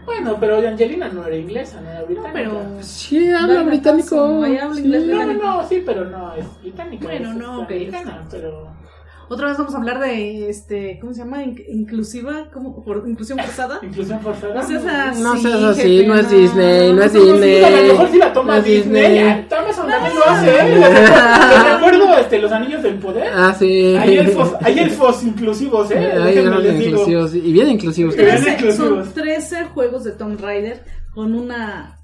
Bueno, 0.04 0.36
pero 0.40 0.58
Angelina 0.68 1.08
no 1.08 1.26
era 1.26 1.36
inglesa, 1.36 1.80
no 1.80 1.88
era 1.90 2.00
No, 2.00 2.06
británica. 2.06 2.32
pero. 2.32 2.82
Sí, 2.82 3.30
habla 3.32 3.62
británico. 3.62 4.16
habla 4.60 4.74
sí. 4.74 4.80
inglés, 4.80 5.04
No, 5.06 5.24
no, 5.26 5.32
no, 5.34 5.68
sí, 5.68 5.82
pero 5.86 6.04
no 6.06 6.34
es 6.34 6.44
británica. 6.60 7.04
Bueno, 7.06 7.30
es, 7.30 7.36
no, 7.36 7.52
es 7.52 7.58
ok, 7.64 7.70
americana, 7.70 8.26
pero. 8.30 8.81
Otra 9.28 9.48
vez 9.48 9.56
vamos 9.58 9.74
a 9.74 9.78
hablar 9.78 9.98
de 10.00 10.50
este, 10.50 10.98
¿cómo 11.00 11.14
se 11.14 11.20
llama? 11.20 11.42
In- 11.42 11.62
inclusiva, 11.70 12.48
¿cómo? 12.52 12.84
Por, 12.84 13.04
inclusión 13.08 13.38
forzada. 13.38 13.78
Inclusión 13.82 14.20
forzada. 14.20 14.54
No 14.54 14.62
seas 14.66 14.84
así. 14.84 15.22
No 15.22 15.36
seas 15.38 15.62
así, 15.62 15.80
jefe, 15.82 16.06
no 16.06 16.14
es 16.16 16.30
Disney, 16.30 16.92
no 16.92 17.02
es 17.02 17.12
Disney. 17.12 17.64
a 17.64 17.70
lo 17.70 17.92
mejor 17.92 18.10
si 18.10 18.18
la 18.18 18.32
toma 18.32 18.56
No 18.58 18.62
Disney, 18.62 19.02
Disney. 19.12 19.46
Amazon 19.58 19.88
también 19.88 20.14
lo 20.14 20.26
hace, 20.26 20.50
¿eh? 20.50 20.78
Les 20.78 21.72
recuerdo- 21.74 22.18
este, 22.18 22.38
los 22.38 22.52
anillos 22.52 22.82
del 22.82 22.94
poder. 22.96 23.32
Ah, 23.34 23.54
sí. 23.58 23.96
Hay 23.96 24.18
elfos, 24.18 24.52
hay 24.60 24.78
elfos 24.78 25.22
inclusivos, 25.22 25.90
¿eh? 25.90 26.12
Hay 26.12 26.38
elfos 26.38 26.64
inclusivos, 26.64 27.34
y 27.34 27.52
bien 27.52 27.68
inclusivos. 27.70 28.14
13, 28.16 28.42
son 28.42 28.52
inclusivos. 28.52 29.14
13 29.14 29.64
juegos 29.66 30.04
de 30.04 30.12
Tomb 30.12 30.40
Raider 30.40 30.82
con 31.14 31.34
una 31.34 31.98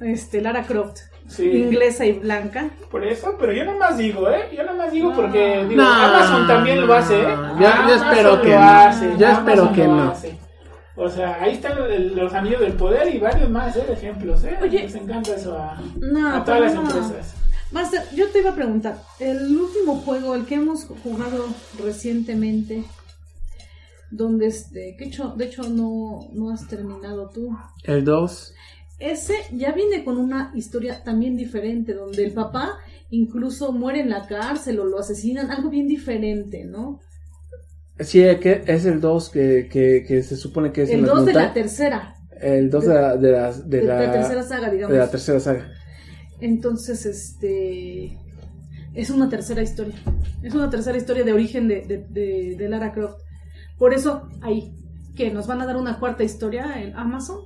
este, 0.00 0.40
Lara 0.40 0.64
Croft 0.64 0.98
Sí. 1.28 1.44
inglesa 1.50 2.06
y 2.06 2.12
blanca. 2.12 2.70
Por 2.90 3.04
eso, 3.06 3.36
pero 3.38 3.52
yo 3.52 3.64
nomás 3.64 3.96
digo, 3.98 4.28
¿eh? 4.30 4.48
Yo 4.56 4.64
nomás 4.64 4.90
digo 4.90 5.10
No. 5.10 5.16
porque 5.16 5.64
digo, 5.68 5.82
No, 5.82 5.88
Amazon 5.92 6.46
también 6.46 6.86
lo 6.86 6.92
hace, 6.94 7.20
¿eh? 7.22 7.36
no, 7.36 7.60
yo- 7.60 7.94
espero 7.94 8.36
lo 8.36 8.42
que 8.42 8.50
no. 8.54 8.58
hace, 8.62 9.04
Yo 9.18 9.26
espero 9.28 9.62
Amazon 9.62 9.74
que 9.74 9.84
no. 9.86 10.02
hace. 10.10 10.38
O 10.96 11.08
sea, 11.08 11.38
ahí 11.40 11.52
están 11.52 11.74
los 12.16 12.32
anillos 12.34 12.60
del 12.60 12.72
poder 12.72 13.14
y 13.14 13.18
varios 13.18 13.48
más 13.50 13.76
¿eh? 13.76 13.84
ejemplos. 13.90 14.42
¿eh? 14.44 14.58
Oye. 14.60 14.82
Les 14.82 14.94
encanta 14.96 15.34
eso 15.36 15.56
a, 15.56 15.80
No, 16.00 16.34
a 16.34 16.44
todas 16.44 16.60
las 16.62 16.74
no. 16.74 16.80
empresas. 16.82 17.34
Master, 17.70 18.02
yo 18.14 18.28
te 18.30 18.40
iba 18.40 18.50
a 18.50 18.54
preguntar, 18.54 18.96
el 19.20 19.54
último 19.56 19.96
juego, 19.96 20.34
el 20.34 20.46
que 20.46 20.54
hemos 20.56 20.86
jugado 21.04 21.44
recientemente, 21.84 22.82
donde 24.10 24.46
este, 24.46 24.96
que 24.98 25.04
hecho, 25.04 25.34
de 25.36 25.44
hecho 25.44 25.62
no, 25.64 26.20
no 26.32 26.50
has 26.50 26.66
terminado 26.66 27.28
tú. 27.28 27.54
El 27.84 28.04
2. 28.04 28.54
Ese 28.98 29.34
ya 29.52 29.72
viene 29.72 30.04
con 30.04 30.18
una 30.18 30.50
historia 30.54 31.02
también 31.04 31.36
diferente, 31.36 31.94
donde 31.94 32.24
el 32.24 32.32
papá 32.32 32.78
incluso 33.10 33.72
muere 33.72 34.00
en 34.00 34.10
la 34.10 34.26
cárcel 34.26 34.80
o 34.80 34.84
lo 34.84 34.98
asesinan, 34.98 35.50
algo 35.50 35.70
bien 35.70 35.86
diferente, 35.86 36.64
¿no? 36.64 37.00
Sí, 38.00 38.20
que 38.40 38.62
es 38.66 38.84
el 38.86 39.00
2 39.00 39.30
que, 39.30 39.68
que, 39.70 40.04
que 40.06 40.22
se 40.22 40.36
supone 40.36 40.72
que 40.72 40.82
es 40.82 40.90
El 40.90 41.02
las 41.02 41.10
2 41.10 41.26
de 41.26 41.32
la 41.32 41.52
tercera, 41.52 42.14
El 42.40 42.70
2 42.70 42.84
de 42.86 42.94
la, 42.94 43.16
de 43.16 43.30
la, 43.32 43.52
de 43.52 43.62
de 43.80 43.82
la, 43.84 44.00
la 44.02 44.12
tercera 44.12 44.42
saga, 44.42 44.70
digamos. 44.70 44.92
de 44.92 44.98
la 44.98 45.10
tercera 45.10 45.40
saga. 45.40 45.68
Entonces, 46.40 47.06
este. 47.06 48.16
Es 48.94 49.10
una 49.10 49.28
tercera 49.28 49.62
historia. 49.62 49.94
Es 50.42 50.54
una 50.54 50.70
tercera 50.70 50.96
historia 50.96 51.24
de 51.24 51.32
origen 51.32 51.68
de, 51.68 51.82
de, 51.82 51.98
de- 52.08 52.56
de 52.56 52.68
Lara 52.68 52.92
Croft. 52.92 53.18
Por 53.78 53.94
eso, 53.94 54.28
ahí, 54.42 54.72
que 55.16 55.30
nos 55.30 55.46
van 55.46 55.60
a 55.60 55.66
dar 55.66 55.76
una 55.76 55.98
cuarta 55.98 56.24
historia 56.24 56.80
en 56.82 56.96
Amazon. 56.96 57.40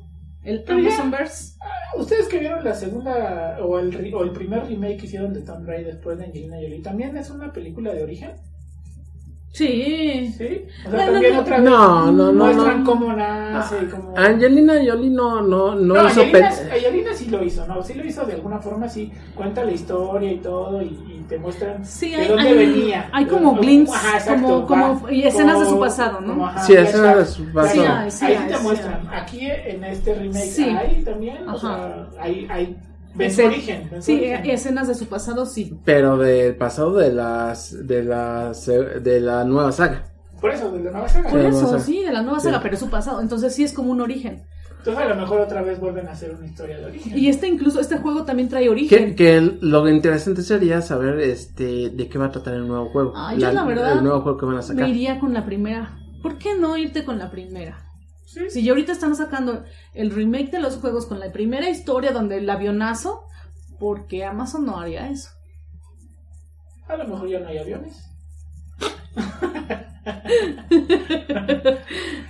El 0.44 0.64
ya- 0.64 0.74
Amazonverse. 0.74 1.54
Ustedes 1.96 2.26
que 2.28 2.38
vieron 2.38 2.64
la 2.64 2.74
segunda 2.74 3.58
o 3.62 3.78
el, 3.78 4.14
o 4.14 4.22
el 4.24 4.30
primer 4.32 4.66
remake 4.66 4.96
que 4.98 5.06
hicieron 5.06 5.32
de 5.32 5.42
Tomb 5.42 5.66
Raider 5.66 5.94
después 5.94 6.18
de 6.18 6.24
Angelina 6.24 6.56
Jolie, 6.56 6.80
¿también 6.82 7.16
es 7.16 7.30
una 7.30 7.52
película 7.52 7.92
de 7.92 8.02
origen? 8.02 8.30
Sí. 9.52 10.32
¿Sí? 10.38 10.64
O 10.86 10.90
sea, 10.90 10.96
Bueno, 10.96 11.12
también 11.12 11.34
no, 11.34 11.40
otra 11.42 11.56
vez 11.56 11.64
No, 11.70 12.10
no, 12.12 12.32
no, 12.32 12.44
muestran 12.46 12.84
no. 12.84 12.90
cómo 12.90 13.12
nace, 13.12 13.76
cómo... 13.90 14.16
Angelina 14.16 14.74
Jolie 14.84 15.10
no, 15.10 15.42
no, 15.42 15.74
no, 15.74 15.94
No, 15.94 16.08
hizo 16.08 16.22
Angelina, 16.22 16.48
Angelina 16.72 17.10
sí 17.14 17.26
lo 17.28 17.44
hizo, 17.44 17.66
¿no? 17.66 17.82
Sí 17.82 17.92
lo 17.94 18.04
hizo 18.06 18.24
de 18.24 18.32
alguna 18.32 18.58
forma, 18.60 18.88
sí. 18.88 19.12
Cuenta 19.34 19.62
la 19.62 19.72
historia 19.72 20.32
y 20.32 20.38
todo 20.38 20.80
y, 20.80 20.86
y 20.86 21.11
te 21.32 21.38
muestran 21.38 21.82
Sí, 21.86 22.10
de 22.10 22.16
hay, 22.16 22.28
dónde 22.28 22.42
hay, 22.48 22.54
venía. 22.58 23.08
hay 23.10 23.24
De- 23.24 23.30
como 23.30 23.52
o- 23.52 23.56
glimpses, 23.56 24.24
como, 24.28 24.66
como, 24.66 25.08
y 25.10 25.22
escenas 25.24 25.58
de 25.60 25.64
su 25.64 25.70
como- 25.70 25.80
pasado, 25.84 26.20
¿no? 26.20 26.28
como, 26.28 26.46
ajá, 26.46 26.62
Sí, 26.64 26.74
escenas 26.74 27.16
de 27.16 27.24
su 27.26 27.44
pasado. 27.52 27.72
Sí, 27.72 27.80
hay, 27.88 28.10
sí, 28.10 28.24
ahí 28.26 28.34
hay, 28.34 28.48
te 28.48 28.54
sí 28.56 28.62
muestran. 28.62 29.08
hay. 29.10 29.18
Aquí 29.20 29.46
en 29.50 29.84
este 29.84 30.14
remake 30.14 30.44
Sí. 30.50 30.64
hay 30.64 31.02
también, 31.02 31.48
o 31.48 31.52
Ajá. 31.52 31.58
sea, 31.60 32.06
hay, 32.22 32.46
hay 32.50 32.76
ven 33.14 33.32
su 33.32 33.44
origen. 33.46 33.88
ven 33.90 34.02
Sí, 34.02 34.12
origen. 34.18 34.50
escenas 34.50 34.88
de 34.88 34.94
su 34.94 35.06
pasado, 35.06 35.46
sí. 35.46 35.74
Pero 35.86 36.18
del 36.18 36.54
pasado 36.56 36.92
de 36.98 37.12
las 37.12 37.86
de 37.86 38.02
las 38.04 38.66
de 38.66 39.20
la 39.20 39.44
nueva 39.44 39.72
saga. 39.72 40.04
Por 40.38 40.50
eso, 40.50 40.70
de 40.70 40.82
la 40.84 40.90
nueva 40.90 41.08
saga. 41.08 41.30
Por 41.30 41.40
Sí, 41.40 41.46
eso, 41.46 41.78
sí, 41.78 42.04
de 42.04 42.12
la 42.12 42.20
nueva 42.20 42.40
sí. 42.40 42.44
saga, 42.46 42.60
pero 42.60 42.74
es 42.74 42.80
su 42.80 42.90
pasado. 42.90 43.22
Entonces 43.22 43.54
sí 43.54 43.64
es 43.64 43.72
como 43.72 43.90
un 43.90 44.02
origen. 44.02 44.42
Entonces 44.82 45.04
a 45.04 45.08
lo 45.10 45.14
mejor 45.14 45.38
otra 45.38 45.62
vez 45.62 45.78
vuelven 45.78 46.08
a 46.08 46.10
hacer 46.10 46.34
una 46.34 46.44
historia 46.44 46.76
de 46.76 46.86
origen. 46.86 47.16
Y 47.16 47.28
este 47.28 47.46
incluso, 47.46 47.78
este 47.78 47.98
juego 47.98 48.24
también 48.24 48.48
trae 48.48 48.68
origen. 48.68 49.14
que 49.14 49.40
lo 49.60 49.88
interesante 49.88 50.42
sería 50.42 50.82
saber 50.82 51.20
este 51.20 51.90
de 51.90 52.08
qué 52.08 52.18
va 52.18 52.26
a 52.26 52.30
tratar 52.32 52.54
el 52.54 52.66
nuevo 52.66 52.90
juego. 52.90 53.12
Ay, 53.14 53.38
yo 53.38 53.52
la 53.52 53.62
verdad 53.62 53.98
el 53.98 54.02
nuevo 54.02 54.22
juego 54.22 54.38
que 54.38 54.46
van 54.46 54.56
a 54.56 54.62
sacar. 54.62 54.82
Me 54.82 54.90
iría 54.90 55.20
con 55.20 55.32
la 55.32 55.46
primera. 55.46 55.96
¿Por 56.20 56.36
qué 56.36 56.56
no 56.58 56.76
irte 56.76 57.04
con 57.04 57.16
la 57.20 57.30
primera? 57.30 57.78
Sí. 58.24 58.50
Si 58.50 58.64
ya 58.64 58.72
ahorita 58.72 58.90
están 58.90 59.14
sacando 59.14 59.62
el 59.94 60.10
remake 60.10 60.50
de 60.50 60.58
los 60.58 60.78
juegos 60.78 61.06
con 61.06 61.20
la 61.20 61.30
primera 61.30 61.70
historia 61.70 62.10
donde 62.10 62.38
el 62.38 62.50
avionazo, 62.50 63.22
¿por 63.78 64.08
qué 64.08 64.24
Amazon 64.24 64.66
no 64.66 64.80
haría 64.80 65.08
eso? 65.08 65.30
A 66.88 66.96
lo 66.96 67.06
mejor 67.06 67.28
ya 67.28 67.38
no 67.38 67.46
hay 67.46 67.58
aviones. 67.58 68.11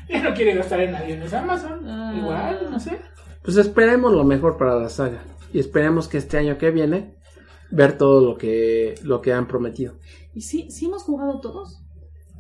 ya 0.08 0.22
no 0.22 0.34
quiere 0.34 0.54
gastar 0.54 0.80
en 0.80 0.94
aviones 0.94 1.32
Amazon. 1.32 1.88
Ah. 1.88 2.14
Igual, 2.16 2.68
no 2.70 2.80
sé. 2.80 3.00
Pues 3.42 3.56
esperemos 3.56 4.12
lo 4.12 4.24
mejor 4.24 4.56
para 4.56 4.78
la 4.78 4.88
saga 4.88 5.22
y 5.52 5.58
esperemos 5.58 6.08
que 6.08 6.18
este 6.18 6.38
año 6.38 6.58
que 6.58 6.70
viene 6.70 7.14
ver 7.70 7.98
todo 7.98 8.24
lo 8.24 8.36
que 8.36 8.94
lo 9.02 9.20
que 9.20 9.32
han 9.32 9.48
prometido. 9.48 9.94
¿Y 10.34 10.42
sí, 10.42 10.70
sí 10.70 10.86
hemos 10.86 11.02
jugado 11.02 11.40
todos? 11.40 11.80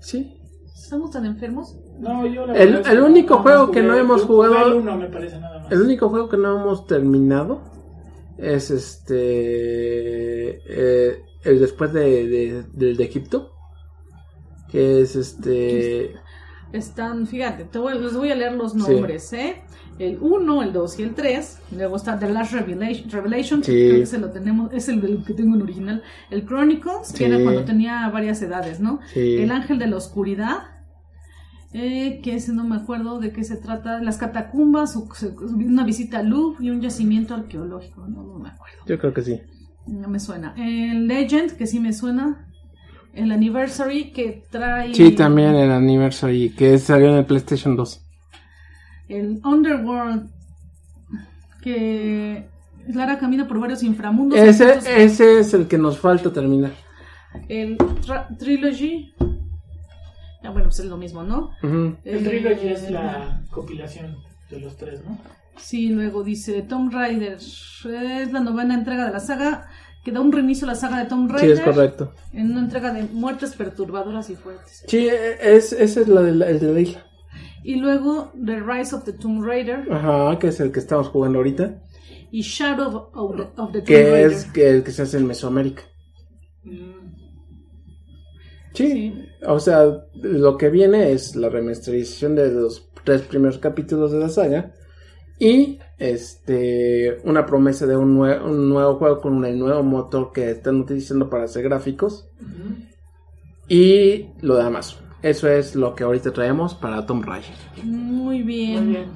Sí. 0.00 0.38
¿Estamos 0.74 1.10
tan 1.10 1.26
enfermos? 1.26 1.76
No, 1.98 2.26
yo 2.26 2.46
la 2.46 2.54
El- 2.54 2.76
el 2.76 2.82
que 2.82 3.00
único 3.00 3.34
más 3.34 3.42
juego 3.42 3.70
que 3.70 3.82
no 3.82 3.96
hemos 3.96 4.22
jugado- 4.24 4.66
el 4.68 4.74
uno, 4.74 4.96
me 4.96 5.08
parece 5.08 5.38
nada 5.40 5.60
más. 5.60 5.72
El 5.72 5.82
único 5.82 6.08
juego 6.08 6.28
que 6.28 6.36
no 6.36 6.60
hemos 6.60 6.86
terminado 6.86 7.62
es 8.36 8.70
este 8.70 10.60
eh, 10.66 11.22
el 11.44 11.60
después 11.60 11.92
de, 11.92 12.26
de- 12.28 12.62
del 12.72 12.96
de 12.96 13.04
Egipto 13.04 13.52
que 14.72 15.00
es 15.02 15.14
este 15.16 16.14
Están, 16.72 17.26
fíjate, 17.26 17.64
te 17.64 17.78
voy- 17.78 17.98
les 18.00 18.14
voy 18.16 18.30
a 18.30 18.34
leer 18.34 18.54
los 18.54 18.74
nombres, 18.74 19.30
¿eh? 19.34 19.56
El 19.98 20.16
1, 20.22 20.62
el 20.62 20.72
2 20.72 20.98
y 20.98 21.02
el 21.02 21.14
3. 21.14 21.58
Luego 21.76 21.96
está 21.96 22.18
The 22.18 22.30
Last 22.30 22.52
Revelation, 22.54 23.10
Revelation 23.10 23.62
Sí. 23.62 23.72
creo 23.72 23.96
que 23.96 24.02
ese 24.02 24.18
lo 24.18 24.30
tenemos, 24.30 24.72
es 24.72 24.88
el 24.88 25.22
que 25.26 25.34
tengo 25.34 25.54
en 25.54 25.60
original. 25.62 26.02
El 26.30 26.46
Chronicles, 26.46 27.12
que 27.12 27.26
era 27.26 27.42
cuando 27.42 27.64
tenía 27.66 28.08
varias 28.08 28.40
edades, 28.40 28.80
¿no? 28.80 29.00
El 29.14 29.50
Ángel 29.52 29.78
de 29.78 29.86
la 29.86 29.96
Oscuridad, 29.96 30.60
eh, 31.74 32.20
que 32.22 32.34
ese 32.36 32.52
no 32.54 32.64
me 32.64 32.76
acuerdo 32.76 33.18
de 33.18 33.32
qué 33.32 33.44
se 33.44 33.56
trata. 33.56 34.00
Las 34.02 34.16
catacumbas, 34.16 34.96
una 35.42 35.84
visita 35.84 36.20
a 36.20 36.22
Louvre 36.22 36.64
y 36.64 36.70
un 36.70 36.80
yacimiento 36.80 37.34
arqueológico. 37.34 38.06
No, 38.08 38.22
no 38.22 38.38
me 38.38 38.48
acuerdo. 38.48 38.78
yo 38.86 38.98
creo 38.98 39.12
que 39.12 39.22
sí. 39.22 39.40
No 39.86 40.08
me 40.08 40.20
suena. 40.20 40.54
El 40.56 41.06
Legend, 41.06 41.52
que 41.52 41.66
sí 41.66 41.80
me 41.80 41.92
suena. 41.92 42.46
El 43.14 43.30
Anniversary, 43.30 44.10
que 44.12 44.44
trae. 44.50 44.94
Sí, 44.94 45.12
también 45.12 45.54
el 45.54 45.70
Anniversary 45.70 46.50
que 46.50 46.78
salió 46.78 47.08
en 47.10 47.16
el 47.18 47.26
PlayStation 47.26 47.76
2. 47.76 48.00
El 49.08 49.40
Underworld, 49.44 50.30
que 51.62 52.48
Lara 52.88 53.18
camina 53.18 53.46
por 53.46 53.60
varios 53.60 53.82
inframundos. 53.82 54.38
Ese 54.38 54.78
ese 55.02 55.40
es 55.40 55.54
el 55.54 55.68
que 55.68 55.78
nos 55.78 55.98
falta 55.98 56.32
terminar. 56.32 56.72
El 57.48 57.78
tra- 57.78 58.26
Trilogy. 58.38 59.12
Ah, 60.44 60.50
bueno, 60.50 60.64
pues 60.64 60.80
es 60.80 60.86
lo 60.86 60.96
mismo, 60.96 61.22
¿no? 61.22 61.50
El 61.62 62.24
Trilogy 62.24 62.68
es 62.68 62.90
la 62.90 63.42
compilación 63.50 64.16
de 64.50 64.60
los 64.60 64.76
tres, 64.76 65.04
¿no? 65.04 65.18
Sí, 65.56 65.90
luego 65.90 66.24
dice 66.24 66.62
Tomb 66.62 66.92
Raider. 66.92 67.34
Es 67.34 68.32
la 68.32 68.40
novena 68.40 68.74
entrega 68.74 69.06
de 69.06 69.12
la 69.12 69.20
saga 69.20 69.68
que 70.04 70.10
da 70.12 70.20
un 70.20 70.32
reinicio 70.32 70.66
a 70.66 70.70
la 70.70 70.74
saga 70.74 70.98
de 70.98 71.06
Tomb 71.06 71.30
Sí, 71.30 71.36
Raider. 71.36 71.56
es 71.58 71.60
correcto. 71.60 72.12
En 72.32 72.50
una 72.52 72.60
entrega 72.60 72.92
de 72.92 73.04
muertes 73.04 73.54
perturbadoras 73.54 74.28
y 74.30 74.36
fuertes. 74.36 74.84
Sí, 74.86 75.08
es, 75.08 75.72
ese 75.72 76.00
es 76.02 76.08
la 76.08 76.22
de 76.22 76.32
la, 76.34 76.48
el 76.50 76.58
de 76.60 76.72
la 76.72 76.80
isla. 76.80 77.06
Y 77.64 77.76
luego 77.76 78.32
The 78.44 78.60
Rise 78.60 78.94
of 78.96 79.04
the 79.04 79.12
Tomb 79.12 79.44
Raider 79.44 79.86
Ajá, 79.90 80.38
que 80.38 80.48
es 80.48 80.58
el 80.60 80.72
que 80.72 80.80
estamos 80.80 81.08
jugando 81.08 81.38
ahorita. 81.38 81.80
y 82.32 82.42
Shadow 82.42 83.10
of 83.14 83.36
the, 83.36 83.42
of 83.60 83.70
the 83.72 83.78
Tomb 83.80 83.84
Que 83.86 84.02
Raider. 84.10 84.32
es 84.32 84.44
que 84.46 84.68
el 84.70 84.82
que 84.82 84.90
se 84.90 85.02
hace 85.02 85.18
en 85.18 85.26
Mesoamérica. 85.26 85.82
Mm, 86.64 87.02
Sí, 88.74 88.86
Sí. 88.88 89.28
o 89.46 89.60
sea, 89.60 89.84
lo 90.14 90.56
que 90.56 90.70
viene 90.70 91.12
es 91.12 91.36
la 91.36 91.50
remasterización 91.50 92.34
de 92.34 92.50
los 92.50 92.88
tres 93.04 93.20
primeros 93.22 93.58
capítulos 93.58 94.12
de 94.12 94.18
la 94.18 94.30
saga 94.30 94.72
y 95.38 95.78
este 96.10 97.20
una 97.24 97.46
promesa 97.46 97.86
de 97.86 97.96
un, 97.96 98.18
nue- 98.18 98.42
un 98.42 98.68
nuevo 98.68 98.96
juego 98.96 99.20
con 99.20 99.44
el 99.44 99.58
nuevo 99.58 99.82
motor 99.82 100.32
que 100.32 100.50
están 100.50 100.80
utilizando 100.80 101.30
para 101.30 101.44
hacer 101.44 101.62
gráficos 101.62 102.28
y 103.68 104.26
lo 104.40 104.56
de 104.56 104.62
Amazon. 104.62 105.00
Eso 105.22 105.48
es 105.48 105.76
lo 105.76 105.94
que 105.94 106.02
ahorita 106.04 106.32
traemos 106.32 106.74
para 106.74 107.06
Tomb 107.06 107.24
Raider. 107.24 107.50
Muy 107.84 108.42
bien. 108.42 108.84
Muy 108.84 108.94
bien. 108.94 109.10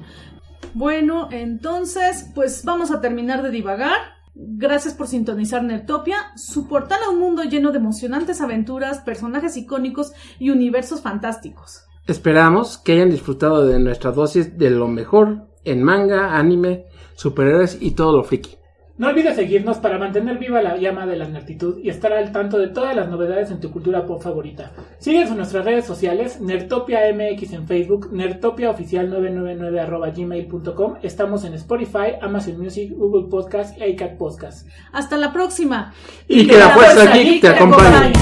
Bueno, 0.73 1.27
entonces, 1.31 2.29
pues 2.33 2.63
vamos 2.63 2.91
a 2.91 3.01
terminar 3.01 3.43
de 3.43 3.49
divagar. 3.51 3.97
Gracias 4.33 4.93
por 4.93 5.07
sintonizar 5.07 5.63
Nertopia, 5.63 6.17
su 6.35 6.67
portal 6.67 6.99
a 7.05 7.09
un 7.09 7.19
mundo 7.19 7.43
lleno 7.43 7.71
de 7.71 7.79
emocionantes 7.79 8.39
aventuras, 8.39 8.99
personajes 8.99 9.57
icónicos 9.57 10.13
y 10.39 10.51
universos 10.51 11.01
fantásticos. 11.01 11.81
Esperamos 12.05 12.77
que 12.77 12.93
hayan 12.93 13.09
disfrutado 13.09 13.65
de 13.65 13.79
nuestra 13.79 14.11
dosis 14.11 14.57
de 14.57 14.69
lo 14.69 14.87
mejor 14.87 15.47
en 15.69 15.83
manga, 15.83 16.37
anime, 16.37 16.85
superhéroes 17.15 17.77
y 17.81 17.91
todo 17.91 18.17
lo 18.17 18.23
friki. 18.23 18.57
No 18.97 19.09
olvides 19.09 19.35
seguirnos 19.35 19.77
para 19.77 19.99
mantener 19.99 20.39
viva 20.39 20.59
la 20.63 20.75
llama 20.75 21.05
de 21.05 21.17
la 21.17 21.27
nertitud 21.27 21.77
y 21.83 21.89
estar 21.89 22.13
al 22.13 22.31
tanto 22.31 22.57
de 22.57 22.69
todas 22.69 22.95
las 22.95 23.07
novedades 23.07 23.51
en 23.51 23.59
tu 23.59 23.69
cultura 23.69 24.07
pop 24.07 24.23
favorita. 24.23 24.71
Síguenos 24.97 25.29
en 25.29 25.37
nuestras 25.37 25.65
redes 25.65 25.85
sociales, 25.85 26.41
Nertopia 26.41 27.01
MX 27.13 27.53
en 27.53 27.67
Facebook, 27.67 28.11
Nertopia 28.11 28.71
Oficial 28.71 29.07
999 29.11 29.79
arroba 29.79 30.09
gmail.com. 30.09 30.95
Estamos 31.03 31.45
en 31.45 31.53
Spotify, 31.53 32.15
Amazon 32.19 32.59
Music, 32.59 32.91
Google 32.97 33.29
Podcast 33.29 33.77
y 33.79 33.83
iCat 33.83 34.17
Podcast. 34.17 34.67
Hasta 34.91 35.15
la 35.17 35.31
próxima. 35.31 35.93
Y 36.27 36.47
que 36.47 36.57
la 36.57 36.69
fuerza 36.69 37.13
geek 37.13 37.41
te 37.41 37.49
acompañe. 37.49 38.13